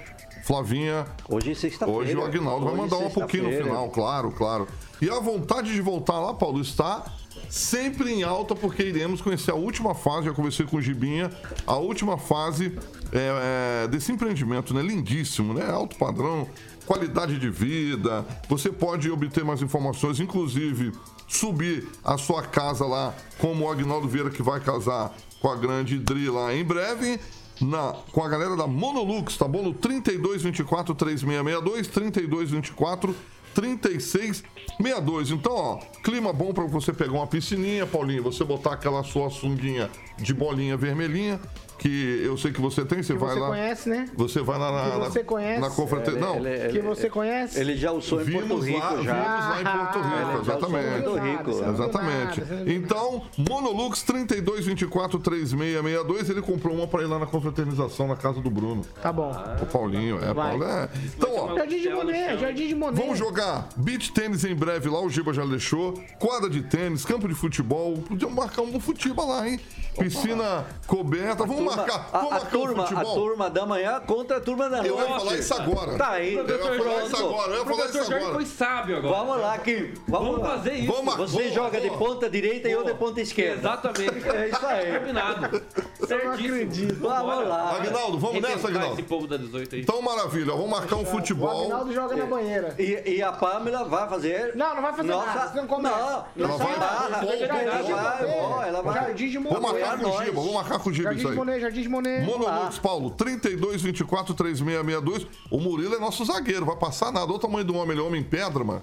Flavinha. 0.46 1.04
Hoje 1.28 1.50
é 1.50 1.54
sexta-feira. 1.56 2.00
Hoje 2.00 2.16
o 2.16 2.24
Agnaldo 2.24 2.66
vai 2.66 2.74
Hoje 2.74 2.82
mandar 2.82 2.98
um 2.98 3.10
pouquinho 3.10 3.50
no 3.50 3.64
final, 3.64 3.90
claro, 3.90 4.30
claro. 4.30 4.68
E 5.02 5.10
a 5.10 5.18
vontade 5.18 5.74
de 5.74 5.80
voltar 5.80 6.20
lá, 6.20 6.32
Paulo, 6.34 6.60
está 6.60 7.04
sempre 7.50 8.12
em 8.12 8.22
alta, 8.22 8.54
porque 8.54 8.84
iremos 8.84 9.20
conhecer 9.20 9.50
a 9.50 9.56
última 9.56 9.92
fase, 9.92 10.26
já 10.26 10.32
conversei 10.32 10.64
com 10.64 10.76
o 10.76 10.80
Gibinha, 10.80 11.32
a 11.66 11.76
última 11.76 12.16
fase 12.16 12.78
é, 13.12 13.82
é, 13.84 13.88
desse 13.88 14.12
empreendimento, 14.12 14.72
né? 14.72 14.82
Lindíssimo, 14.82 15.52
né? 15.52 15.68
Alto 15.68 15.96
padrão, 15.96 16.46
qualidade 16.86 17.40
de 17.40 17.50
vida. 17.50 18.24
Você 18.48 18.70
pode 18.70 19.10
obter 19.10 19.44
mais 19.44 19.60
informações, 19.62 20.20
inclusive 20.20 20.92
subir 21.26 21.88
a 22.04 22.16
sua 22.16 22.42
casa 22.42 22.86
lá, 22.86 23.12
como 23.38 23.64
o 23.64 23.70
Agnaldo 23.70 24.06
Vieira 24.06 24.30
que 24.30 24.44
vai 24.44 24.60
casar 24.60 25.12
com 25.40 25.50
a 25.50 25.56
grande 25.56 25.98
Dri 25.98 26.30
lá 26.30 26.54
em 26.54 26.64
breve. 26.64 27.18
Na, 27.60 27.94
com 28.12 28.22
a 28.22 28.28
galera 28.28 28.56
da 28.56 28.66
Monolux, 28.66 29.36
tá 29.36 29.48
bom? 29.48 29.62
No 29.62 29.72
3224 29.72 30.94
3662, 30.94 31.88
3224 31.88 33.14
3662. 33.54 35.30
Então, 35.30 35.52
ó, 35.52 35.76
clima 36.02 36.32
bom 36.32 36.52
pra 36.52 36.66
você 36.66 36.92
pegar 36.92 37.12
uma 37.12 37.26
piscininha, 37.26 37.86
Paulinho, 37.86 38.22
você 38.22 38.44
botar 38.44 38.74
aquela 38.74 39.02
sua 39.02 39.30
sunguinha 39.30 39.90
de 40.18 40.34
bolinha 40.34 40.76
vermelhinha, 40.76 41.40
que 41.78 42.22
eu 42.24 42.36
sei 42.38 42.52
que 42.52 42.60
você 42.60 42.84
tem, 42.84 43.02
você 43.02 43.12
Que 43.14 43.18
vai 43.18 43.34
você 43.34 43.40
lá. 43.40 43.48
conhece, 43.48 43.88
né? 43.88 44.08
Você 44.14 44.40
vai 44.42 44.58
lá 44.58 44.72
na. 44.72 44.90
Que 44.90 45.10
você 45.10 45.18
na, 45.20 45.24
conhece. 45.24 45.60
Na 45.60 45.70
confraternização. 45.70 46.40
Não, 46.40 46.46
Ele- 46.46 46.72
Que 46.72 46.80
você 46.80 47.10
conhece? 47.10 47.58
Ele 47.60 47.76
já 47.76 47.92
usou 47.92 48.20
em 48.20 48.24
Vimos 48.24 48.44
Porto 48.48 48.62
Rico 48.64 48.78
lá, 48.78 49.02
já. 49.02 49.14
Vimos 49.14 49.48
lá 49.48 49.60
em 49.60 49.64
Porto 49.76 49.98
Rico, 49.98 50.08
já 50.08 50.24
usou 50.26 50.38
em 50.38 50.40
exatamente. 50.42 51.02
Porto 51.04 51.24
Rico. 51.24 51.50
Exatamente. 51.70 52.42
Então, 52.72 53.22
Monolux 53.38 54.02
3224 54.02 55.18
3662, 55.18 56.30
ele 56.30 56.42
comprou 56.42 56.74
uma 56.74 56.86
pra 56.86 57.02
ir 57.02 57.06
lá 57.06 57.18
na 57.18 57.26
confraternização 57.26 58.06
na 58.08 58.16
casa 58.16 58.40
do 58.40 58.50
Bruno. 58.50 58.82
Tá 59.02 59.12
bom. 59.12 59.30
O 59.60 59.66
Paulinho, 59.66 60.18
é. 60.22 60.32
Paulo. 60.34 60.64
É. 60.64 60.88
Então, 61.16 61.30
ó. 61.34 61.54
Jardim 61.56 61.80
de 61.80 61.90
Monet, 61.90 62.38
Jardim 62.38 62.68
de 62.68 62.74
Monet. 62.74 63.00
Vamos 63.00 63.18
jogar 63.18 63.68
beach 63.76 64.12
tênis 64.12 64.44
em 64.44 64.54
breve 64.54 64.88
lá, 64.88 65.00
o 65.00 65.08
Giba 65.10 65.32
já 65.32 65.44
deixou. 65.44 65.94
Quadra 66.18 66.48
de 66.50 66.62
tênis, 66.62 67.04
campo 67.04 67.28
de 67.28 67.34
futebol. 67.34 67.94
Podíamos 67.98 68.34
marcar 68.36 68.62
um 68.62 68.78
futebol 68.80 69.28
lá, 69.28 69.48
hein? 69.48 69.60
Piscina 69.98 70.64
coberta. 70.86 71.44
Vamos 71.46 71.64
Turma- 71.66 71.76
marcar. 71.76 72.08
a, 72.12 72.18
Vamos 72.18 72.32
a 72.32 72.34
marcar 72.36 72.50
turma, 72.50 72.84
a 72.84 73.04
turma 73.04 73.50
da 73.50 73.66
manhã 73.66 74.00
contra 74.06 74.36
a 74.36 74.40
turma 74.40 74.68
da 74.68 74.76
noite. 74.82 74.88
Eu 74.88 74.98
ia 75.00 75.18
falar 75.18 75.34
isso 75.36 75.54
agora. 75.54 75.96
Tá 75.98 76.10
aí. 76.10 76.34
Eu 76.34 76.46
ia 76.48 76.58
falar 76.58 77.04
isso 77.04 77.16
agora, 77.16 77.52
eu 77.52 77.58
ia 77.58 77.64
falar 77.64 77.84
isso 77.86 78.14
agora. 78.14 78.34
foi 78.34 78.46
sábio 78.46 78.96
agora. 78.98 79.14
Vamos 79.16 79.40
lá, 79.40 79.58
Kim. 79.58 79.94
Vamos, 80.08 80.28
Vamos 80.28 80.48
fazer 80.48 80.72
isso. 80.74 80.92
Vamos, 80.92 81.16
Você 81.16 81.36
vamos, 81.38 81.52
joga 81.52 81.80
de 81.80 81.88
vamos. 81.88 82.06
ponta 82.06 82.30
direita 82.30 82.68
e 82.68 82.72
eu 82.72 82.84
de 82.84 82.94
ponta 82.94 83.20
esquerda. 83.20 83.58
Exatamente. 83.58 84.26
É 84.36 84.48
isso 84.48 84.66
aí. 84.66 84.98
Combinado. 84.98 85.62
Certíssimo. 86.06 86.94
Vamos 87.00 87.48
lá. 87.48 87.76
Aguinaldo, 87.76 88.18
vamos 88.18 88.42
nessa, 88.42 88.68
Aguinaldo? 88.68 88.92
esse 88.94 89.02
povo 89.02 89.26
da 89.26 89.36
18 89.36 89.74
aí. 89.74 89.80
Então, 89.82 90.02
maravilha. 90.02 90.52
Vamos 90.52 90.68
marcar 90.70 90.96
um 90.96 91.02
O 91.02 91.06
futebol. 91.06 91.64
Agnaldo 91.64 91.92
joga 91.92 92.16
na 92.16 92.26
banheira. 92.26 92.74
E, 92.78 93.16
e 93.16 93.22
a 93.22 93.32
Pamela 93.32 93.84
vai 93.84 94.08
fazer. 94.08 94.54
Não, 94.54 94.74
não 94.74 94.82
vai 94.82 94.92
fazer 94.92 95.08
Nossa, 95.08 95.26
nada. 95.26 95.48
Você 95.48 95.60
não. 95.62 95.66
Não, 95.82 95.98
Ela 96.36 96.56
vai 96.56 96.78
dar 96.78 97.86
um 97.86 98.50
vai, 98.56 98.68
ela 98.68 98.82
vai. 98.82 98.94
Jardim 98.94 99.28
de. 99.28 99.38
Vamos 99.38 99.60
marcar 99.60 99.98
com 99.98 100.08
o. 100.08 100.24
Giba. 100.24 100.32
Vamos 100.40 100.52
marcar 100.54 100.78
com 100.78 100.90
o 100.90 100.92
Giba 100.92 101.04
Jardim 101.04 101.18
isso 101.20 101.28
de 101.28 101.32
aí. 101.32 101.36
Monet, 101.56 101.60
Jardim 101.60 101.82
de 101.82 101.88
Monet. 101.88 102.24
Monolux, 102.24 102.78
Paulo, 102.78 103.10
32, 103.10 103.82
24, 103.82 104.32
3662. 104.34 105.26
O 105.50 105.58
Murilo 105.58 105.94
é 105.94 105.98
nosso 105.98 106.24
zagueiro, 106.24 106.64
vai 106.66 106.76
passar 106.76 107.10
nada. 107.12 107.26
Olha 107.26 107.34
o 107.34 107.38
tamanho 107.38 107.64
do 107.64 107.74
homem, 107.74 107.92
ele 107.92 108.00
é 108.00 108.04
homem 108.04 108.22
pedra, 108.22 108.62
mano. 108.62 108.82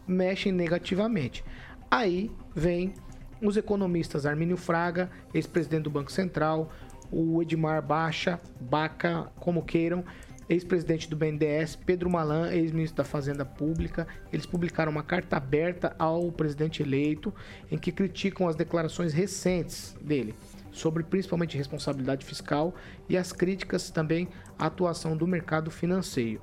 mexem 0.08 0.52
negativamente. 0.52 1.44
Aí 1.92 2.32
vem 2.56 2.94
os 3.42 3.58
economistas 3.58 4.26
Armínio 4.26 4.58
Fraga, 4.58 5.10
ex-presidente 5.34 5.84
do 5.84 5.90
Banco 5.90 6.12
Central, 6.12 6.72
o 7.12 7.42
Edmar 7.42 7.82
Baixa, 7.82 8.40
Baca, 8.60 9.32
como 9.40 9.64
queiram, 9.64 10.04
ex-presidente 10.48 11.10
do 11.10 11.16
BNDES, 11.16 11.76
Pedro 11.76 12.10
Malan, 12.10 12.52
ex-ministro 12.52 12.98
da 12.98 13.04
Fazenda 13.04 13.46
Pública. 13.46 14.08
Eles 14.34 14.46
publicaram 14.46 14.92
uma 14.92 15.04
carta 15.04 15.38
aberta 15.38 15.96
ao 16.00 16.32
presidente 16.32 16.82
eleito 16.82 17.34
em 17.72 17.78
que 17.78 17.92
criticam 17.92 18.48
as 18.48 18.56
declarações 18.56 19.14
recentes 19.14 19.96
dele 20.02 20.34
sobre 20.72 21.04
principalmente 21.04 21.58
responsabilidade 21.58 22.26
fiscal 22.26 22.74
e 23.08 23.18
as 23.18 23.32
críticas 23.32 23.90
também 23.90 24.28
à 24.58 24.68
atuação 24.68 25.16
do 25.16 25.28
mercado 25.28 25.70
financeiro. 25.70 26.42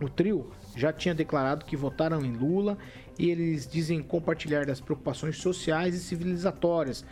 O 0.00 0.08
trio 0.08 0.50
já 0.76 0.92
tinha 0.92 1.14
declarado 1.14 1.64
que 1.64 1.76
votaram 1.76 2.24
em 2.24 2.32
Lula 2.32 2.76
e 3.18 3.30
eles 3.30 3.66
dizem 3.66 4.02
compartilhar 4.02 4.66
das 4.66 4.80
preocupações 4.80 5.38
sociais 5.38 5.94
e 5.94 6.00
civilizatórias, 6.00 7.04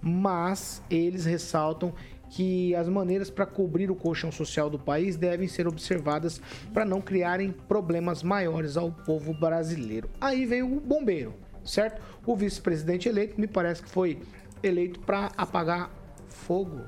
mas 0.00 0.82
eles 0.90 1.24
ressaltam 1.24 1.92
que 2.30 2.74
as 2.74 2.88
maneiras 2.88 3.30
para 3.30 3.46
cobrir 3.46 3.90
o 3.90 3.96
colchão 3.96 4.30
social 4.30 4.68
do 4.68 4.78
país 4.78 5.16
devem 5.16 5.48
ser 5.48 5.66
observadas 5.66 6.40
para 6.72 6.84
não 6.84 7.00
criarem 7.00 7.50
problemas 7.50 8.22
maiores 8.22 8.76
ao 8.76 8.92
povo 8.92 9.32
brasileiro. 9.32 10.08
Aí 10.20 10.44
veio 10.44 10.76
o 10.76 10.80
bombeiro, 10.80 11.34
certo? 11.64 12.02
O 12.26 12.36
vice-presidente 12.36 13.08
eleito 13.08 13.40
me 13.40 13.46
parece 13.46 13.82
que 13.82 13.88
foi 13.88 14.18
eleito 14.62 15.00
para 15.00 15.32
apagar 15.36 15.90
fogo. 16.28 16.82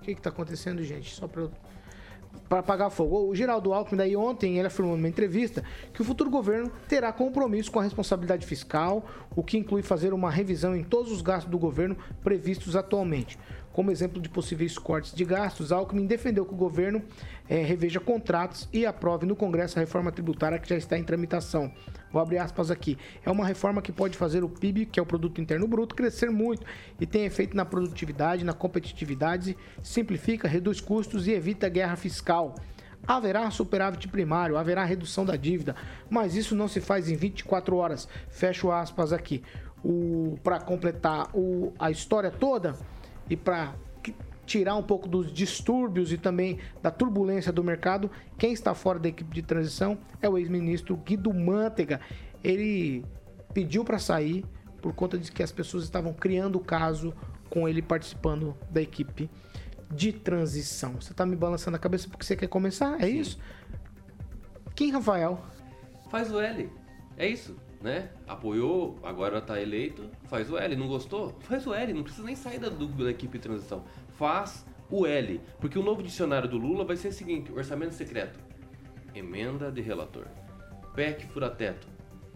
O 0.00 0.04
que 0.04 0.12
está 0.12 0.30
acontecendo, 0.30 0.82
gente? 0.84 1.12
Só 1.14 1.26
para 1.26 1.42
eu 1.42 1.50
para 2.54 2.60
apagar 2.60 2.90
fogo. 2.90 3.28
O 3.28 3.34
Geraldo 3.34 3.72
Alckmin, 3.72 3.98
daí 3.98 4.14
ontem, 4.14 4.58
ele 4.58 4.68
afirmou 4.68 4.96
numa 4.96 5.08
entrevista 5.08 5.64
que 5.92 6.00
o 6.00 6.04
futuro 6.04 6.30
governo 6.30 6.70
terá 6.88 7.12
compromisso 7.12 7.72
com 7.72 7.80
a 7.80 7.82
responsabilidade 7.82 8.46
fiscal, 8.46 9.04
o 9.34 9.42
que 9.42 9.58
inclui 9.58 9.82
fazer 9.82 10.14
uma 10.14 10.30
revisão 10.30 10.76
em 10.76 10.84
todos 10.84 11.10
os 11.10 11.20
gastos 11.20 11.50
do 11.50 11.58
governo 11.58 11.96
previstos 12.22 12.76
atualmente. 12.76 13.36
Como 13.72 13.90
exemplo 13.90 14.22
de 14.22 14.28
possíveis 14.28 14.78
cortes 14.78 15.12
de 15.12 15.24
gastos, 15.24 15.72
Alckmin 15.72 16.06
defendeu 16.06 16.46
que 16.46 16.54
o 16.54 16.56
governo 16.56 17.02
eh, 17.48 17.64
reveja 17.64 17.98
contratos 17.98 18.68
e 18.72 18.86
aprove 18.86 19.26
no 19.26 19.34
Congresso 19.34 19.76
a 19.76 19.80
reforma 19.80 20.12
tributária 20.12 20.60
que 20.60 20.68
já 20.68 20.76
está 20.76 20.96
em 20.96 21.02
tramitação. 21.02 21.72
Vou 22.14 22.22
abrir 22.22 22.38
aspas 22.38 22.70
aqui. 22.70 22.96
É 23.24 23.30
uma 23.30 23.44
reforma 23.44 23.82
que 23.82 23.90
pode 23.90 24.16
fazer 24.16 24.44
o 24.44 24.48
PIB, 24.48 24.86
que 24.86 25.00
é 25.00 25.02
o 25.02 25.06
Produto 25.06 25.40
Interno 25.40 25.66
Bruto, 25.66 25.96
crescer 25.96 26.30
muito 26.30 26.64
e 27.00 27.04
tem 27.04 27.24
efeito 27.24 27.56
na 27.56 27.64
produtividade, 27.64 28.44
na 28.44 28.52
competitividade, 28.52 29.56
simplifica, 29.82 30.46
reduz 30.46 30.80
custos 30.80 31.26
e 31.26 31.32
evita 31.32 31.68
guerra 31.68 31.96
fiscal. 31.96 32.54
Haverá 33.04 33.50
superávit 33.50 34.06
primário, 34.06 34.56
haverá 34.56 34.84
redução 34.84 35.24
da 35.24 35.34
dívida, 35.34 35.74
mas 36.08 36.36
isso 36.36 36.54
não 36.54 36.68
se 36.68 36.80
faz 36.80 37.10
em 37.10 37.16
24 37.16 37.74
horas. 37.74 38.08
Fecho 38.28 38.70
aspas 38.70 39.12
aqui. 39.12 39.42
Para 40.44 40.60
completar 40.60 41.28
o, 41.34 41.72
a 41.80 41.90
história 41.90 42.30
toda 42.30 42.76
e 43.28 43.36
para 43.36 43.74
tirar 44.46 44.76
um 44.76 44.82
pouco 44.82 45.08
dos 45.08 45.32
distúrbios 45.32 46.12
e 46.12 46.18
também 46.18 46.58
da 46.82 46.90
turbulência 46.90 47.52
do 47.52 47.62
mercado, 47.62 48.10
quem 48.38 48.52
está 48.52 48.74
fora 48.74 48.98
da 48.98 49.08
equipe 49.08 49.32
de 49.34 49.42
transição 49.42 49.98
é 50.20 50.28
o 50.28 50.38
ex-ministro 50.38 50.96
Guido 50.96 51.32
Mantega. 51.32 52.00
Ele 52.42 53.04
pediu 53.52 53.84
para 53.84 53.98
sair 53.98 54.44
por 54.82 54.92
conta 54.92 55.16
de 55.16 55.32
que 55.32 55.42
as 55.42 55.50
pessoas 55.50 55.84
estavam 55.84 56.12
criando 56.12 56.56
o 56.56 56.60
caso 56.60 57.14
com 57.48 57.68
ele 57.68 57.80
participando 57.80 58.56
da 58.70 58.82
equipe 58.82 59.30
de 59.90 60.12
transição. 60.12 60.94
Você 61.00 61.12
está 61.12 61.24
me 61.24 61.36
balançando 61.36 61.76
a 61.76 61.80
cabeça 61.80 62.08
porque 62.08 62.24
você 62.24 62.36
quer 62.36 62.48
começar? 62.48 63.00
É 63.00 63.06
Sim. 63.06 63.18
isso? 63.18 63.38
Quem, 64.74 64.90
Rafael? 64.90 65.40
Faz 66.10 66.32
o 66.32 66.40
L. 66.40 66.68
É 67.16 67.28
isso, 67.28 67.56
né? 67.80 68.10
Apoiou, 68.26 68.98
agora 69.02 69.38
está 69.38 69.60
eleito, 69.60 70.10
faz 70.24 70.50
o 70.50 70.58
L. 70.58 70.74
Não 70.74 70.88
gostou? 70.88 71.34
Faz 71.40 71.66
o 71.66 71.72
L. 71.72 71.92
Não 71.92 72.02
precisa 72.02 72.24
nem 72.24 72.34
sair 72.34 72.58
da, 72.58 72.68
da 72.68 73.10
equipe 73.10 73.38
de 73.38 73.42
transição 73.42 73.84
faz 74.16 74.64
o 74.90 75.06
L. 75.06 75.40
Porque 75.60 75.78
o 75.78 75.82
novo 75.82 76.02
dicionário 76.02 76.48
do 76.48 76.58
Lula 76.58 76.84
vai 76.84 76.96
ser 76.96 77.08
o 77.08 77.12
seguinte: 77.12 77.52
orçamento 77.52 77.94
secreto, 77.94 78.38
emenda 79.14 79.70
de 79.70 79.80
relator, 79.80 80.26
PEC 80.94 81.26
furateto, 81.26 81.86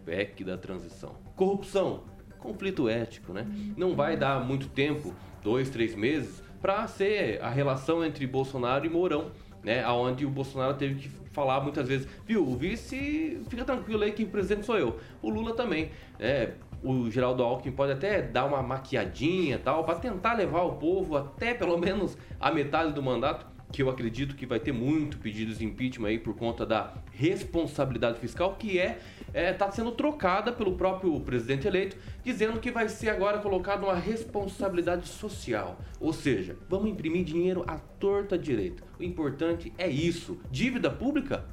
PEC 0.05 0.45
da 0.45 0.57
transição, 0.57 1.17
corrupção, 1.37 2.05
conflito 2.39 2.89
ético, 2.89 3.33
né? 3.33 3.47
Não 3.77 3.95
vai 3.95 4.17
dar 4.17 4.45
muito 4.45 4.69
tempo, 4.69 5.15
dois, 5.43 5.71
três 5.71 5.95
meses, 5.95 6.43
para 6.61 6.87
ser 6.87 7.43
a 7.43 7.51
relação 7.51 8.05
entre 8.05 8.27
Bolsonaro 8.27 8.87
e 8.87 8.89
Mourão, 8.89 9.31
né? 9.63 9.83
Aonde 9.85 10.25
o 10.25 10.31
Bolsonaro 10.31 10.75
teve 10.75 10.97
que 10.97 11.09
falar 11.39 11.61
muitas 11.61 11.87
vezes, 11.87 12.09
viu, 12.27 12.43
o 12.45 12.57
vice 12.57 13.41
fica 13.49 13.65
tranquilo 13.65 14.03
aí 14.03 14.13
que 14.13 14.25
o 14.25 14.29
presidente 14.29 14.67
sou 14.67 14.77
eu. 14.77 14.99
O 15.23 15.31
Lula 15.31 15.55
também, 15.55 15.91
é, 16.19 16.53
o 16.83 17.11
Geraldo 17.11 17.43
Alckmin 17.43 17.73
pode 17.73 17.93
até 17.93 18.23
dar 18.23 18.45
uma 18.45 18.63
maquiadinha 18.63 19.59
tal, 19.59 19.85
para 19.85 19.97
tentar 19.97 20.35
levar 20.35 20.63
o 20.63 20.77
povo 20.77 21.17
até 21.17 21.55
pelo 21.55 21.79
menos 21.79 22.17
a 22.39 22.51
metade 22.51 22.93
do 22.93 23.03
mandato, 23.03 23.47
que 23.71 23.83
eu 23.83 23.91
acredito 23.91 24.35
que 24.35 24.47
vai 24.47 24.59
ter 24.59 24.73
muito 24.73 25.19
pedidos 25.19 25.59
de 25.59 25.65
impeachment 25.65 26.09
aí 26.09 26.19
por 26.19 26.35
conta 26.35 26.65
da 26.65 26.95
responsabilidade 27.13 28.19
fiscal, 28.19 28.55
que 28.57 28.79
é 28.79 28.99
está 29.35 29.67
é, 29.67 29.71
sendo 29.71 29.93
trocada 29.93 30.51
pelo 30.53 30.73
próprio 30.73 31.21
presidente 31.21 31.67
eleito, 31.67 31.97
dizendo 32.25 32.59
que 32.61 32.71
vai 32.71 32.89
ser 32.89 33.11
agora 33.11 33.39
colocado 33.39 33.85
uma 33.85 33.95
responsabilidade 33.95 35.07
social. 35.07 35.79
Ou 36.01 36.13
seja, 36.13 36.57
vamos 36.69 36.91
imprimir 36.91 37.25
dinheiro 37.25 37.63
à 37.67 37.77
torta 37.77 38.39
direita. 38.39 38.83
O 38.99 39.03
importante 39.03 39.73
é 39.77 39.89
isso. 39.89 40.41
Dívida 40.51 40.91
pública? 40.91 41.45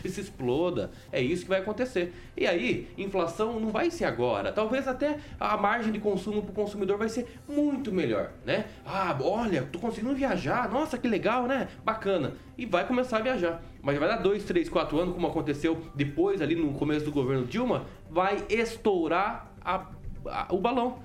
Que 0.00 0.08
se 0.08 0.20
exploda. 0.20 0.90
É 1.12 1.20
isso 1.20 1.42
que 1.42 1.48
vai 1.48 1.60
acontecer. 1.60 2.12
E 2.36 2.46
aí, 2.46 2.88
inflação 2.96 3.58
não 3.58 3.70
vai 3.70 3.90
ser 3.90 4.04
agora. 4.04 4.52
Talvez 4.52 4.86
até 4.88 5.18
a 5.38 5.56
margem 5.56 5.92
de 5.92 5.98
consumo 5.98 6.42
para 6.42 6.50
o 6.50 6.54
consumidor 6.54 6.98
vai 6.98 7.08
ser 7.08 7.26
muito 7.48 7.92
melhor, 7.92 8.30
né? 8.44 8.66
Ah, 8.84 9.16
olha, 9.20 9.62
tô 9.70 9.78
conseguindo 9.78 10.14
viajar. 10.14 10.70
Nossa, 10.70 10.98
que 10.98 11.08
legal, 11.08 11.46
né? 11.46 11.68
Bacana. 11.84 12.34
E 12.56 12.66
vai 12.66 12.86
começar 12.86 13.18
a 13.18 13.20
viajar. 13.20 13.62
Mas 13.82 13.98
vai 13.98 14.08
dar 14.08 14.16
dois, 14.16 14.44
três, 14.44 14.68
quatro 14.68 14.98
anos, 14.98 15.14
como 15.14 15.26
aconteceu 15.26 15.80
depois 15.94 16.42
ali 16.42 16.54
no 16.54 16.72
começo 16.74 17.04
do 17.04 17.12
governo 17.12 17.46
Dilma, 17.46 17.86
vai 18.10 18.44
estourar 18.48 19.52
a, 19.64 19.86
a, 20.26 20.48
o 20.50 20.58
balão. 20.58 20.98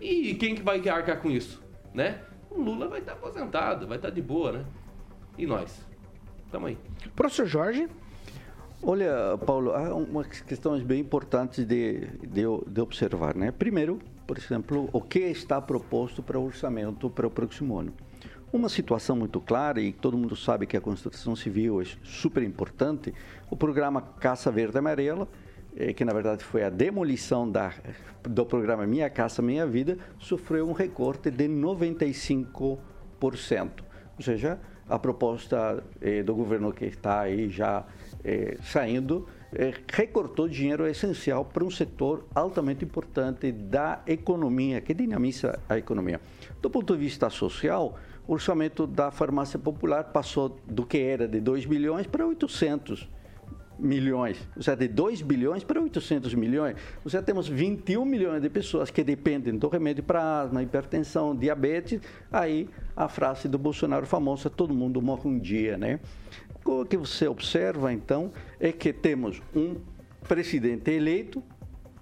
E 0.00 0.34
quem 0.34 0.54
que 0.54 0.62
vai 0.62 0.86
arcar 0.88 1.20
com 1.20 1.30
isso, 1.30 1.62
né? 1.94 2.20
O 2.50 2.60
Lula 2.60 2.88
vai 2.88 3.00
estar 3.00 3.12
aposentado, 3.12 3.86
vai 3.86 3.96
estar 3.96 4.10
de 4.10 4.20
boa, 4.20 4.52
né? 4.52 4.64
E 5.38 5.46
nós? 5.46 5.86
Tamo 6.50 6.66
aí. 6.66 6.76
Professor 7.16 7.46
Jorge? 7.46 7.88
Olha, 8.84 9.38
Paulo, 9.46 9.70
há 9.70 9.94
umas 9.94 10.40
questões 10.40 10.82
bem 10.82 10.98
importantes 10.98 11.64
de, 11.64 12.00
de, 12.20 12.42
de, 12.66 12.80
observar. 12.80 13.36
Né? 13.36 13.52
Primeiro, 13.52 14.00
por 14.26 14.36
exemplo, 14.36 14.90
o 14.92 15.00
que 15.00 15.20
está 15.20 15.60
proposto 15.60 16.20
para 16.20 16.36
o 16.36 16.44
orçamento 16.44 17.08
para 17.08 17.24
o 17.24 17.30
próximo 17.30 17.78
ano. 17.78 17.92
Uma 18.52 18.68
situação 18.68 19.14
muito 19.14 19.40
clara, 19.40 19.80
e 19.80 19.92
todo 19.92 20.18
mundo 20.18 20.34
sabe 20.34 20.66
que 20.66 20.76
a 20.76 20.80
construção 20.80 21.36
civil 21.36 21.80
é 21.80 21.84
super 22.02 22.42
importante, 22.42 23.14
o 23.48 23.56
programa 23.56 24.02
Casa 24.02 24.50
Verde 24.50 24.78
Amarela, 24.78 25.28
eh, 25.76 25.92
que 25.92 26.04
na 26.04 26.12
verdade 26.12 26.42
foi 26.42 26.64
a 26.64 26.68
demolição 26.68 27.48
da, 27.48 27.72
do 28.24 28.44
programa 28.44 28.84
Minha 28.84 29.08
Casa 29.08 29.40
Minha 29.40 29.64
Vida, 29.64 29.96
sofreu 30.18 30.68
um 30.68 30.72
recorte 30.72 31.30
de 31.30 31.46
95%. 31.46 32.78
Ou 34.18 34.24
seja, 34.24 34.58
a 34.88 34.98
proposta 34.98 35.84
eh, 36.00 36.24
do 36.24 36.34
governo 36.34 36.72
que 36.72 36.86
está 36.86 37.20
aí 37.20 37.48
já 37.48 37.86
eh, 38.24 38.56
saindo, 38.62 39.26
eh, 39.52 39.74
recortou 39.88 40.48
dinheiro 40.48 40.86
essencial 40.86 41.44
para 41.44 41.64
um 41.64 41.70
setor 41.70 42.26
altamente 42.34 42.84
importante 42.84 43.52
da 43.52 44.02
economia, 44.06 44.80
que 44.80 44.94
dinamiza 44.94 45.58
a 45.68 45.76
economia. 45.76 46.20
Do 46.60 46.70
ponto 46.70 46.94
de 46.94 47.00
vista 47.00 47.28
social, 47.30 47.98
o 48.26 48.34
orçamento 48.34 48.86
da 48.86 49.10
farmácia 49.10 49.58
popular 49.58 50.04
passou 50.04 50.60
do 50.66 50.86
que 50.86 50.98
era 50.98 51.26
de 51.26 51.40
2 51.40 51.66
bilhões 51.66 52.06
para 52.06 52.26
800 52.26 53.08
milhões, 53.78 54.38
ou 54.56 54.62
seja, 54.62 54.76
de 54.76 54.88
2 54.88 55.22
bilhões 55.22 55.64
para 55.64 55.80
800 55.80 56.34
milhões. 56.34 56.76
Ou 57.04 57.10
seja, 57.10 57.22
temos 57.22 57.48
21 57.48 58.04
milhões 58.04 58.40
de 58.40 58.48
pessoas 58.48 58.90
que 58.90 59.02
dependem 59.02 59.56
do 59.56 59.68
remédio 59.68 60.04
para 60.04 60.42
asma, 60.42 60.62
hipertensão, 60.62 61.34
diabetes. 61.34 62.00
Aí 62.30 62.68
a 62.96 63.08
frase 63.08 63.48
do 63.48 63.58
Bolsonaro 63.58 64.06
famosa, 64.06 64.48
todo 64.48 64.72
mundo 64.72 65.02
morre 65.02 65.28
um 65.28 65.38
dia, 65.38 65.76
né? 65.76 65.98
O 66.64 66.84
que 66.84 66.96
você 66.96 67.26
observa, 67.26 67.92
então, 67.92 68.32
é 68.60 68.70
que 68.72 68.92
temos 68.92 69.42
um 69.54 69.76
presidente 70.28 70.90
eleito 70.90 71.42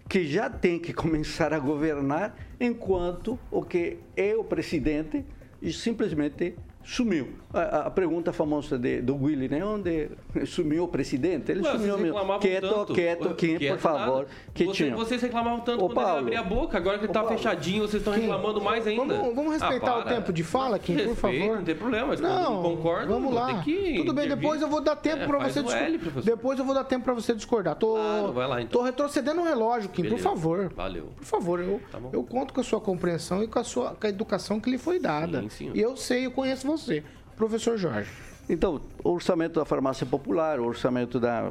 que 0.08 0.26
já 0.26 0.50
tem 0.50 0.78
que 0.78 0.92
começar 0.94 1.52
a 1.52 1.58
governar, 1.58 2.36
enquanto 2.60 3.38
o 3.50 3.62
que 3.62 3.98
é 4.16 4.34
o 4.34 4.44
presidente 4.44 5.24
simplesmente 5.72 6.56
sumiu. 6.82 7.28
A, 7.52 7.86
a, 7.86 7.90
pergunta 7.90 8.32
famosa 8.32 8.78
de, 8.78 9.02
do 9.02 9.16
Willy, 9.16 9.48
né? 9.48 9.64
Onde 9.64 10.08
sumiu 10.46 10.84
o 10.84 10.88
presidente? 10.88 11.50
Ele 11.50 11.62
Ué, 11.62 11.72
sumiu 11.72 11.98
mesmo. 11.98 12.38
Quieto, 12.38 12.68
tanto. 12.68 12.94
quieto, 12.94 13.34
quieto, 13.34 13.72
por 13.72 13.78
favor. 13.78 14.26
Você, 14.54 14.90
vocês 14.90 15.20
reclamavam 15.20 15.58
tanto 15.60 15.84
Ô, 15.84 15.88
quando 15.88 15.94
Paulo, 15.94 16.28
ele 16.28 16.36
abria 16.36 16.40
a 16.40 16.42
boca, 16.44 16.76
agora 16.76 16.98
que 16.98 17.06
ele 17.06 17.10
está 17.10 17.26
fechadinho, 17.26 17.88
vocês 17.88 18.00
estão 18.00 18.12
reclamando 18.12 18.60
mais 18.60 18.86
ainda. 18.86 19.16
Vamos, 19.16 19.34
vamos 19.34 19.52
respeitar 19.54 19.90
ah, 19.90 19.98
o 19.98 20.04
tempo 20.04 20.32
de 20.32 20.44
fala, 20.44 20.78
Kim, 20.78 20.96
por 20.98 21.16
favor. 21.16 21.56
Não 21.56 21.64
tem 21.64 21.74
problema, 21.74 22.14
não, 22.14 22.54
não 22.54 22.62
concordo. 22.62 23.08
Vamos 23.08 23.34
lá. 23.34 23.64
Tudo 23.96 24.12
bem, 24.12 24.28
depois 24.28 24.62
eu 24.62 24.68
vou 24.68 24.80
dar 24.80 24.94
tempo 24.94 25.24
é, 25.24 25.26
para 25.26 25.38
você 25.48 25.62
discordar. 25.62 26.22
Depois 26.22 26.58
eu 26.58 26.64
vou 26.64 26.74
dar 26.74 26.84
tempo 26.84 27.04
para 27.04 27.14
você 27.14 27.34
discordar. 27.34 27.74
Tô, 27.74 27.94
claro, 27.94 28.32
vai 28.32 28.46
lá, 28.46 28.62
então. 28.62 28.80
tô 28.80 28.84
retrocedendo 28.84 29.40
o 29.40 29.44
relógio, 29.44 29.90
Kim, 29.90 30.02
Beleza. 30.02 30.22
por 30.22 30.30
favor. 30.30 30.72
Valeu. 30.76 31.08
Por 31.16 31.24
favor, 31.24 31.60
eu, 31.60 31.80
tá 31.90 31.98
eu 32.12 32.22
conto 32.22 32.54
com 32.54 32.60
a 32.60 32.64
sua 32.64 32.80
compreensão 32.80 33.42
e 33.42 33.48
com 33.48 33.58
a, 33.58 33.64
sua, 33.64 33.90
com 33.94 34.06
a 34.06 34.10
educação 34.10 34.60
que 34.60 34.70
lhe 34.70 34.78
foi 34.78 35.00
dada. 35.00 35.44
Sim, 35.50 35.72
e 35.74 35.80
eu 35.80 35.96
sei, 35.96 36.26
eu 36.26 36.30
conheço 36.30 36.64
você. 36.64 37.02
Professor 37.40 37.78
Jorge. 37.78 38.10
Então, 38.50 38.82
orçamento 39.02 39.58
da 39.58 39.64
farmácia 39.64 40.04
popular, 40.04 40.60
orçamento 40.60 41.18
da 41.18 41.50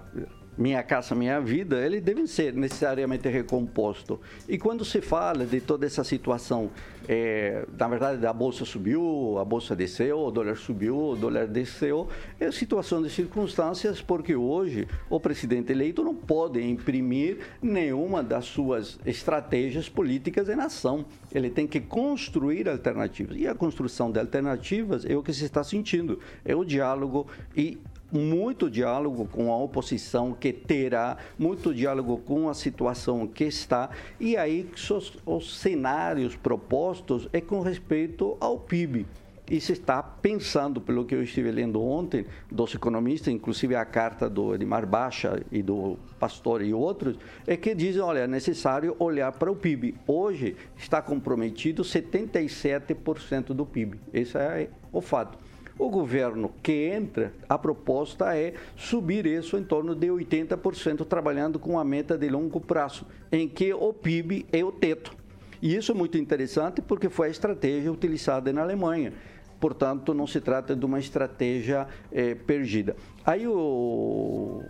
minha 0.59 0.83
Casa 0.83 1.15
Minha 1.15 1.39
Vida, 1.39 1.79
ele 1.85 2.01
deve 2.01 2.27
ser 2.27 2.53
necessariamente 2.53 3.29
recomposto. 3.29 4.19
E 4.47 4.57
quando 4.57 4.83
se 4.83 4.99
fala 4.99 5.45
de 5.45 5.61
toda 5.61 5.85
essa 5.85 6.03
situação, 6.03 6.69
é, 7.07 7.65
na 7.77 7.87
verdade, 7.87 8.25
a 8.25 8.33
bolsa 8.33 8.65
subiu, 8.65 9.37
a 9.39 9.45
bolsa 9.45 9.73
desceu, 9.73 10.19
o 10.19 10.29
dólar 10.29 10.57
subiu, 10.57 11.11
o 11.11 11.15
dólar 11.15 11.47
desceu, 11.47 12.09
é 12.37 12.51
situação 12.51 13.01
de 13.01 13.09
circunstâncias, 13.09 14.01
porque 14.01 14.35
hoje 14.35 14.85
o 15.09 15.17
presidente 15.17 15.71
eleito 15.71 16.03
não 16.03 16.13
pode 16.13 16.61
imprimir 16.61 17.37
nenhuma 17.61 18.21
das 18.21 18.43
suas 18.43 18.99
estratégias 19.05 19.87
políticas 19.87 20.49
em 20.49 20.59
ação. 20.59 21.05
Ele 21.33 21.49
tem 21.49 21.65
que 21.65 21.79
construir 21.79 22.67
alternativas. 22.67 23.37
E 23.37 23.47
a 23.47 23.55
construção 23.55 24.11
de 24.11 24.19
alternativas 24.19 25.05
é 25.05 25.15
o 25.15 25.23
que 25.23 25.31
se 25.31 25.45
está 25.45 25.63
sentindo, 25.63 26.19
é 26.43 26.53
o 26.53 26.65
diálogo 26.65 27.27
e 27.55 27.77
muito 28.11 28.69
diálogo 28.69 29.27
com 29.31 29.51
a 29.51 29.57
oposição 29.57 30.33
que 30.33 30.51
terá, 30.51 31.17
muito 31.37 31.73
diálogo 31.73 32.17
com 32.17 32.49
a 32.49 32.53
situação 32.53 33.27
que 33.27 33.45
está, 33.45 33.89
e 34.19 34.35
aí 34.35 34.69
os, 34.75 35.17
os 35.25 35.59
cenários 35.59 36.35
propostos 36.35 37.27
é 37.31 37.41
com 37.41 37.61
respeito 37.61 38.37
ao 38.39 38.59
PIB 38.59 39.05
e 39.49 39.59
se 39.59 39.73
está 39.73 40.03
pensando, 40.03 40.79
pelo 40.79 41.03
que 41.03 41.15
eu 41.15 41.23
estive 41.23 41.49
lendo 41.49 41.81
ontem, 41.81 42.25
dos 42.51 42.75
economistas, 42.75 43.33
inclusive 43.33 43.75
a 43.75 43.83
carta 43.83 44.29
do 44.29 44.53
Edmar 44.53 44.85
Baixa 44.85 45.41
e 45.51 45.63
do 45.63 45.97
Pastor 46.19 46.61
e 46.61 46.71
outros, 46.71 47.17
é 47.47 47.57
que 47.57 47.73
dizem, 47.73 48.01
olha, 48.01 48.19
é 48.19 48.27
necessário 48.27 48.95
olhar 48.99 49.31
para 49.31 49.51
o 49.51 49.55
PIB. 49.55 49.95
Hoje 50.05 50.55
está 50.77 51.01
comprometido 51.01 51.81
77% 51.81 53.47
do 53.47 53.65
PIB. 53.65 53.99
Esse 54.13 54.37
é 54.37 54.69
o 54.91 55.01
fato. 55.01 55.48
O 55.79 55.89
governo 55.89 56.51
que 56.61 56.89
entra, 56.89 57.31
a 57.47 57.57
proposta 57.57 58.35
é 58.35 58.53
subir 58.75 59.25
isso 59.25 59.57
em 59.57 59.63
torno 59.63 59.95
de 59.95 60.07
80%, 60.07 61.05
trabalhando 61.05 61.57
com 61.57 61.79
a 61.79 61.85
meta 61.85 62.17
de 62.17 62.27
longo 62.27 62.59
prazo, 62.59 63.05
em 63.31 63.47
que 63.47 63.73
o 63.73 63.93
PIB 63.93 64.45
é 64.51 64.61
o 64.61 64.73
teto. 64.73 65.15
E 65.61 65.73
isso 65.73 65.93
é 65.93 65.95
muito 65.95 66.17
interessante 66.17 66.81
porque 66.81 67.07
foi 67.07 67.29
a 67.29 67.31
estratégia 67.31 67.89
utilizada 67.89 68.51
na 68.51 68.61
Alemanha. 68.61 69.13
Portanto, 69.57 70.13
não 70.13 70.27
se 70.27 70.41
trata 70.41 70.75
de 70.75 70.85
uma 70.85 70.99
estratégia 70.99 71.87
eh, 72.11 72.35
perdida. 72.35 72.97
Aí 73.25 73.47
o, 73.47 74.61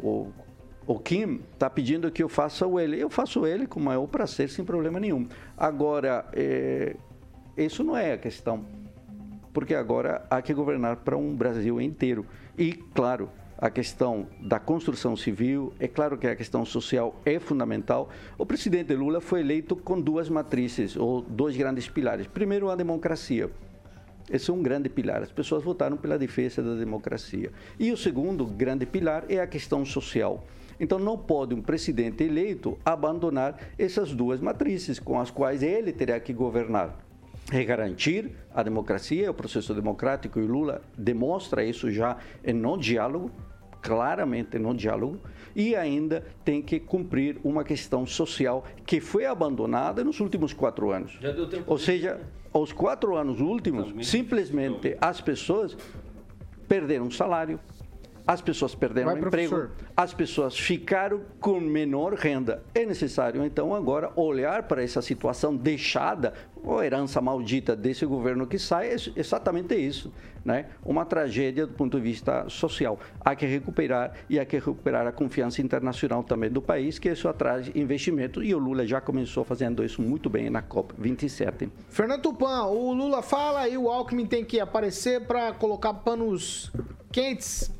o, 0.00 0.28
o 0.86 0.98
Kim 1.00 1.40
está 1.54 1.68
pedindo 1.68 2.08
que 2.12 2.22
eu 2.22 2.28
faça 2.28 2.64
o 2.68 2.78
ele. 2.78 3.00
Eu 3.00 3.10
faço 3.10 3.44
ele 3.44 3.66
com 3.66 3.80
o 3.80 3.82
maior 3.82 4.06
prazer, 4.06 4.48
sem 4.48 4.64
problema 4.64 5.00
nenhum. 5.00 5.28
Agora, 5.56 6.24
eh, 6.32 6.94
isso 7.56 7.82
não 7.82 7.96
é 7.96 8.12
a 8.12 8.18
questão 8.18 8.64
porque 9.52 9.74
agora 9.74 10.24
há 10.30 10.40
que 10.40 10.54
governar 10.54 10.96
para 10.96 11.16
um 11.16 11.34
Brasil 11.34 11.80
inteiro. 11.80 12.26
E, 12.56 12.72
claro, 12.72 13.30
a 13.58 13.70
questão 13.70 14.26
da 14.40 14.58
construção 14.58 15.16
civil, 15.16 15.72
é 15.78 15.86
claro 15.86 16.18
que 16.18 16.26
a 16.26 16.34
questão 16.34 16.64
social 16.64 17.20
é 17.24 17.38
fundamental. 17.38 18.08
O 18.36 18.44
presidente 18.44 18.94
Lula 18.94 19.20
foi 19.20 19.40
eleito 19.40 19.76
com 19.76 20.00
duas 20.00 20.28
matrizes, 20.28 20.96
ou 20.96 21.22
dois 21.22 21.56
grandes 21.56 21.88
pilares. 21.88 22.26
Primeiro, 22.26 22.70
a 22.70 22.74
democracia. 22.74 23.50
Esse 24.30 24.50
é 24.50 24.52
um 24.52 24.62
grande 24.62 24.88
pilar. 24.88 25.22
As 25.22 25.30
pessoas 25.30 25.62
votaram 25.62 25.96
pela 25.96 26.18
defesa 26.18 26.62
da 26.62 26.74
democracia. 26.74 27.52
E 27.78 27.92
o 27.92 27.96
segundo 27.96 28.46
grande 28.46 28.86
pilar 28.86 29.24
é 29.28 29.38
a 29.38 29.46
questão 29.46 29.84
social. 29.84 30.44
Então, 30.80 30.98
não 30.98 31.16
pode 31.16 31.54
um 31.54 31.62
presidente 31.62 32.24
eleito 32.24 32.76
abandonar 32.84 33.56
essas 33.78 34.12
duas 34.12 34.40
matrizes 34.40 34.98
com 34.98 35.20
as 35.20 35.30
quais 35.30 35.62
ele 35.62 35.92
terá 35.92 36.18
que 36.18 36.32
governar 36.32 37.11
é 37.50 37.64
garantir 37.64 38.30
a 38.54 38.62
democracia, 38.62 39.30
o 39.30 39.34
processo 39.34 39.74
democrático, 39.74 40.38
e 40.38 40.42
Lula 40.42 40.82
demonstra 40.96 41.64
isso 41.64 41.90
já 41.90 42.16
no 42.54 42.76
diálogo, 42.76 43.30
claramente 43.80 44.58
no 44.58 44.74
diálogo, 44.74 45.18
e 45.54 45.74
ainda 45.74 46.24
tem 46.44 46.62
que 46.62 46.78
cumprir 46.78 47.38
uma 47.42 47.64
questão 47.64 48.06
social 48.06 48.64
que 48.86 49.00
foi 49.00 49.26
abandonada 49.26 50.04
nos 50.04 50.20
últimos 50.20 50.52
quatro 50.52 50.90
anos. 50.90 51.18
Ou 51.66 51.78
seja, 51.78 52.20
os 52.52 52.72
quatro 52.72 53.16
anos 53.16 53.40
últimos, 53.40 54.06
simplesmente 54.06 54.96
as 55.00 55.20
pessoas 55.20 55.76
perderam 56.68 57.10
salário, 57.10 57.58
as 58.26 58.40
pessoas 58.40 58.74
perderam 58.74 59.10
Vai, 59.10 59.18
emprego, 59.18 59.50
professor. 59.50 59.70
as 59.96 60.14
pessoas 60.14 60.58
ficaram 60.58 61.22
com 61.40 61.60
menor 61.60 62.14
renda. 62.14 62.62
É 62.74 62.86
necessário, 62.86 63.44
então, 63.44 63.74
agora 63.74 64.12
olhar 64.16 64.64
para 64.64 64.82
essa 64.82 65.02
situação 65.02 65.56
deixada, 65.56 66.32
ou 66.62 66.82
herança 66.82 67.20
maldita 67.20 67.74
desse 67.74 68.06
governo 68.06 68.46
que 68.46 68.58
sai, 68.58 68.88
é 68.90 68.96
exatamente 69.16 69.74
isso. 69.74 70.12
Né? 70.44 70.66
Uma 70.84 71.04
tragédia 71.04 71.66
do 71.66 71.72
ponto 71.74 71.96
de 71.96 72.02
vista 72.02 72.48
social. 72.48 72.98
Há 73.20 73.34
que 73.34 73.46
recuperar 73.46 74.12
e 74.28 74.38
há 74.40 74.44
que 74.44 74.56
recuperar 74.56 75.06
a 75.06 75.12
confiança 75.12 75.60
internacional 75.60 76.22
também 76.24 76.50
do 76.50 76.60
país, 76.60 76.98
que 76.98 77.08
isso 77.08 77.28
atrai 77.28 77.70
investimento. 77.74 78.42
E 78.42 78.54
o 78.54 78.58
Lula 78.58 78.86
já 78.86 79.00
começou 79.00 79.44
fazendo 79.44 79.84
isso 79.84 80.02
muito 80.02 80.28
bem 80.28 80.50
na 80.50 80.62
COP27. 80.62 81.70
Fernando 81.88 82.22
Tupan, 82.22 82.64
o 82.64 82.92
Lula 82.92 83.22
fala 83.22 83.68
e 83.68 83.76
o 83.76 83.88
Alckmin 83.88 84.26
tem 84.26 84.44
que 84.44 84.58
aparecer 84.58 85.26
para 85.26 85.52
colocar 85.52 85.94
panos 85.94 86.72
quentes 87.12 87.70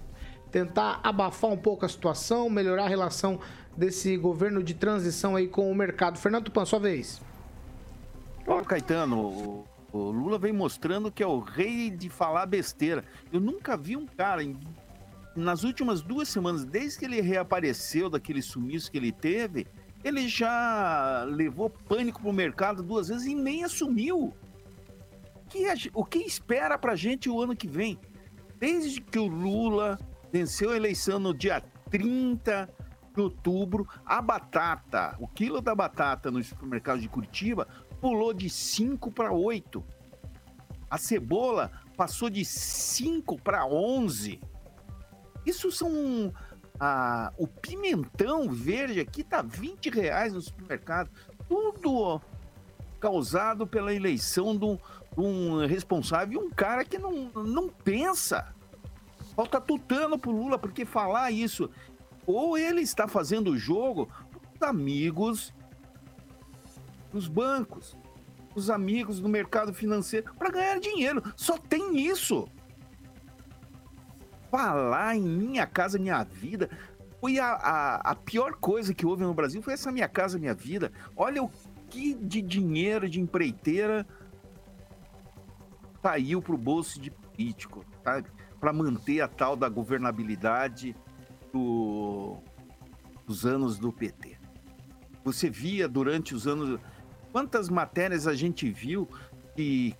tentar 0.52 1.00
abafar 1.02 1.50
um 1.50 1.56
pouco 1.56 1.84
a 1.86 1.88
situação, 1.88 2.48
melhorar 2.50 2.84
a 2.84 2.88
relação 2.88 3.40
desse 3.74 4.16
governo 4.18 4.62
de 4.62 4.74
transição 4.74 5.34
aí 5.34 5.48
com 5.48 5.70
o 5.70 5.74
mercado. 5.74 6.18
Fernando 6.18 6.44
Tupan, 6.44 6.66
sua 6.66 6.78
vez. 6.78 7.20
Olha, 8.46 8.64
Caetano, 8.64 9.18
o, 9.18 9.66
o 9.90 10.10
Lula 10.10 10.38
vem 10.38 10.52
mostrando 10.52 11.10
que 11.10 11.22
é 11.22 11.26
o 11.26 11.40
rei 11.40 11.90
de 11.90 12.10
falar 12.10 12.44
besteira. 12.44 13.02
Eu 13.32 13.40
nunca 13.40 13.76
vi 13.78 13.96
um 13.96 14.06
cara 14.06 14.42
nas 15.34 15.64
últimas 15.64 16.02
duas 16.02 16.28
semanas, 16.28 16.66
desde 16.66 16.98
que 16.98 17.04
ele 17.06 17.20
reapareceu 17.22 18.10
daquele 18.10 18.42
sumiço 18.42 18.90
que 18.90 18.98
ele 18.98 19.10
teve, 19.10 19.66
ele 20.04 20.28
já 20.28 21.24
levou 21.26 21.70
pânico 21.70 22.20
pro 22.20 22.32
mercado 22.32 22.82
duas 22.82 23.08
vezes 23.08 23.26
e 23.26 23.34
nem 23.34 23.64
assumiu. 23.64 24.34
Que, 25.48 25.64
o 25.94 26.04
que 26.04 26.18
espera 26.18 26.76
pra 26.76 26.94
gente 26.94 27.30
o 27.30 27.40
ano 27.40 27.56
que 27.56 27.68
vem? 27.68 27.98
Desde 28.58 29.00
que 29.00 29.18
o 29.18 29.26
Lula 29.26 29.98
venceu 30.32 30.70
a 30.70 30.76
eleição 30.76 31.18
no 31.18 31.34
dia 31.34 31.62
30 31.90 32.68
de 33.14 33.20
outubro. 33.20 33.86
A 34.04 34.22
batata, 34.22 35.14
o 35.20 35.28
quilo 35.28 35.60
da 35.60 35.74
batata 35.74 36.30
no 36.30 36.42
supermercado 36.42 37.00
de 37.00 37.08
Curitiba 37.08 37.68
pulou 38.00 38.32
de 38.32 38.48
5 38.48 39.12
para 39.12 39.32
8. 39.32 39.84
A 40.90 40.98
cebola 40.98 41.70
passou 41.96 42.30
de 42.30 42.44
5 42.44 43.40
para 43.40 43.66
11. 43.66 44.40
Isso 45.44 45.70
são. 45.70 46.32
Ah, 46.80 47.32
o 47.36 47.46
pimentão 47.46 48.50
verde 48.50 48.98
aqui 48.98 49.22
tá 49.22 49.42
20 49.42 49.90
reais 49.90 50.32
no 50.32 50.40
supermercado. 50.40 51.10
Tudo 51.48 52.20
causado 52.98 53.66
pela 53.66 53.92
eleição 53.92 54.56
de 54.56 54.64
um, 54.64 54.76
de 54.76 55.20
um 55.20 55.66
responsável 55.66 56.40
e 56.40 56.44
um 56.44 56.50
cara 56.50 56.84
que 56.84 56.98
não, 56.98 57.30
não 57.34 57.68
pensa. 57.68 58.54
Falta 59.34 59.60
tutano 59.60 60.18
pro 60.18 60.30
Lula, 60.30 60.58
porque 60.58 60.84
falar 60.84 61.30
isso, 61.30 61.70
ou 62.26 62.56
ele 62.56 62.82
está 62.82 63.08
fazendo 63.08 63.52
o 63.52 63.58
jogo 63.58 64.08
os 64.54 64.68
amigos 64.68 65.52
dos 67.10 67.28
bancos, 67.28 67.96
os 68.54 68.70
amigos 68.70 69.20
do 69.20 69.28
mercado 69.28 69.72
financeiro, 69.72 70.32
para 70.34 70.50
ganhar 70.50 70.78
dinheiro. 70.78 71.22
Só 71.36 71.56
tem 71.58 71.98
isso. 71.98 72.46
Falar 74.50 75.16
em 75.16 75.22
Minha 75.22 75.66
Casa 75.66 75.98
Minha 75.98 76.22
Vida 76.24 76.68
foi 77.20 77.38
a, 77.38 77.52
a, 77.52 77.94
a 78.10 78.14
pior 78.14 78.54
coisa 78.56 78.92
que 78.92 79.06
houve 79.06 79.22
no 79.22 79.32
Brasil, 79.32 79.62
foi 79.62 79.72
essa 79.74 79.90
Minha 79.90 80.08
Casa 80.08 80.38
Minha 80.38 80.54
Vida. 80.54 80.92
Olha 81.16 81.42
o 81.42 81.50
que 81.88 82.14
de 82.14 82.42
dinheiro 82.42 83.08
de 83.08 83.20
empreiteira 83.20 84.06
saiu 86.02 86.42
pro 86.42 86.58
bolso 86.58 87.00
de 87.00 87.10
político, 87.10 87.84
sabe? 88.02 88.28
Para 88.62 88.72
manter 88.72 89.20
a 89.20 89.26
tal 89.26 89.56
da 89.56 89.68
governabilidade 89.68 90.94
do, 91.52 92.38
dos 93.26 93.44
anos 93.44 93.76
do 93.76 93.92
PT. 93.92 94.38
Você 95.24 95.50
via 95.50 95.88
durante 95.88 96.32
os 96.32 96.46
anos. 96.46 96.78
Quantas 97.32 97.68
matérias 97.68 98.28
a 98.28 98.34
gente 98.36 98.70
viu 98.70 99.08
que 99.56 99.96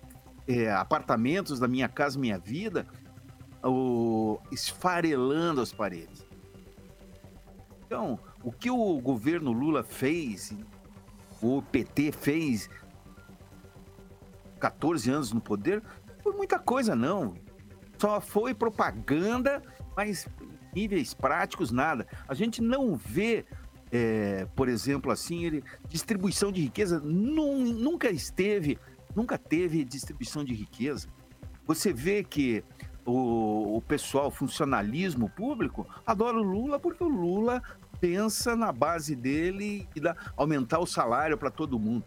é, 0.47 0.71
apartamentos 0.71 1.59
da 1.59 1.67
Minha 1.67 1.89
Casa 1.89 2.17
Minha 2.17 2.37
Vida 2.37 2.87
o, 3.61 4.39
esfarelando 4.49 5.59
as 5.59 5.73
paredes. 5.73 6.25
Então, 7.85 8.17
o 8.41 8.49
que 8.49 8.71
o 8.71 8.97
governo 9.01 9.51
Lula 9.51 9.83
fez, 9.83 10.55
o 11.41 11.61
PT 11.61 12.13
fez 12.13 12.69
14 14.57 15.11
anos 15.11 15.33
no 15.33 15.41
poder, 15.41 15.83
foi 16.23 16.31
muita 16.31 16.57
coisa, 16.57 16.95
não 16.95 17.35
só 18.03 18.19
foi 18.19 18.53
propaganda, 18.53 19.63
mas 19.95 20.27
níveis 20.75 21.13
práticos, 21.13 21.71
nada. 21.71 22.05
A 22.27 22.33
gente 22.33 22.61
não 22.61 22.97
vê, 22.97 23.45
é, 23.93 24.45
por 24.57 24.67
exemplo, 24.67 25.09
assim, 25.09 25.45
ele, 25.45 25.63
distribuição 25.87 26.51
de 26.51 26.59
riqueza, 26.59 26.99
num, 26.99 27.59
nunca 27.59 28.09
esteve, 28.09 28.77
nunca 29.15 29.37
teve 29.37 29.85
distribuição 29.85 30.43
de 30.43 30.53
riqueza. 30.53 31.07
Você 31.65 31.93
vê 31.93 32.25
que 32.25 32.61
o, 33.05 33.77
o 33.77 33.81
pessoal, 33.81 34.29
funcionalismo 34.29 35.29
público, 35.29 35.87
adora 36.05 36.37
o 36.37 36.43
Lula 36.43 36.77
porque 36.77 37.05
o 37.05 37.07
Lula 37.07 37.63
pensa 38.01 38.53
na 38.53 38.73
base 38.73 39.15
dele 39.15 39.87
e 39.95 40.01
dá, 40.01 40.13
aumentar 40.35 40.79
o 40.79 40.85
salário 40.85 41.37
para 41.37 41.49
todo 41.49 41.79
mundo 41.79 42.03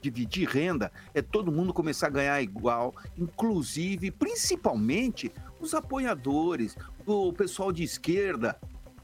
dividir 0.00 0.48
renda 0.48 0.90
é 1.14 1.20
todo 1.20 1.52
mundo 1.52 1.72
começar 1.72 2.06
a 2.06 2.10
ganhar 2.10 2.42
igual, 2.42 2.94
inclusive, 3.16 4.10
principalmente, 4.10 5.32
os 5.60 5.74
apoiadores, 5.74 6.76
o 7.06 7.32
pessoal 7.32 7.70
de 7.70 7.82
esquerda, 7.82 8.58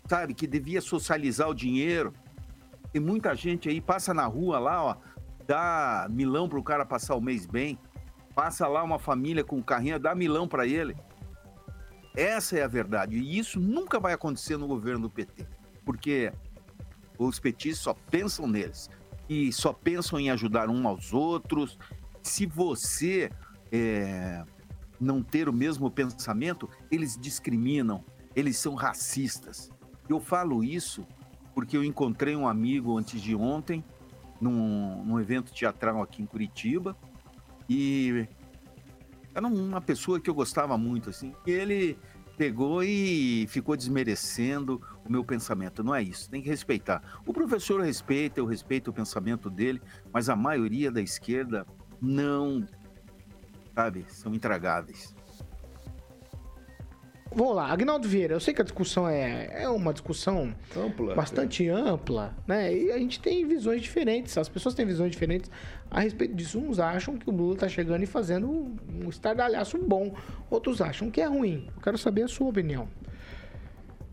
sabe, 0.08 0.34
que 0.34 0.46
devia 0.46 0.80
socializar 0.80 1.48
o 1.48 1.54
dinheiro. 1.54 2.12
E 2.94 3.00
muita 3.00 3.34
gente 3.34 3.68
aí 3.68 3.80
passa 3.80 4.14
na 4.14 4.26
rua 4.26 4.58
lá, 4.58 4.82
ó, 4.82 4.96
dá 5.46 6.06
milão 6.10 6.48
para 6.48 6.58
o 6.58 6.62
cara 6.62 6.86
passar 6.86 7.14
o 7.14 7.20
mês 7.20 7.46
bem, 7.46 7.78
passa 8.34 8.66
lá 8.66 8.82
uma 8.82 8.98
família 8.98 9.44
com 9.44 9.56
um 9.56 9.62
carrinho, 9.62 9.98
dá 9.98 10.14
milão 10.14 10.48
para 10.48 10.66
ele. 10.66 10.96
Essa 12.16 12.58
é 12.58 12.62
a 12.62 12.68
verdade. 12.68 13.16
E 13.16 13.38
isso 13.38 13.60
nunca 13.60 14.00
vai 14.00 14.14
acontecer 14.14 14.56
no 14.56 14.66
governo 14.66 15.02
do 15.02 15.10
PT, 15.10 15.46
porque 15.84 16.32
os 17.18 17.38
petistas 17.38 17.82
só 17.82 17.94
pensam 18.10 18.46
neles 18.46 18.88
e 19.28 19.52
só 19.52 19.72
pensam 19.72 20.18
em 20.18 20.30
ajudar 20.30 20.68
um 20.68 20.86
aos 20.86 21.12
outros. 21.12 21.78
Se 22.22 22.46
você 22.46 23.30
é, 23.70 24.44
não 25.00 25.22
ter 25.22 25.48
o 25.48 25.52
mesmo 25.52 25.90
pensamento, 25.90 26.68
eles 26.90 27.18
discriminam, 27.18 28.04
eles 28.34 28.56
são 28.58 28.74
racistas. 28.74 29.70
Eu 30.08 30.20
falo 30.20 30.62
isso 30.62 31.06
porque 31.54 31.76
eu 31.76 31.82
encontrei 31.82 32.36
um 32.36 32.46
amigo 32.46 32.98
antes 32.98 33.20
de 33.20 33.34
ontem, 33.34 33.82
num, 34.38 35.02
num 35.04 35.18
evento 35.18 35.52
teatral 35.52 36.02
aqui 36.02 36.22
em 36.22 36.26
Curitiba, 36.26 36.94
e 37.68 38.28
era 39.34 39.46
uma 39.46 39.80
pessoa 39.80 40.20
que 40.20 40.28
eu 40.28 40.34
gostava 40.34 40.76
muito, 40.76 41.08
assim, 41.08 41.34
e 41.46 41.50
ele 41.50 41.98
pegou 42.36 42.82
e 42.82 43.46
ficou 43.48 43.76
desmerecendo 43.76 44.80
o 45.04 45.10
meu 45.10 45.24
pensamento. 45.24 45.82
Não 45.82 45.94
é 45.94 46.02
isso, 46.02 46.30
tem 46.30 46.42
que 46.42 46.48
respeitar. 46.48 47.02
O 47.26 47.32
professor 47.32 47.80
respeita, 47.80 48.40
eu 48.40 48.46
respeito 48.46 48.90
o 48.90 48.92
pensamento 48.92 49.48
dele, 49.48 49.80
mas 50.12 50.28
a 50.28 50.36
maioria 50.36 50.90
da 50.90 51.00
esquerda 51.00 51.66
não, 52.00 52.66
sabe, 53.74 54.04
são 54.08 54.34
intragáveis. 54.34 55.14
Vamos 57.38 57.54
lá, 57.54 57.70
Agnaldo 57.70 58.08
Vieira, 58.08 58.32
eu 58.32 58.40
sei 58.40 58.54
que 58.54 58.62
a 58.62 58.64
discussão 58.64 59.06
é, 59.06 59.64
é 59.64 59.68
uma 59.68 59.92
discussão 59.92 60.54
Ampla, 60.74 61.14
bastante 61.14 61.68
ampla, 61.68 62.34
né? 62.46 62.74
E 62.74 62.90
a 62.90 62.96
gente 62.96 63.20
tem 63.20 63.46
visões 63.46 63.82
diferentes, 63.82 64.38
as 64.38 64.48
pessoas 64.48 64.74
têm 64.74 64.86
visões 64.86 65.10
diferentes 65.10 65.50
a 65.90 66.00
respeito 66.00 66.34
disso. 66.34 66.58
Uns 66.58 66.78
acham 66.78 67.18
que 67.18 67.28
o 67.28 67.32
Lula 67.34 67.54
tá 67.54 67.68
chegando 67.68 68.02
e 68.02 68.06
fazendo 68.06 68.48
um, 68.48 69.06
estardalhaço 69.10 69.76
bom, 69.76 70.14
outros 70.48 70.80
acham 70.80 71.10
que 71.10 71.20
é 71.20 71.26
ruim. 71.26 71.68
Eu 71.76 71.82
quero 71.82 71.98
saber 71.98 72.22
a 72.22 72.28
sua 72.28 72.48
opinião. 72.48 72.88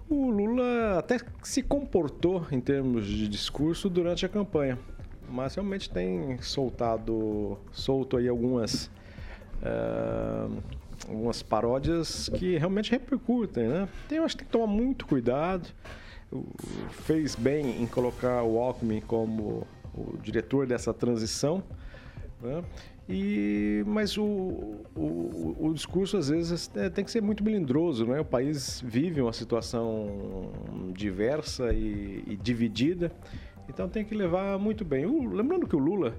O 0.10 0.30
Lula 0.30 1.00
até 1.00 1.18
se 1.44 1.64
comportou 1.64 2.46
em 2.52 2.60
termos 2.60 3.08
de 3.08 3.30
discurso 3.30 3.90
durante 3.90 4.26
a 4.26 4.30
campanha, 4.30 4.78
mas 5.30 5.56
realmente 5.56 5.90
tem 5.90 6.38
soltado, 6.42 7.58
solto 7.72 8.18
aí 8.18 8.28
algumas, 8.28 8.92
eh, 9.62 10.48
algumas 11.08 11.42
paródias 11.44 12.30
que 12.30 12.58
realmente 12.58 12.92
repercutem, 12.92 13.68
né? 13.68 13.90
Eu 14.10 14.24
acho 14.24 14.36
que 14.36 14.44
tem 14.44 14.48
que 14.48 14.52
tomar 14.52 14.68
muito 14.68 15.06
cuidado. 15.06 15.68
Fez 16.92 17.36
bem 17.36 17.82
em 17.82 17.86
colocar 17.86 18.44
o 18.44 18.58
Alckmin 18.60 19.02
como 19.02 19.68
o 19.94 20.18
diretor 20.22 20.66
dessa 20.66 20.94
transição, 20.94 21.64
né? 22.42 22.64
E, 23.08 23.84
mas 23.86 24.18
o, 24.18 24.24
o, 24.96 25.56
o 25.60 25.74
discurso 25.74 26.16
às 26.18 26.30
vezes 26.30 26.72
é, 26.74 26.90
tem 26.90 27.04
que 27.04 27.12
ser 27.12 27.22
muito 27.22 27.44
melindroso, 27.44 28.06
né? 28.06 28.20
O 28.22 28.26
país 28.26 28.82
vive 28.84 29.22
uma 29.22 29.34
situação 29.34 30.50
diversa 30.96 31.74
e, 31.74 32.24
e 32.26 32.36
dividida, 32.42 33.12
então 33.68 33.90
tem 33.90 34.06
que 34.06 34.16
levar 34.16 34.58
muito 34.58 34.86
bem. 34.86 35.06
O- 35.06 35.30
lembrando 35.34 35.68
que 35.68 35.76
o 35.76 35.80
Lula, 35.80 36.16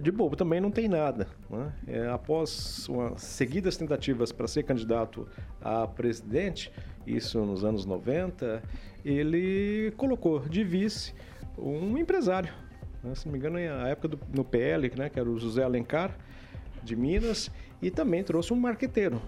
de 0.00 0.10
bobo, 0.10 0.36
também 0.36 0.60
não 0.60 0.70
tem 0.70 0.88
nada. 0.88 1.28
Né? 1.50 1.72
É, 1.86 2.08
após 2.08 2.88
uma, 2.88 3.16
seguidas 3.18 3.76
tentativas 3.76 4.32
para 4.32 4.46
ser 4.46 4.62
candidato 4.62 5.28
a 5.60 5.86
presidente, 5.86 6.72
isso 7.06 7.38
nos 7.44 7.64
anos 7.64 7.84
90, 7.84 8.62
ele 9.04 9.92
colocou 9.96 10.40
de 10.40 10.64
vice 10.64 11.14
um 11.58 11.96
empresário. 11.98 12.52
né? 13.02 13.14
Se 13.14 13.26
não 13.26 13.32
me 13.32 13.38
engano, 13.38 13.56
na 13.56 13.88
época 13.88 14.08
do, 14.08 14.18
no 14.34 14.44
PL, 14.44 14.90
né, 14.96 15.08
que 15.08 15.20
era 15.20 15.28
o 15.28 15.38
José 15.38 15.62
Alencar, 15.62 16.16
de 16.82 16.96
Minas, 16.96 17.50
e 17.80 17.90
também 17.90 18.22
trouxe 18.22 18.52
um 18.52 18.56
marqueteiro, 18.56 19.20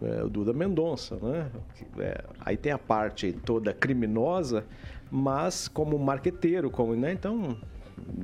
é, 0.00 0.22
o 0.22 0.28
Duda 0.28 0.52
Mendonça, 0.52 1.16
né? 1.16 1.50
É, 1.98 2.24
aí 2.40 2.56
tem 2.56 2.72
a 2.72 2.78
parte 2.78 3.32
toda 3.32 3.72
criminosa, 3.72 4.64
mas 5.10 5.68
como 5.68 5.98
marqueteiro, 5.98 6.70
como, 6.70 6.94
né? 6.94 7.12
Então, 7.12 7.56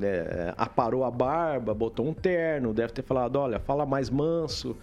é, 0.02 0.54
aparou 0.56 1.04
a 1.04 1.10
barba, 1.10 1.74
botou 1.74 2.06
um 2.06 2.14
terno, 2.14 2.72
deve 2.72 2.92
ter 2.92 3.02
falado, 3.02 3.36
olha, 3.36 3.58
fala 3.58 3.86
mais 3.86 4.10
manso. 4.10 4.76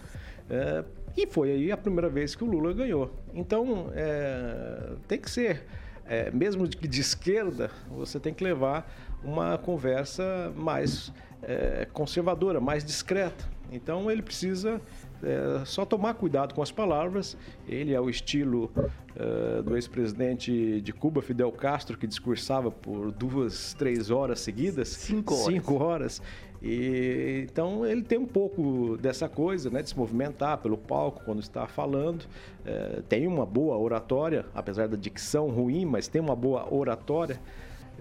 é, 0.48 0.84
e 1.16 1.26
foi 1.26 1.50
aí 1.50 1.72
a 1.72 1.76
primeira 1.76 2.08
vez 2.08 2.34
que 2.34 2.44
o 2.44 2.46
Lula 2.46 2.72
ganhou. 2.72 3.10
Então, 3.34 3.90
é, 3.94 4.92
tem 5.08 5.18
que 5.18 5.30
ser, 5.30 5.64
é, 6.06 6.30
mesmo 6.30 6.68
de, 6.68 6.76
de 6.76 7.00
esquerda, 7.00 7.70
você 7.90 8.20
tem 8.20 8.32
que 8.32 8.44
levar 8.44 8.90
uma 9.22 9.58
conversa 9.58 10.52
mais 10.56 11.12
é, 11.42 11.86
conservadora, 11.92 12.60
mais 12.60 12.84
discreta. 12.84 13.44
Então 13.72 14.10
ele 14.10 14.22
precisa 14.22 14.80
é, 15.22 15.64
só 15.64 15.84
tomar 15.84 16.14
cuidado 16.14 16.54
com 16.54 16.62
as 16.62 16.70
palavras. 16.70 17.36
Ele 17.68 17.92
é 17.92 18.00
o 18.00 18.08
estilo 18.08 18.70
é, 19.16 19.62
do 19.62 19.76
ex-presidente 19.76 20.80
de 20.80 20.92
Cuba, 20.92 21.22
Fidel 21.22 21.52
Castro, 21.52 21.98
que 21.98 22.06
discursava 22.06 22.70
por 22.70 23.12
duas, 23.12 23.74
três 23.74 24.10
horas 24.10 24.40
seguidas. 24.40 24.88
Cinco 24.88 25.34
horas. 25.34 25.46
Cinco 25.46 25.82
horas. 25.82 26.22
E, 26.62 27.46
então 27.50 27.86
ele 27.86 28.02
tem 28.02 28.18
um 28.18 28.26
pouco 28.26 28.98
dessa 28.98 29.28
coisa, 29.28 29.70
né, 29.70 29.82
de 29.82 29.88
se 29.88 29.96
movimentar 29.96 30.58
pelo 30.58 30.76
palco 30.76 31.22
quando 31.24 31.40
está 31.40 31.66
falando. 31.66 32.26
É, 32.64 33.02
tem 33.08 33.26
uma 33.26 33.46
boa 33.46 33.76
oratória, 33.78 34.44
apesar 34.54 34.88
da 34.88 34.96
dicção 34.96 35.48
ruim, 35.48 35.84
mas 35.84 36.06
tem 36.08 36.20
uma 36.20 36.36
boa 36.36 36.72
oratória. 36.72 37.40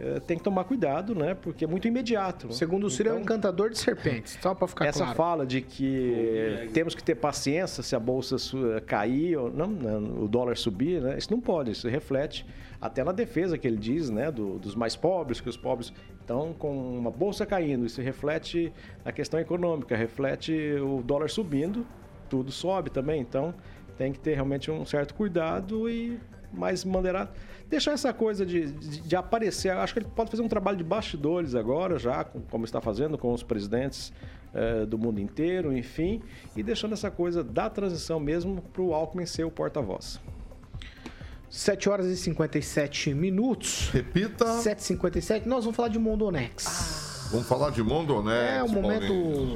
É, 0.02 0.20
tem 0.20 0.38
que 0.38 0.43
tomar 0.43 0.64
cuidado, 0.64 1.14
né? 1.14 1.34
Porque 1.34 1.66
é 1.66 1.68
muito 1.68 1.88
imediato. 1.88 2.47
né? 2.47 2.54
Segundo 2.54 2.86
o 2.86 2.89
Ciro, 2.89 3.10
é 3.10 3.14
um 3.14 3.20
encantador 3.20 3.70
de 3.70 3.78
serpentes, 3.78 4.38
só 4.41 4.56
para 4.56 4.68
ficar 4.68 4.86
Essa 4.86 5.00
claro. 5.04 5.16
fala 5.18 5.45
de 5.45 5.62
que 5.62 6.70
temos 6.74 6.95
que 6.95 7.04
ter 7.04 7.16
paciência 7.16 7.84
se 7.84 7.95
a 7.95 8.00
bolsa 8.00 8.38
su- 8.38 8.58
cair 8.86 9.36
ou 9.38 9.52
não, 9.52 9.68
não, 9.68 10.24
o 10.24 10.28
dólar 10.28 10.58
subir, 10.58 11.02
né? 11.02 11.18
Isso 11.18 11.32
não 11.32 11.41
pode, 11.41 11.72
isso 11.72 11.88
reflete 11.89 12.45
até 12.82 13.04
na 13.04 13.12
defesa 13.12 13.58
que 13.58 13.68
ele 13.68 13.76
diz, 13.78 14.10
né, 14.10 14.32
do- 14.32 14.58
dos 14.58 14.74
mais 14.76 14.95
pobres, 14.95 15.41
que 15.41 15.50
os 15.50 15.58
pobres 15.58 15.91
então 16.24 16.54
com 16.58 16.97
uma 16.97 17.12
bolsa 17.12 17.45
caindo, 17.45 17.86
isso 17.86 18.02
reflete 18.02 18.72
a 19.04 19.12
questão 19.12 19.39
econômica, 19.39 19.95
reflete 19.97 20.54
o 20.82 21.02
dólar 21.04 21.30
subindo, 21.30 21.86
tudo 22.30 22.52
sobe 22.52 22.89
também, 22.89 23.20
então 23.20 23.54
tem 23.97 24.14
que 24.14 24.20
ter 24.20 24.36
realmente 24.36 24.72
um 24.72 24.86
certo 24.86 25.14
cuidado 25.14 25.89
e 25.89 26.18
mais 26.54 26.84
moderado. 26.86 27.30
Deixar 27.70 27.91
essa 27.91 28.12
coisa 28.14 28.45
de, 28.45 28.72
de, 28.72 29.02
de 29.02 29.16
aparecer, 29.16 29.72
acho 29.72 29.93
que 29.93 30.00
ele 30.00 30.08
pode 30.16 30.32
fazer 30.32 30.41
um 30.43 30.47
trabalho 30.47 30.78
de 30.78 30.84
bastidores 30.84 31.54
agora, 31.56 32.00
já, 32.00 32.24
com- 32.24 32.41
como 32.41 32.66
está 32.66 32.82
fazendo 32.82 33.18
com 33.18 33.32
os 33.34 33.43
presidentes 33.43 34.12
eh, 34.54 34.86
do 34.86 34.97
mundo 34.97 35.20
inteiro, 35.20 35.72
enfim, 35.78 36.22
e 36.56 36.64
deixando 36.64 36.93
essa 36.93 37.12
coisa 37.12 37.43
da 37.43 37.70
transição 37.70 38.20
mesmo 38.20 38.62
para 38.74 38.82
o 38.82 38.93
Alckmin 38.93 39.26
ser 39.28 39.43
o 39.43 39.52
porta-voz. 39.52 40.20
7 41.50 41.89
horas 41.89 42.06
e 42.08 42.16
57 42.18 43.14
minutos. 43.14 43.89
Repita. 43.91 44.45
7h57. 44.45 45.45
Nós 45.45 45.64
vamos 45.66 45.76
falar 45.76 45.89
de 45.89 45.97
Mondonex. 46.00 47.18
Vamos 47.32 47.47
falar 47.47 47.69
de 47.69 47.84
Mondonex. 47.84 48.57
É 48.57 48.63
o 48.63 48.69
momento 48.69 49.07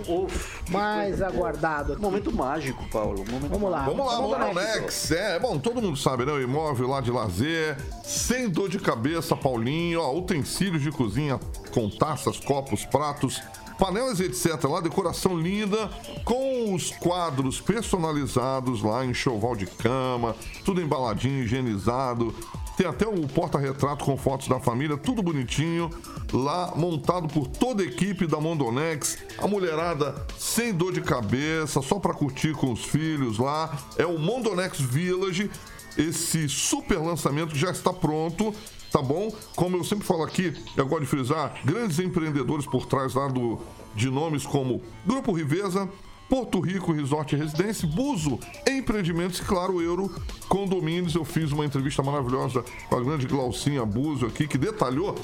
Paulinho. 0.05 0.28
mais 0.69 1.21
aguardado. 1.21 1.93
Aqui. 1.93 2.01
Momento 2.01 2.32
mágico, 2.32 2.88
Paulo. 2.89 3.26
Momento 3.30 3.49
Vamos 3.49 3.71
lá. 3.71 3.84
Vamos 3.86 4.05
lá, 4.05 4.21
Mondonex. 4.21 4.55
Mondonex. 4.55 5.11
É, 5.11 5.39
bom, 5.39 5.57
todo 5.57 5.82
mundo 5.82 5.97
sabe, 5.97 6.26
né? 6.26 6.32
O 6.32 6.41
imóvel 6.41 6.88
lá 6.88 7.01
de 7.01 7.09
lazer, 7.09 7.76
sem 8.03 8.47
dor 8.47 8.69
de 8.69 8.78
cabeça, 8.80 9.36
Paulinho. 9.36 10.01
Ó, 10.01 10.15
utensílios 10.15 10.82
de 10.84 10.91
cozinha 10.91 11.39
com 11.74 11.89
taças, 11.89 12.39
copos, 12.39 12.86
pratos, 12.86 13.41
panelas 13.80 14.19
e 14.19 14.26
etc. 14.26 14.63
Lá, 14.65 14.80
decoração 14.80 15.36
linda, 15.36 15.89
com 16.24 16.74
os 16.74 16.91
quadros 16.91 17.59
personalizados 17.59 18.84
lá, 18.84 19.03
enxoval 19.03 19.55
de 19.55 19.65
cama, 19.65 20.36
tudo 20.63 20.80
embaladinho, 20.80 21.43
higienizado. 21.43 22.34
Tem 22.76 22.88
até 22.88 23.07
o 23.07 23.28
porta-retrato 23.28 24.03
com 24.03 24.17
fotos 24.17 24.47
da 24.47 24.59
família, 24.59 24.97
tudo 24.97 25.21
bonitinho. 25.21 25.89
Lá 26.32 26.74
montado 26.76 27.28
por 27.28 27.47
toda 27.47 27.84
a 27.84 27.86
equipe 27.86 28.26
da 28.26 28.39
Mondonex. 28.39 29.19
A 29.38 29.47
mulherada 29.47 30.15
sem 30.38 30.74
dor 30.74 30.91
de 30.91 31.01
cabeça, 31.01 31.82
só 31.82 31.99
para 31.99 32.13
curtir 32.13 32.53
com 32.53 32.71
os 32.71 32.84
filhos 32.84 33.38
lá. 33.38 33.78
É 33.97 34.05
o 34.05 34.17
Mondonex 34.17 34.80
Village. 34.80 35.51
Esse 35.95 36.49
super 36.49 36.97
lançamento 36.97 37.55
já 37.55 37.69
está 37.69 37.93
pronto, 37.93 38.53
tá 38.91 38.99
bom? 38.99 39.32
Como 39.55 39.78
eu 39.78 39.84
sempre 39.84 40.05
falo 40.05 40.24
aqui, 40.24 40.51
eu 40.76 40.88
gosto 40.88 41.01
de 41.01 41.07
frisar, 41.07 41.53
grandes 41.63 41.99
empreendedores 41.99 42.65
por 42.65 42.88
trás 42.88 43.13
lá 43.13 43.28
do, 43.28 43.59
de 43.93 44.09
nomes 44.09 44.43
como 44.43 44.82
Grupo 45.05 45.32
Riveza, 45.32 45.88
Porto 46.30 46.59
Rico 46.59 46.91
Resort 46.91 47.36
e 47.36 47.38
Residência, 47.38 47.88
Buzo 47.88 48.39
Empreendimentos 48.67 49.39
e, 49.39 49.43
claro, 49.43 49.82
Euro 49.82 50.13
Condomínios. 50.47 51.15
Eu 51.15 51.26
fiz 51.26 51.51
uma 51.51 51.65
entrevista 51.65 52.01
maravilhosa 52.01 52.63
com 52.89 52.95
a 52.95 53.01
grande 53.01 53.28
Glaucinha 53.28 53.86
Buzo 53.86 54.26
aqui, 54.26 54.47
que 54.47 54.57
detalhou 54.57 55.15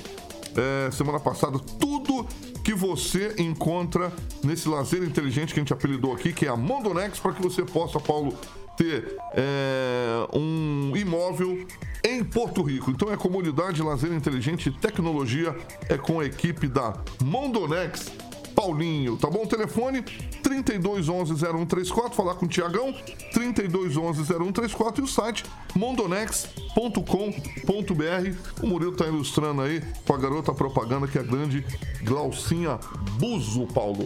é, 0.56 0.92
semana 0.92 1.20
passada 1.20 1.60
tudo 1.80 2.28
que 2.64 2.74
você 2.74 3.36
encontra 3.38 4.12
nesse 4.44 4.68
lazer 4.68 5.04
inteligente 5.04 5.54
que 5.54 5.60
a 5.60 5.64
gente 5.64 5.74
apelidou 5.74 6.14
aqui, 6.14 6.34
que 6.34 6.46
é 6.46 6.50
a 6.50 6.56
Mondonex, 6.56 7.20
para 7.20 7.34
que 7.34 7.42
você 7.42 7.64
possa, 7.64 8.00
Paulo, 8.00 8.38
ter 8.78 9.18
é, 9.34 10.28
um 10.34 10.96
imóvel 10.96 11.66
em 12.04 12.24
Porto 12.24 12.62
Rico. 12.62 12.92
Então 12.92 13.12
é 13.12 13.18
comunidade, 13.18 13.82
lazer 13.82 14.12
inteligente 14.14 14.70
e 14.70 14.72
tecnologia 14.72 15.56
é 15.90 15.98
com 15.98 16.20
a 16.20 16.26
equipe 16.26 16.68
da 16.68 16.94
Mondonex. 17.22 18.12
Paulinho, 18.60 19.16
tá 19.16 19.30
bom? 19.30 19.46
Telefone 19.46 20.02
3211-0134, 20.44 22.12
falar 22.12 22.36
com 22.36 22.46
o 22.46 22.50
Tiagão, 22.50 22.94
3211-0134 23.34 24.98
e 24.98 25.02
o 25.02 25.08
site 25.08 25.46
mondonex.com.br. 25.74 28.62
O 28.62 28.68
Murilo 28.68 28.98
tá 28.98 29.08
ilustrando 29.08 29.62
aí 29.62 29.82
com 30.06 30.14
a 30.14 30.18
garota 30.18 30.54
propaganda 30.54 31.08
que 31.08 31.18
é 31.18 31.22
a 31.22 31.24
grande 31.24 31.66
Glaucinha 32.04 32.78
Buzo, 33.18 33.66
Paulo. 33.68 34.06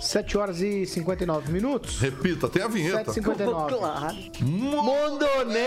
7 0.00 0.36
horas 0.36 0.60
e 0.60 0.84
59 0.84 1.52
minutos. 1.52 2.00
Repita, 2.00 2.48
tem 2.48 2.64
a 2.64 2.68
vinheta. 2.68 3.12
7h59. 3.12 4.42
Mondonê! 4.42 5.62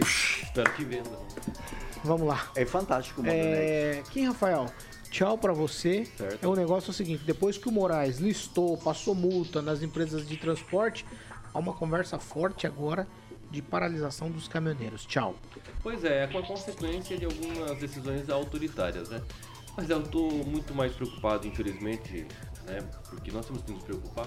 Espero 0.00 0.72
que 0.72 0.84
venda. 0.84 1.10
Vamos 2.02 2.26
lá. 2.26 2.50
É 2.56 2.64
fantástico 2.64 3.20
o 3.20 3.24
Mondonê. 3.24 3.40
É, 3.40 4.02
Kim 4.10 4.26
Rafael, 4.26 4.66
tchau 5.12 5.36
pra 5.36 5.52
você. 5.52 6.08
É 6.40 6.46
o 6.48 6.56
negócio 6.56 6.88
é 6.88 6.90
o 6.90 6.94
seguinte, 6.94 7.22
depois 7.24 7.58
que 7.58 7.68
o 7.68 7.72
Moraes 7.72 8.18
listou, 8.18 8.76
passou 8.78 9.14
multa 9.14 9.60
nas 9.60 9.82
empresas 9.82 10.26
de 10.26 10.36
transporte, 10.38 11.04
há 11.52 11.58
uma 11.58 11.74
conversa 11.74 12.18
forte 12.18 12.66
agora 12.66 13.06
de 13.50 13.60
paralisação 13.60 14.30
dos 14.30 14.48
caminhoneiros. 14.48 15.04
Tchau. 15.04 15.36
Pois 15.82 16.02
é, 16.04 16.24
é 16.24 16.26
com 16.26 16.38
a 16.38 16.42
consequência 16.42 17.18
de 17.18 17.26
algumas 17.26 17.78
decisões 17.78 18.30
autoritárias, 18.30 19.10
né? 19.10 19.22
Mas 19.76 19.88
eu 19.90 20.02
tô 20.02 20.28
muito 20.30 20.74
mais 20.74 20.92
preocupado, 20.92 21.46
infelizmente, 21.46 22.26
né? 22.66 22.78
Porque 23.10 23.30
nós 23.30 23.44
temos 23.44 23.62
que 23.62 23.72
nos 23.72 23.82
preocupar 23.82 24.26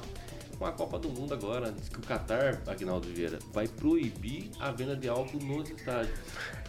com 0.57 0.65
a 0.65 0.71
Copa 0.71 0.97
do 0.99 1.09
Mundo 1.09 1.33
agora. 1.33 1.71
Diz 1.71 1.89
que 1.89 1.99
o 1.99 2.01
Qatar, 2.01 2.61
Agnaldo 2.67 3.07
Vieira, 3.07 3.39
vai 3.53 3.67
proibir 3.67 4.49
a 4.59 4.71
venda 4.71 4.95
de 4.95 5.07
álcool 5.07 5.39
nos 5.39 5.69
estádios. 5.69 6.17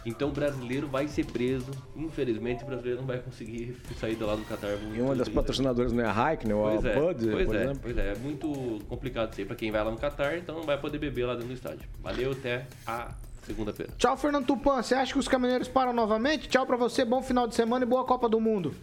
Então 0.05 0.29
o 0.29 0.31
brasileiro 0.31 0.87
vai 0.87 1.07
ser 1.07 1.25
preso. 1.25 1.71
Infelizmente, 1.95 2.63
o 2.63 2.67
brasileiro 2.67 3.01
não 3.01 3.07
vai 3.07 3.19
conseguir 3.19 3.75
sair 3.99 4.15
de 4.15 4.23
lá 4.23 4.35
do 4.35 4.43
Qatar. 4.43 4.77
E 4.93 5.01
uma 5.01 5.15
das 5.15 5.29
patrocinadoras 5.29 5.91
não 5.91 6.03
é 6.03 6.07
a 6.07 6.11
Heineken, 6.29 6.53
ou 6.53 6.67
a 6.67 6.71
Pois 6.71 6.85
é, 6.85 6.95
Bud, 6.99 7.29
pois 7.31 7.45
por 7.45 7.55
é, 7.55 7.63
exemplo? 7.63 7.79
pois 7.81 7.97
é, 7.97 8.11
é 8.11 8.15
muito 8.15 8.79
complicado 8.87 9.31
isso 9.31 9.41
aí 9.41 9.45
pra 9.47 9.55
quem 9.55 9.71
vai 9.71 9.83
lá 9.83 9.91
no 9.91 9.97
Qatar, 9.97 10.37
então 10.37 10.55
não 10.55 10.63
vai 10.63 10.77
poder 10.79 10.97
beber 10.97 11.25
lá 11.25 11.33
dentro 11.33 11.47
do 11.49 11.53
estádio. 11.53 11.87
Valeu, 12.01 12.31
até 12.31 12.67
a 12.85 13.11
segunda-feira. 13.43 13.91
Tchau, 13.97 14.15
Fernando 14.17 14.45
Tupan. 14.45 14.81
Você 14.81 14.95
acha 14.95 15.13
que 15.13 15.19
os 15.19 15.27
caminhoneiros 15.27 15.67
param 15.67 15.93
novamente? 15.93 16.47
Tchau 16.47 16.65
pra 16.65 16.77
você, 16.77 17.03
bom 17.03 17.21
final 17.21 17.47
de 17.47 17.55
semana 17.55 17.83
e 17.85 17.87
boa 17.87 18.03
Copa 18.05 18.27
do 18.29 18.39
Mundo. 18.39 18.73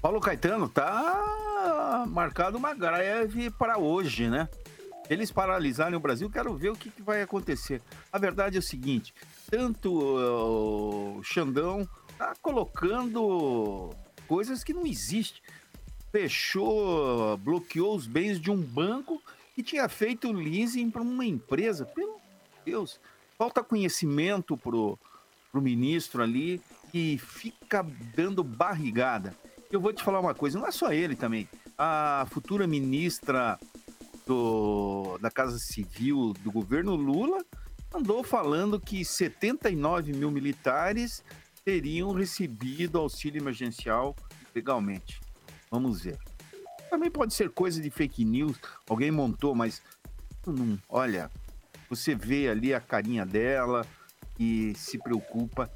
Paulo 0.00 0.20
Caetano, 0.20 0.68
tá 0.68 2.04
marcado 2.06 2.56
uma 2.56 2.72
greve 2.72 3.50
para 3.50 3.78
hoje, 3.78 4.28
né? 4.28 4.48
Eles 5.10 5.32
paralisarem 5.32 5.96
o 5.96 6.00
Brasil, 6.00 6.30
quero 6.30 6.54
ver 6.54 6.70
o 6.70 6.76
que, 6.76 6.88
que 6.88 7.02
vai 7.02 7.20
acontecer. 7.20 7.82
A 8.12 8.18
verdade 8.18 8.56
é 8.56 8.60
o 8.60 8.62
seguinte: 8.62 9.12
tanto 9.50 9.90
uh, 9.90 11.18
o 11.18 11.24
Xandão 11.24 11.88
tá 12.16 12.34
colocando 12.40 13.90
coisas 14.28 14.62
que 14.62 14.72
não 14.72 14.86
existem. 14.86 15.42
Fechou, 16.12 17.36
bloqueou 17.38 17.96
os 17.96 18.06
bens 18.06 18.40
de 18.40 18.50
um 18.50 18.60
banco 18.60 19.20
e 19.56 19.62
tinha 19.62 19.88
feito 19.88 20.30
leasing 20.30 20.90
para 20.90 21.02
uma 21.02 21.24
empresa. 21.24 21.84
Pelo 21.84 22.20
Deus, 22.64 23.00
falta 23.36 23.64
conhecimento 23.64 24.56
pro, 24.56 24.96
pro 25.50 25.60
ministro 25.60 26.22
ali 26.22 26.62
e 26.94 27.18
fica 27.18 27.84
dando 28.14 28.44
barrigada. 28.44 29.34
Eu 29.70 29.80
vou 29.80 29.92
te 29.92 30.02
falar 30.02 30.20
uma 30.20 30.34
coisa, 30.34 30.58
não 30.58 30.66
é 30.66 30.70
só 30.70 30.92
ele 30.92 31.14
também. 31.14 31.46
A 31.76 32.26
futura 32.30 32.66
ministra 32.66 33.58
do, 34.26 35.18
da 35.18 35.30
Casa 35.30 35.58
Civil 35.58 36.32
do 36.42 36.50
governo 36.50 36.94
Lula 36.96 37.44
andou 37.94 38.22
falando 38.24 38.80
que 38.80 39.04
79 39.04 40.12
mil 40.14 40.30
militares 40.30 41.22
teriam 41.64 42.12
recebido 42.12 42.98
auxílio 42.98 43.42
emergencial 43.42 44.16
legalmente. 44.54 45.20
Vamos 45.70 46.02
ver. 46.02 46.18
Também 46.88 47.10
pode 47.10 47.34
ser 47.34 47.50
coisa 47.50 47.80
de 47.80 47.90
fake 47.90 48.24
news, 48.24 48.56
alguém 48.88 49.10
montou, 49.10 49.54
mas 49.54 49.82
não, 50.46 50.78
olha, 50.88 51.30
você 51.90 52.14
vê 52.14 52.48
ali 52.48 52.72
a 52.72 52.80
carinha 52.80 53.26
dela 53.26 53.86
e 54.38 54.74
se 54.74 54.98
preocupa 54.98 55.70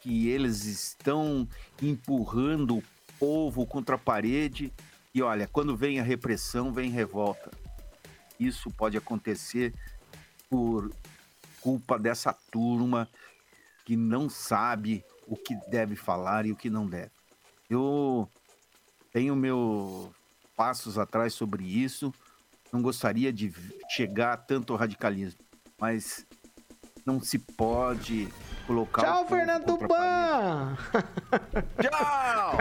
que 0.00 0.28
eles 0.28 0.64
estão 0.64 1.48
empurrando 1.80 2.78
o 2.78 2.82
povo 3.18 3.66
contra 3.66 3.96
a 3.96 3.98
parede 3.98 4.72
e 5.14 5.22
olha, 5.22 5.48
quando 5.48 5.74
vem 5.74 5.98
a 5.98 6.02
repressão, 6.02 6.72
vem 6.72 6.90
revolta. 6.90 7.50
Isso 8.38 8.70
pode 8.70 8.98
acontecer 8.98 9.72
por 10.50 10.92
culpa 11.60 11.98
dessa 11.98 12.34
turma 12.50 13.08
que 13.84 13.96
não 13.96 14.28
sabe 14.28 15.02
o 15.26 15.34
que 15.34 15.54
deve 15.70 15.96
falar 15.96 16.44
e 16.44 16.52
o 16.52 16.56
que 16.56 16.68
não 16.68 16.86
deve. 16.86 17.10
Eu 17.68 18.28
tenho 19.12 19.34
meus 19.34 20.10
passos 20.54 20.98
atrás 20.98 21.32
sobre 21.32 21.64
isso. 21.64 22.12
Não 22.72 22.82
gostaria 22.82 23.32
de 23.32 23.54
chegar 23.88 24.34
a 24.34 24.36
tanto 24.36 24.76
radicalismo, 24.76 25.40
mas 25.80 26.26
não 27.06 27.20
se 27.20 27.38
pode 27.38 28.28
colocar. 28.66 29.02
o 29.02 29.04
Tchau, 29.04 29.26
Fernando 29.26 29.64
Tupan. 29.64 30.76
Tchau! 31.80 32.58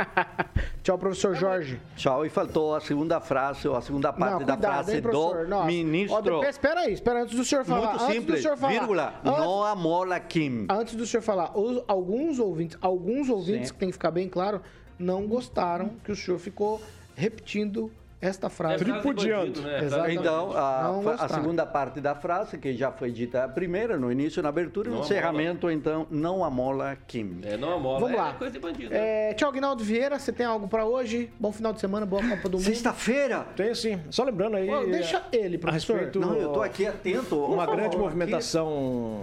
Tchau, 0.84 0.98
professor 0.98 1.36
Jorge. 1.36 1.80
Tchau, 1.96 2.26
e 2.26 2.30
faltou 2.30 2.76
a 2.76 2.82
segunda 2.82 3.20
frase, 3.20 3.68
ou 3.68 3.76
a 3.76 3.82
segunda 3.82 4.14
parte 4.14 4.40
Não, 4.40 4.46
da 4.46 4.54
cuidado, 4.54 4.72
frase 4.86 4.96
hein, 4.98 5.02
do 5.02 5.46
Nossa. 5.48 5.66
ministro. 5.68 6.38
Ó, 6.38 6.44
espera 6.44 6.82
aí, 6.82 6.94
espera 6.94 7.24
antes 7.24 7.36
do 7.36 7.44
senhor 7.44 7.66
falar. 7.66 7.90
Muito 7.92 8.04
antes 8.04 8.16
simples, 8.16 8.40
do 8.40 8.42
senhor 8.44 8.58
falar. 8.58 8.74
vírgula, 8.74 9.14
Antes- 9.24 9.40
não 9.40 9.64
amola 9.64 10.20
Kim. 10.20 10.68
Antes 10.70 10.96
do 10.96 11.06
senhor 11.08 11.24
falar, 11.24 11.58
os- 11.58 11.84
alguns 11.88 12.40
ouvintes, 12.40 12.78
alguns 12.82 13.30
ouvintes 13.30 13.70
Sim. 13.70 13.74
que 13.74 13.80
tem 13.80 13.90
que 13.90 13.94
ficar 13.94 14.12
bem 14.12 14.30
claro, 14.30 14.62
não 15.00 15.26
gostaram 15.28 15.90
que 16.04 16.12
o 16.12 16.16
senhor 16.16 16.38
ficou 16.40 16.82
repetindo 17.16 17.92
esta 18.22 18.50
frase. 18.50 18.76
É 18.76 18.78
Tripudiando. 18.86 19.62
bandido, 19.62 19.62
né? 19.62 20.14
Então, 20.14 20.52
a, 20.58 20.84
Não 20.92 21.04
fa- 21.04 21.16
a 21.26 21.30
segunda 21.30 21.66
parte 21.66 22.00
da 22.02 22.16
frase, 22.16 22.58
que 22.58 22.74
já 22.76 22.92
foi 22.92 23.12
dita 23.12 23.44
a 23.44 23.48
primeira, 23.48 23.98
no 23.98 24.12
início, 24.12 24.42
na 24.42 24.50
abertura, 24.50 24.88
e 24.88 24.92
no 24.92 24.98
Não 24.98 25.04
encerramento, 25.04 25.70
então, 25.70 26.08
não 26.10 26.44
amola 26.44 26.98
Kim. 27.08 27.40
É, 27.44 27.56
não 27.58 27.74
amola, 27.74 28.00
Vamos 28.00 28.16
é 28.16 28.22
lá. 28.22 28.34
coisa 28.34 28.54
de 28.54 28.60
bandido. 28.60 28.94
É, 28.94 29.34
tchau, 29.34 29.52
Guinaldo 29.52 29.84
Vieira. 29.84 30.18
Você 30.18 30.32
tem 30.32 30.46
algo 30.46 30.68
pra 30.68 30.86
hoje? 30.86 31.30
Bom 31.40 31.52
final 31.52 31.72
de 31.74 31.80
semana, 31.80 32.06
boa 32.06 32.22
Copa 32.28 32.50
do 32.50 32.58
Mundo. 32.58 32.66
Sexta-feira! 32.66 33.46
Tem 33.56 33.76
sim. 33.76 34.00
Só 34.10 34.24
lembrando 34.24 34.56
aí. 34.58 34.68
Deixa 34.92 35.22
ele, 35.32 35.58
a 35.58 35.60
professor. 35.60 35.94
respeito, 35.98 36.20
Não, 36.20 36.36
eu 36.36 36.50
tô 36.54 36.62
aqui 36.62 36.88
atento. 36.88 37.38
Uma 37.38 37.66
favor, 37.66 37.76
grande 37.80 37.98
movimentação 37.98 39.22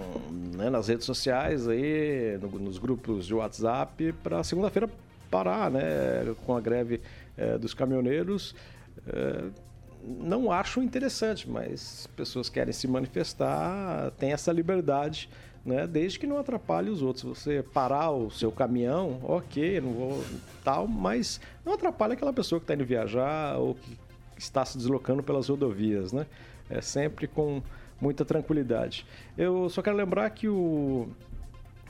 né, 0.55 0.69
nas 0.69 0.87
redes 0.87 1.05
sociais 1.05 1.67
aí, 1.67 2.37
no- 2.41 2.59
nos 2.59 2.77
grupos 2.77 3.25
de 3.25 3.33
WhatsApp, 3.33 4.13
para 4.23 4.43
segunda-feira 4.43 4.89
parar, 5.29 5.69
né, 5.71 5.81
com 6.45 6.55
a 6.55 6.61
greve 6.61 7.01
eh, 7.37 7.57
dos 7.57 7.73
caminhoneiros. 7.73 8.55
Eh, 9.07 9.49
não 10.03 10.51
acho 10.51 10.81
interessante, 10.81 11.49
mas 11.49 12.07
pessoas 12.15 12.49
querem 12.49 12.73
se 12.73 12.87
manifestar, 12.87 14.11
tem 14.11 14.33
essa 14.33 14.51
liberdade, 14.51 15.29
né, 15.65 15.87
desde 15.87 16.19
que 16.19 16.27
não 16.27 16.37
atrapalhe 16.37 16.89
os 16.89 17.01
outros. 17.01 17.23
Você 17.23 17.63
parar 17.63 18.11
o 18.11 18.29
seu 18.29 18.51
caminhão, 18.51 19.19
ok, 19.23 19.79
não 19.79 19.93
vou 19.93 20.23
tal, 20.63 20.87
mas 20.87 21.39
não 21.65 21.73
atrapalhe 21.73 22.13
aquela 22.13 22.33
pessoa 22.33 22.59
que 22.59 22.65
está 22.65 22.73
indo 22.73 22.85
viajar 22.85 23.57
ou 23.57 23.75
que 23.75 23.97
está 24.37 24.65
se 24.65 24.77
deslocando 24.77 25.23
pelas 25.23 25.47
rodovias, 25.47 26.11
né? 26.11 26.25
É 26.69 26.81
sempre 26.81 27.27
com 27.27 27.61
muita 28.01 28.25
tranquilidade. 28.25 29.05
Eu 29.37 29.69
só 29.69 29.81
quero 29.81 29.95
lembrar 29.95 30.29
que 30.31 30.49
o 30.49 31.07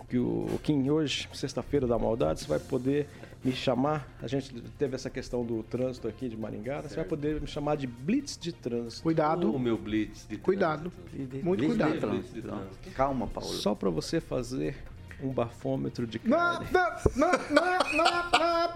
que 0.07 0.19
o 0.19 0.59
Kim 0.61 0.91
hoje, 0.91 1.27
sexta-feira 1.33 1.87
da 1.87 1.97
maldade, 1.97 2.41
você 2.41 2.47
vai 2.47 2.59
poder 2.59 3.07
me 3.43 3.51
chamar. 3.51 4.07
A 4.21 4.27
gente 4.27 4.53
teve 4.77 4.95
essa 4.95 5.09
questão 5.09 5.45
do 5.45 5.63
trânsito 5.63 6.07
aqui 6.07 6.29
de 6.29 6.37
Maringá, 6.37 6.81
né? 6.81 6.87
você 6.87 6.95
vai 6.95 7.05
poder 7.05 7.41
me 7.41 7.47
chamar 7.47 7.75
de 7.75 7.87
blitz 7.87 8.37
de 8.37 8.53
trânsito. 8.53 9.03
Cuidado. 9.03 9.51
O 9.53 9.59
meu 9.59 9.77
blitz 9.77 10.25
de 10.27 10.37
Cuidado. 10.37 10.91
Muito 11.43 11.59
Blitz 11.59 11.67
cuidado. 11.67 11.93
de 11.93 11.99
trânsito. 11.99 12.37
Então, 12.39 12.61
Calma, 12.95 13.27
Paulo. 13.27 13.49
Só 13.49 13.75
para 13.75 13.89
você 13.89 14.19
fazer 14.21 14.75
um 15.25 15.31
bafômetro 15.31 16.05
de 16.05 16.19
carne. 16.19 16.67
Não, 16.73 16.91
não, 17.15 17.31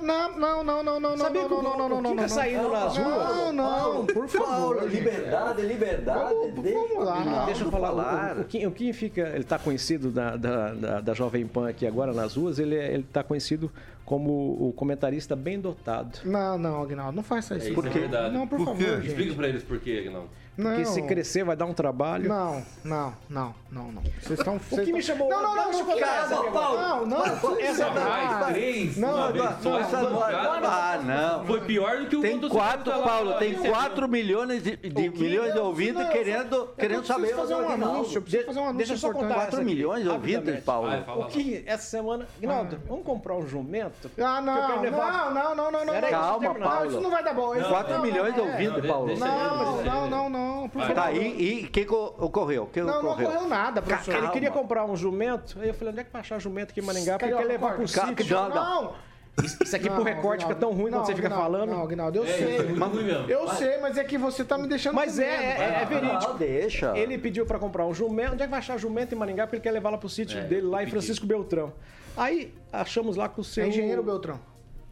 não, 0.02 0.34
não, 0.34 0.64
não, 0.64 0.64
não, 0.64 0.84
não, 0.84 1.00
não, 1.00 1.18
Sabia 1.18 1.46
que 1.46 1.54
o, 1.54 1.62
não, 1.62 1.90
não, 1.90 2.02
não, 2.02 2.26
o 2.26 2.30
saindo 2.30 2.70
nas 2.70 2.98
ruas? 2.98 3.28
Não, 3.36 3.54
não, 3.54 4.06
por 4.06 4.28
favor. 4.28 4.84
liberdade, 4.90 5.62
liberdade. 5.62 6.34
Vamos 6.56 7.06
lá. 7.06 7.46
Deixa 7.46 7.64
eu 7.64 7.72
falar. 7.72 8.38
O 8.40 8.72
Kim 8.72 8.94
fica, 8.94 9.30
ele 9.30 9.44
tá 9.44 9.60
conhecido 9.60 10.12
da 10.12 11.14
Jovem 11.14 11.46
Pan 11.48 11.70
aqui 11.70 11.86
agora 11.86 12.14
nas 12.14 12.36
ruas, 12.36 12.60
ele 12.60 13.04
tá 13.12 13.24
conhecido 13.24 13.72
como 14.08 14.70
o 14.70 14.72
comentarista 14.72 15.36
bem 15.36 15.60
dotado. 15.60 16.20
Não, 16.24 16.58
não, 16.58 16.82
Agnaldo, 16.82 17.14
não 17.14 17.24
faça 17.24 17.58
isso. 17.58 17.68
É, 17.68 17.74
por 17.74 17.86
é. 17.86 18.30
Não, 18.32 18.48
por, 18.48 18.64
favor. 18.64 19.06
Explica 19.06 19.34
pra 19.34 19.50
eles 19.50 19.64
por 19.64 19.80
quê, 19.82 20.04
Agnaldo. 20.06 20.30
Não. 20.58 20.72
Porque 20.72 20.86
se 20.86 21.02
crescer 21.04 21.44
vai 21.44 21.56
dar 21.56 21.66
um 21.66 21.74
trabalho. 21.74 22.28
Não, 22.28 22.64
não, 22.84 23.14
não, 23.30 23.56
não, 23.72 23.92
não. 23.92 24.02
Vocês 24.22 24.40
estão. 24.40 24.56
O 24.56 24.60
que 24.84 24.92
me 24.92 25.04
chamou? 25.04 25.30
Não, 25.30 25.44
não, 25.44 25.56
não, 25.56 25.66
Deixa 25.66 25.80
eu 25.80 25.86
não, 25.86 25.94
contar 25.94 26.08
não, 26.08 26.24
essa 26.24 26.36
não, 26.36 26.52
não, 26.52 27.06
não, 27.06 27.06
não, 27.06 27.60
Essa 27.60 27.86
não, 27.86 27.94
mais 28.10 28.32
não, 28.32 28.48
três, 28.48 28.98
não, 28.98 29.34
não, 29.34 29.80
Essa 29.80 30.02
não- 30.02 30.24
Ah, 30.24 31.00
não. 31.04 31.46
Foi 31.46 31.62
pior 31.62 32.00
do 32.00 32.08
que 32.08 32.16
o 32.16 32.22
Tem 32.22 32.40
quatro, 32.50 32.92
Paulo, 32.92 33.34
tem 33.36 33.54
4 33.54 34.08
milhões 34.08 34.64
de, 34.64 34.80
milhões 35.16 35.54
de 35.54 35.60
ouvintes 35.60 35.94
não, 35.96 36.10
querendo, 36.10 36.56
eu 36.56 36.68
querendo 36.70 36.98
preciso 37.04 37.20
saber 37.20 37.36
fazer 37.36 37.54
um 37.56 37.70
anúncio, 37.70 38.22
fazer 38.22 38.60
um 38.60 38.64
anúncio 38.64 38.78
Deixa 38.78 38.94
eu 38.94 38.98
só 38.98 39.08
contar 39.12 39.26
importante. 39.26 39.38
essa 39.42 39.48
4 39.52 39.56
aqui, 39.58 39.66
milhões 39.66 40.04
de 40.04 40.10
ouvintes. 40.10 40.64
Paulo. 40.64 40.90
O 41.18 41.26
que 41.26 41.64
essa 41.68 41.84
semana. 41.84 42.28
Guinaldo, 42.40 42.80
vamos 42.88 43.06
comprar 43.06 43.36
um 43.36 43.48
jumento? 43.48 44.10
Ah, 44.18 44.42
não, 44.42 44.56
não, 44.56 44.92
não, 44.92 45.56
não, 45.56 45.72
não, 45.72 45.86
não. 45.86 45.94
Não, 46.02 46.10
calma, 46.10 46.48
não, 46.54 46.68
Paulo. 46.68 46.88
Isso 46.90 47.02
não 47.02 47.12
vai 47.12 47.24
dar 47.24 47.34
bom. 47.34 47.56
isso- 47.56 47.70
4 47.70 47.94
não, 47.94 48.02
milhões 48.02 48.34
de 48.34 48.40
não, 48.40 48.48
é. 48.48 48.52
ouvintes, 48.52 48.86
Paulo. 48.90 49.08
deixa 49.08 49.26
Não, 49.26 50.10
não, 50.10 50.30
não, 50.30 50.30
não, 50.48 50.70
por 50.70 50.82
favor. 50.82 50.96
Tá, 50.96 51.12
e 51.12 51.66
o 51.66 51.70
que 51.72 51.86
ocorreu? 51.90 52.66
Que 52.68 52.82
Não, 52.82 52.88
não 53.04 53.12
ocorreu? 53.12 53.30
ocorreu 53.30 53.48
nada, 53.50 53.82
professor. 53.82 54.12
Ele 54.12 54.20
Calma. 54.22 54.34
queria 54.34 54.52
comprar 54.52 54.86
um 54.86 54.96
jumento, 54.96 55.58
aí 55.62 55.68
eu 55.68 55.74
falei, 55.74 55.92
onde 55.92 56.02
é 56.02 56.04
que 56.04 56.12
vai 56.12 56.22
achar 56.22 56.40
jumento 56.40 56.72
aqui 56.72 56.80
em 56.80 56.84
Maringá? 56.84 57.18
Porque 57.18 57.26
ele 57.34 57.38
quer 57.42 57.48
levar 57.48 57.76
pro 57.76 57.88
sítio. 57.88 58.36
Não, 58.36 58.50
não. 58.50 58.84
Não, 58.84 59.08
Isso 59.44 59.76
aqui 59.76 59.88
pro 59.88 60.02
recorte 60.02 60.44
fica 60.44 60.56
tão 60.56 60.72
ruim 60.74 60.90
quando 60.92 61.06
você 61.06 61.14
fica 61.16 61.30
falando. 61.30 61.70
Não, 61.70 61.84
Aguinaldo, 61.84 62.18
eu 62.18 62.24
É, 62.24 62.28
sei. 62.28 62.58
é 62.58 62.64
mesmo. 62.64 63.30
Eu 63.30 63.46
Vai. 63.46 63.56
sei, 63.58 63.78
mas 63.78 63.96
é 63.98 64.04
que 64.04 64.18
você 64.18 64.44
tá 64.44 64.58
me 64.58 64.68
deixando 64.68 64.96
Mas 64.96 65.20
é, 65.20 65.26
medo. 65.38 65.62
é, 65.62 65.82
é 65.82 65.86
verídico. 65.86 66.34
deixa. 66.34 66.98
Ele 66.98 67.18
pediu 67.20 67.46
pra 67.46 67.60
comprar 67.60 67.86
um 67.86 67.94
jumento. 67.94 68.34
Onde 68.34 68.42
é 68.42 68.46
que 68.46 68.50
vai 68.52 68.58
achar 68.60 68.80
jumento 68.80 69.14
em 69.14 69.18
Maringá? 69.18 69.46
Porque 69.46 69.58
ele 69.58 69.64
quer 69.64 69.72
levar 69.72 69.92
lá 69.92 69.98
pro 70.00 70.10
sítio 70.10 70.42
dele, 70.48 70.64
lá 70.66 70.84
em 70.84 70.88
Francisco 70.88 71.26
Beltrão. 71.28 71.72
Aí 72.18 72.52
achamos 72.74 73.16
lá 73.16 73.30
com 73.30 73.42
o 73.42 73.44
seu. 73.44 73.64
É 73.66 73.68
engenheiro 73.68 74.02
Beltrão? 74.02 74.40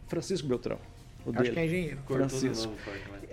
Francisco 0.08 0.48
Beltrão. 0.48 0.78
O 1.26 1.32
Acho 1.32 1.40
dele. 1.42 1.52
que 1.56 1.60
é 1.60 1.66
engenheiro. 1.66 1.98
Francisco. 2.08 2.72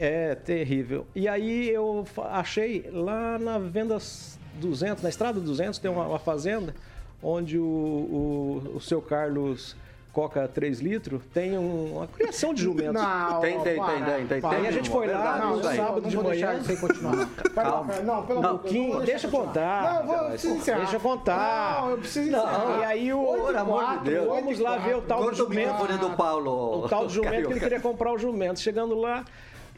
É 0.04 0.34
terrível. 0.34 1.06
E 1.14 1.28
aí 1.28 1.70
eu 1.70 2.04
achei 2.30 2.90
lá 2.92 3.38
na 3.38 3.56
Vendas 3.58 4.36
200, 4.54 5.00
na 5.00 5.08
Estrada 5.08 5.38
200, 5.38 5.78
tem 5.78 5.88
uma, 5.88 6.04
uma 6.08 6.18
fazenda 6.18 6.74
onde 7.22 7.56
o, 7.56 7.62
o, 7.62 8.72
o 8.74 8.80
seu 8.80 9.00
Carlos 9.00 9.76
Coca 10.12 10.46
3 10.48 10.80
litros 10.80 11.22
tem 11.32 11.56
um- 11.56 11.98
uma 11.98 12.06
criação 12.08 12.52
de 12.52 12.62
jumentos. 12.62 13.00
Não, 13.00 13.40
Tem, 13.40 13.60
tem, 13.60 13.76
para, 13.76 13.92
tem, 13.94 14.04
tem, 14.04 14.26
tem, 14.26 14.40
para. 14.40 14.50
tem. 14.50 14.58
Aí 14.58 14.66
a 14.66 14.70
gente 14.72 14.90
foi 14.90 15.06
lá 15.06 15.38
no 15.46 15.62
sábado 15.62 16.00
Não 16.02 16.10
de 16.10 16.16
deixar 16.30 16.46
manhã. 16.48 16.62
você 16.64 16.76
continuar. 16.76 17.28
Calma. 17.54 17.94
Não, 18.00 18.26
pelo 18.26 18.42
Não, 18.42 18.50
amor 18.50 18.62
de 18.64 18.72
Deus, 18.72 19.04
deixa 19.04 19.26
eu 19.28 19.30
contar. 19.30 19.94
Não, 20.00 20.06
vou, 20.06 20.16
eu 20.16 20.28
preciso 20.30 20.54
encerrar. 20.56 20.78
Deixa 20.80 20.96
eu 20.96 21.00
contar. 21.00 21.80
Não, 21.82 21.90
eu 21.92 21.98
preciso 21.98 22.30
Não, 22.30 22.38
encerrar. 22.40 22.78
E 22.80 22.84
aí 22.84 23.12
o. 23.12 23.22
Oito 23.24 23.50
e 23.52 23.64
quatro, 23.64 24.12
oito 24.12 24.28
Vamos 24.28 24.58
e 24.58 24.62
lá 24.62 24.76
ver 24.78 24.96
o 24.96 25.00
tal 25.02 25.18
do 25.20 25.24
Corta 25.26 25.42
o 25.42 25.46
jumento. 25.46 25.70
microfone 25.72 25.98
do 25.98 26.10
Paulo. 26.16 26.84
O 26.84 26.88
tal 26.88 27.06
do 27.06 27.12
jumento 27.12 27.46
que 27.46 27.52
ele 27.54 27.60
queria 27.60 27.80
comprar 27.80 28.12
o 28.12 28.18
jumento. 28.18 28.60
Chegando 28.60 28.94
lá, 28.94 29.24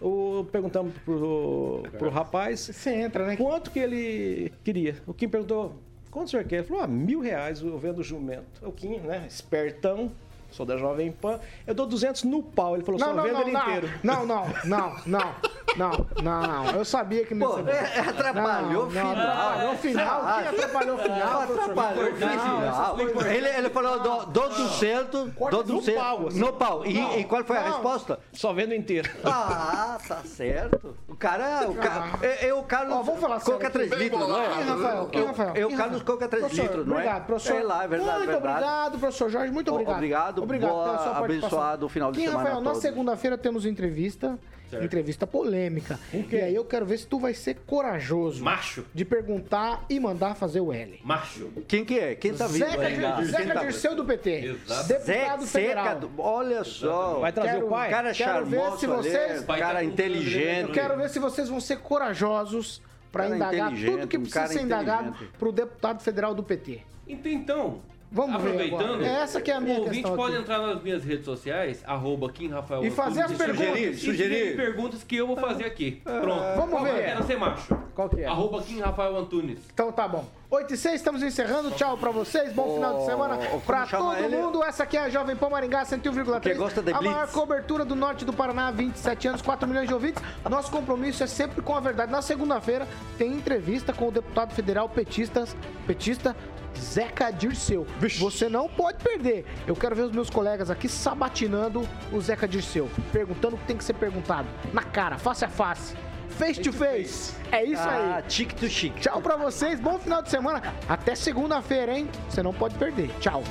o, 0.01 0.47
perguntamos 0.51 0.95
pro, 1.05 1.83
pro 1.99 2.11
rapaz. 2.11 2.61
Você 2.61 2.91
entra, 2.95 3.27
né? 3.27 3.37
Quanto 3.37 3.71
que 3.71 3.79
ele 3.79 4.53
queria? 4.63 4.97
O 5.07 5.15
Kim 5.15 5.29
perguntou, 5.29 5.77
quanto 6.11 6.29
o 6.29 6.31
senhor 6.31 6.45
quer? 6.45 6.57
Ele 6.57 6.67
falou, 6.67 6.83
ah, 6.83 6.87
mil 6.87 7.21
reais 7.21 7.61
eu 7.61 7.79
vendo 7.79 7.99
o 7.99 8.05
jumento. 8.05 8.67
O 8.67 8.73
Kim, 8.73 8.99
né, 8.99 9.25
espertão, 9.29 10.13
sou 10.55 10.65
da 10.65 10.77
Jovem 10.77 11.11
Pan, 11.11 11.41
eu 11.67 11.75
dou 11.75 11.85
200 11.87 12.23
no 12.25 12.43
pau. 12.43 12.75
Ele 12.77 12.85
falou, 12.85 13.01
Não, 13.01 13.09
só 13.09 13.15
não, 13.15 13.23
vendo 13.25 13.33
não, 13.35 13.41
ele 13.43 13.51
não, 13.53 13.61
inteiro. 13.63 13.91
não, 14.03 14.27
não, 14.27 14.47
não, 14.65 14.95
não, 15.07 15.33
não, 15.77 16.07
não, 16.23 16.41
não. 16.43 16.71
Eu 16.71 16.85
sabia 16.85 17.25
que 17.27 17.35
não 17.35 17.47
Pô, 17.49 17.59
ia 17.59 17.65
ser 17.65 17.71
é, 17.99 18.01
atrapalhou 18.01 18.83
o 18.83 18.85
Não, 18.85 18.91
final. 18.91 19.13
Atrapalhou 19.13 19.73
o 19.73 19.77
final. 19.77 20.21
O 20.21 20.25
que 20.43 20.49
atrapalhou 20.49 20.95
o 20.95 20.99
final? 20.99 21.41
Atrapalhou 21.43 22.11
o 22.11 22.15
final. 22.15 23.01
Ele, 23.27 23.49
ele 23.49 23.71
falou, 23.71 24.01
dou, 24.01 24.27
dou 24.27 24.49
200, 24.49 25.11
dou 25.33 25.51
no 25.51 25.63
200 25.65 25.95
pau, 26.03 26.27
assim. 26.29 26.39
no 26.39 26.53
pau. 26.53 26.87
E, 26.87 27.19
e 27.21 27.25
qual 27.25 27.45
foi 27.45 27.57
a 27.57 27.63
resposta? 27.63 28.19
Só 28.33 28.53
vendo 28.53 28.75
inteiro. 28.75 29.11
Ah, 29.25 29.99
tá 30.07 30.19
certo. 30.25 30.95
O 31.09 31.17
cara, 31.17 31.69
o 31.69 31.75
cara, 31.75 32.19
é, 32.23 32.49
é 32.49 32.55
o 32.55 32.63
Carlos 32.65 32.97
Ó, 32.97 33.03
vamos 33.03 33.21
falar 33.21 33.41
sério 33.41 33.55
Coca 33.55 33.69
aqui. 33.69 33.89
3 33.89 33.93
litros, 34.03 34.29
não 34.29 34.37
é? 34.41 34.49
Quem, 34.49 34.65
Rafael? 34.65 35.07
Quem, 35.07 35.21
Eu- 35.21 35.27
Rafael? 35.29 35.53
É 35.55 35.65
o 35.65 35.69
Quem, 35.69 35.77
Carlos? 35.77 36.03
Coca 36.03 36.29
3 36.29 36.45
Professor, 36.45 36.63
litros, 36.63 36.87
não 36.87 36.95
é? 36.95 36.99
Obrigado, 36.99 37.27
professor. 37.27 37.53
Sei 37.55 37.63
lá, 37.63 37.85
é 37.85 37.89
verdade, 37.89 38.19
Muito 38.19 38.37
obrigado, 38.37 38.99
professor 38.99 39.31
Jorge. 39.31 39.53
Muito 39.53 39.71
obrigado. 39.73 39.95
Obrigado, 39.95 40.43
obrigado 40.45 40.71
boa, 40.71 40.85
pela 40.85 40.99
sua 40.99 41.19
abençoado 41.19 41.89
final 41.89 42.13
de 42.13 42.19
Quem, 42.19 42.29
semana 42.29 42.49
Rafael, 42.51 42.61
na 42.65 42.75
segunda-feira 42.77 43.37
temos 43.37 43.67
entrevista. 43.67 44.39
Entrevista 44.83 45.25
polêmica. 45.25 46.01
E 46.13 46.35
aí 46.35 46.53
eu 46.53 46.65
quero 46.65 46.85
ver 46.85 46.99
se 46.99 47.07
tu 47.07 47.21
vai 47.21 47.33
ser 47.33 47.59
corajoso. 47.65 48.43
Macho. 48.43 48.85
De 48.93 49.05
perguntar 49.05 49.85
e 49.89 50.01
mandar 50.01 50.35
fazer 50.35 50.59
o 50.61 50.73
L. 50.73 50.99
Macho. 51.05 51.49
Quem 51.69 51.85
que 51.85 51.97
é? 51.97 52.17
Quem 52.17 52.35
tá 52.35 52.49
vivo 52.49 52.67
Zeca? 52.69 52.91
Dir- 52.91 53.15
Quem 53.15 53.25
Zeca 53.27 53.55
tá- 53.55 53.61
Dirceu 53.61 53.95
do 53.95 54.05
PT. 54.05 54.31
Exato. 54.47 54.89
Deputado 54.89 55.45
Zé 55.47 55.61
federal. 55.61 55.85
Seca, 55.85 55.95
do- 56.01 56.11
olha 56.21 56.65
só. 56.65 57.21
Vai 57.21 57.31
trazer 57.33 57.53
Quero- 57.53 57.67
o 57.67 57.71
pai? 57.71 57.89
Cara 57.91 58.13
Quero 58.13 58.47
ver 58.47 58.57
charmoso 58.59 58.79
se 58.81 58.87
vocês- 58.89 59.43
Pai 59.45 59.61
tá 59.61 59.67
cara 59.67 59.79
com- 59.79 59.85
inteligente. 59.87 60.63
Eu 60.69 60.73
quero 60.75 60.97
ver 60.97 61.09
se 61.11 61.19
vocês 61.21 61.49
vão 61.49 61.61
ser 61.61 61.77
corajosos 61.79 62.83
para 63.13 63.29
indagar 63.29 63.71
tudo 63.71 64.09
que 64.09 64.17
um 64.17 64.23
precisa 64.23 64.41
cara 64.41 64.53
ser 64.53 64.63
indagado 64.63 65.09
inteligente. 65.11 65.39
pro 65.39 65.53
deputado 65.53 66.01
federal 66.03 66.35
do 66.35 66.43
PT. 66.43 66.81
Então, 67.07 67.31
Então, 67.33 67.81
Vamos 68.15 68.41
ver 68.41 68.49
aproveitando, 68.51 68.95
agora. 68.95 69.07
Essa 69.07 69.41
que 69.41 69.51
é 69.51 69.55
a 69.55 69.61
minha 69.61 69.75
o 69.75 69.79
ouvinte 69.81 69.97
questão 69.97 70.17
pode 70.17 70.35
aqui. 70.35 70.43
entrar 70.43 70.59
nas 70.67 70.83
minhas 70.83 71.05
redes 71.05 71.25
sociais, 71.25 71.83
arroba 71.85 72.31
Kim 72.31 72.49
Rafael 72.49 72.85
E 72.85 72.91
fazer 72.91 73.23
as 73.23 73.33
perguntas. 73.33 73.67
sugerir, 73.67 73.95
Sugerir. 73.97 74.17
sugerir 74.29 74.57
perguntas 74.57 75.03
que 75.03 75.17
eu 75.17 75.27
vou 75.27 75.37
fazer 75.37 75.65
aqui. 75.65 76.01
Pronto. 76.05 76.43
Vamos 76.57 76.71
Qual 76.71 76.85
ver. 76.85 76.95
que? 76.95 77.03
Quero 77.03 77.25
ser 77.27 77.37
macho. 77.39 77.77
Qual 77.95 78.09
que 78.09 78.21
é? 78.21 78.27
Arroba 78.27 78.63
Kim 78.63 78.79
Rafael 78.81 79.17
Antunes. 79.17 79.59
Então 79.73 79.91
tá 79.91 80.07
bom. 80.07 80.25
8 80.55 80.73
e 80.73 80.77
6, 80.77 80.95
estamos 80.95 81.23
encerrando. 81.25 81.73
Tchau 81.73 81.99
pra 81.99 82.13
vocês. 82.13 82.53
Bom 82.53 82.75
final 82.75 82.99
de 82.99 83.07
semana 83.07 83.39
pra 83.67 83.87
todo 83.89 84.15
ele? 84.15 84.37
mundo. 84.37 84.63
Essa 84.63 84.85
aqui 84.85 84.97
é 84.97 85.01
a 85.01 85.09
Jovem 85.09 85.35
Pan 85.35 85.49
Maringá 85.51 85.83
101,3. 85.85 86.41
Que 86.41 86.55
gosta 86.55 86.81
de 86.81 86.93
A 86.93 86.99
blitz. 86.99 87.13
maior 87.13 87.29
cobertura 87.29 87.85
do 87.85 87.97
norte 87.97 88.25
do 88.25 88.33
Paraná, 88.33 88.71
27 88.71 89.27
anos, 89.29 89.43
4 89.43 89.67
milhões 89.67 89.89
de 89.89 89.95
ouvintes. 89.95 90.23
Nosso 90.49 90.71
compromisso 90.71 91.25
é 91.25 91.27
sempre 91.27 91.61
com 91.61 91.75
a 91.75 91.81
verdade. 91.81 92.13
Na 92.13 92.23
segunda-feira 92.23 92.87
tem 93.19 93.33
entrevista 93.33 93.93
com 93.93 94.07
o 94.07 94.13
deputado 94.13 94.55
federal 94.55 94.89
petistas, 94.89 95.57
petista 95.89 96.37
Zeca 96.79 97.33
Dirceu. 97.33 97.85
Você 98.21 98.49
não 98.49 98.69
pode 98.69 99.03
perder. 99.03 99.45
Eu 99.67 99.75
quero 99.75 99.97
ver 99.97 100.03
os 100.03 100.13
meus 100.13 100.31
colegas 100.31 100.71
aqui 100.71 100.89
sabatinando 100.89 101.83
o 102.13 102.21
Zeca 102.21 102.47
Dirceu, 102.47 102.89
perguntando 103.13 103.57
o 103.57 103.59
que 103.59 103.67
tem 103.67 103.77
que 103.77 103.83
ser 103.85 103.95
perguntado. 103.95 104.47
Na 104.73 104.85
cara, 104.85 105.19
face 105.19 105.45
a 105.45 105.49
face. 105.49 105.97
Face 106.39 106.61
to 106.61 106.73
face. 106.73 107.33
É 107.53 107.65
isso 107.65 107.83
Ah, 107.83 108.17
aí. 108.17 108.25
chique 108.31 108.55
to 108.57 108.69
chique. 108.69 109.01
Tchau 109.01 109.21
pra 109.23 109.37
vocês, 109.37 109.79
bom 109.79 109.99
final 109.99 110.21
de 110.23 110.31
semana. 110.31 110.61
Até 110.89 111.15
segunda-feira, 111.15 111.97
hein? 111.97 112.09
Você 112.29 112.43
não 112.43 112.53
pode 112.53 112.75
perder. 112.75 113.09
Tchau. 113.21 113.43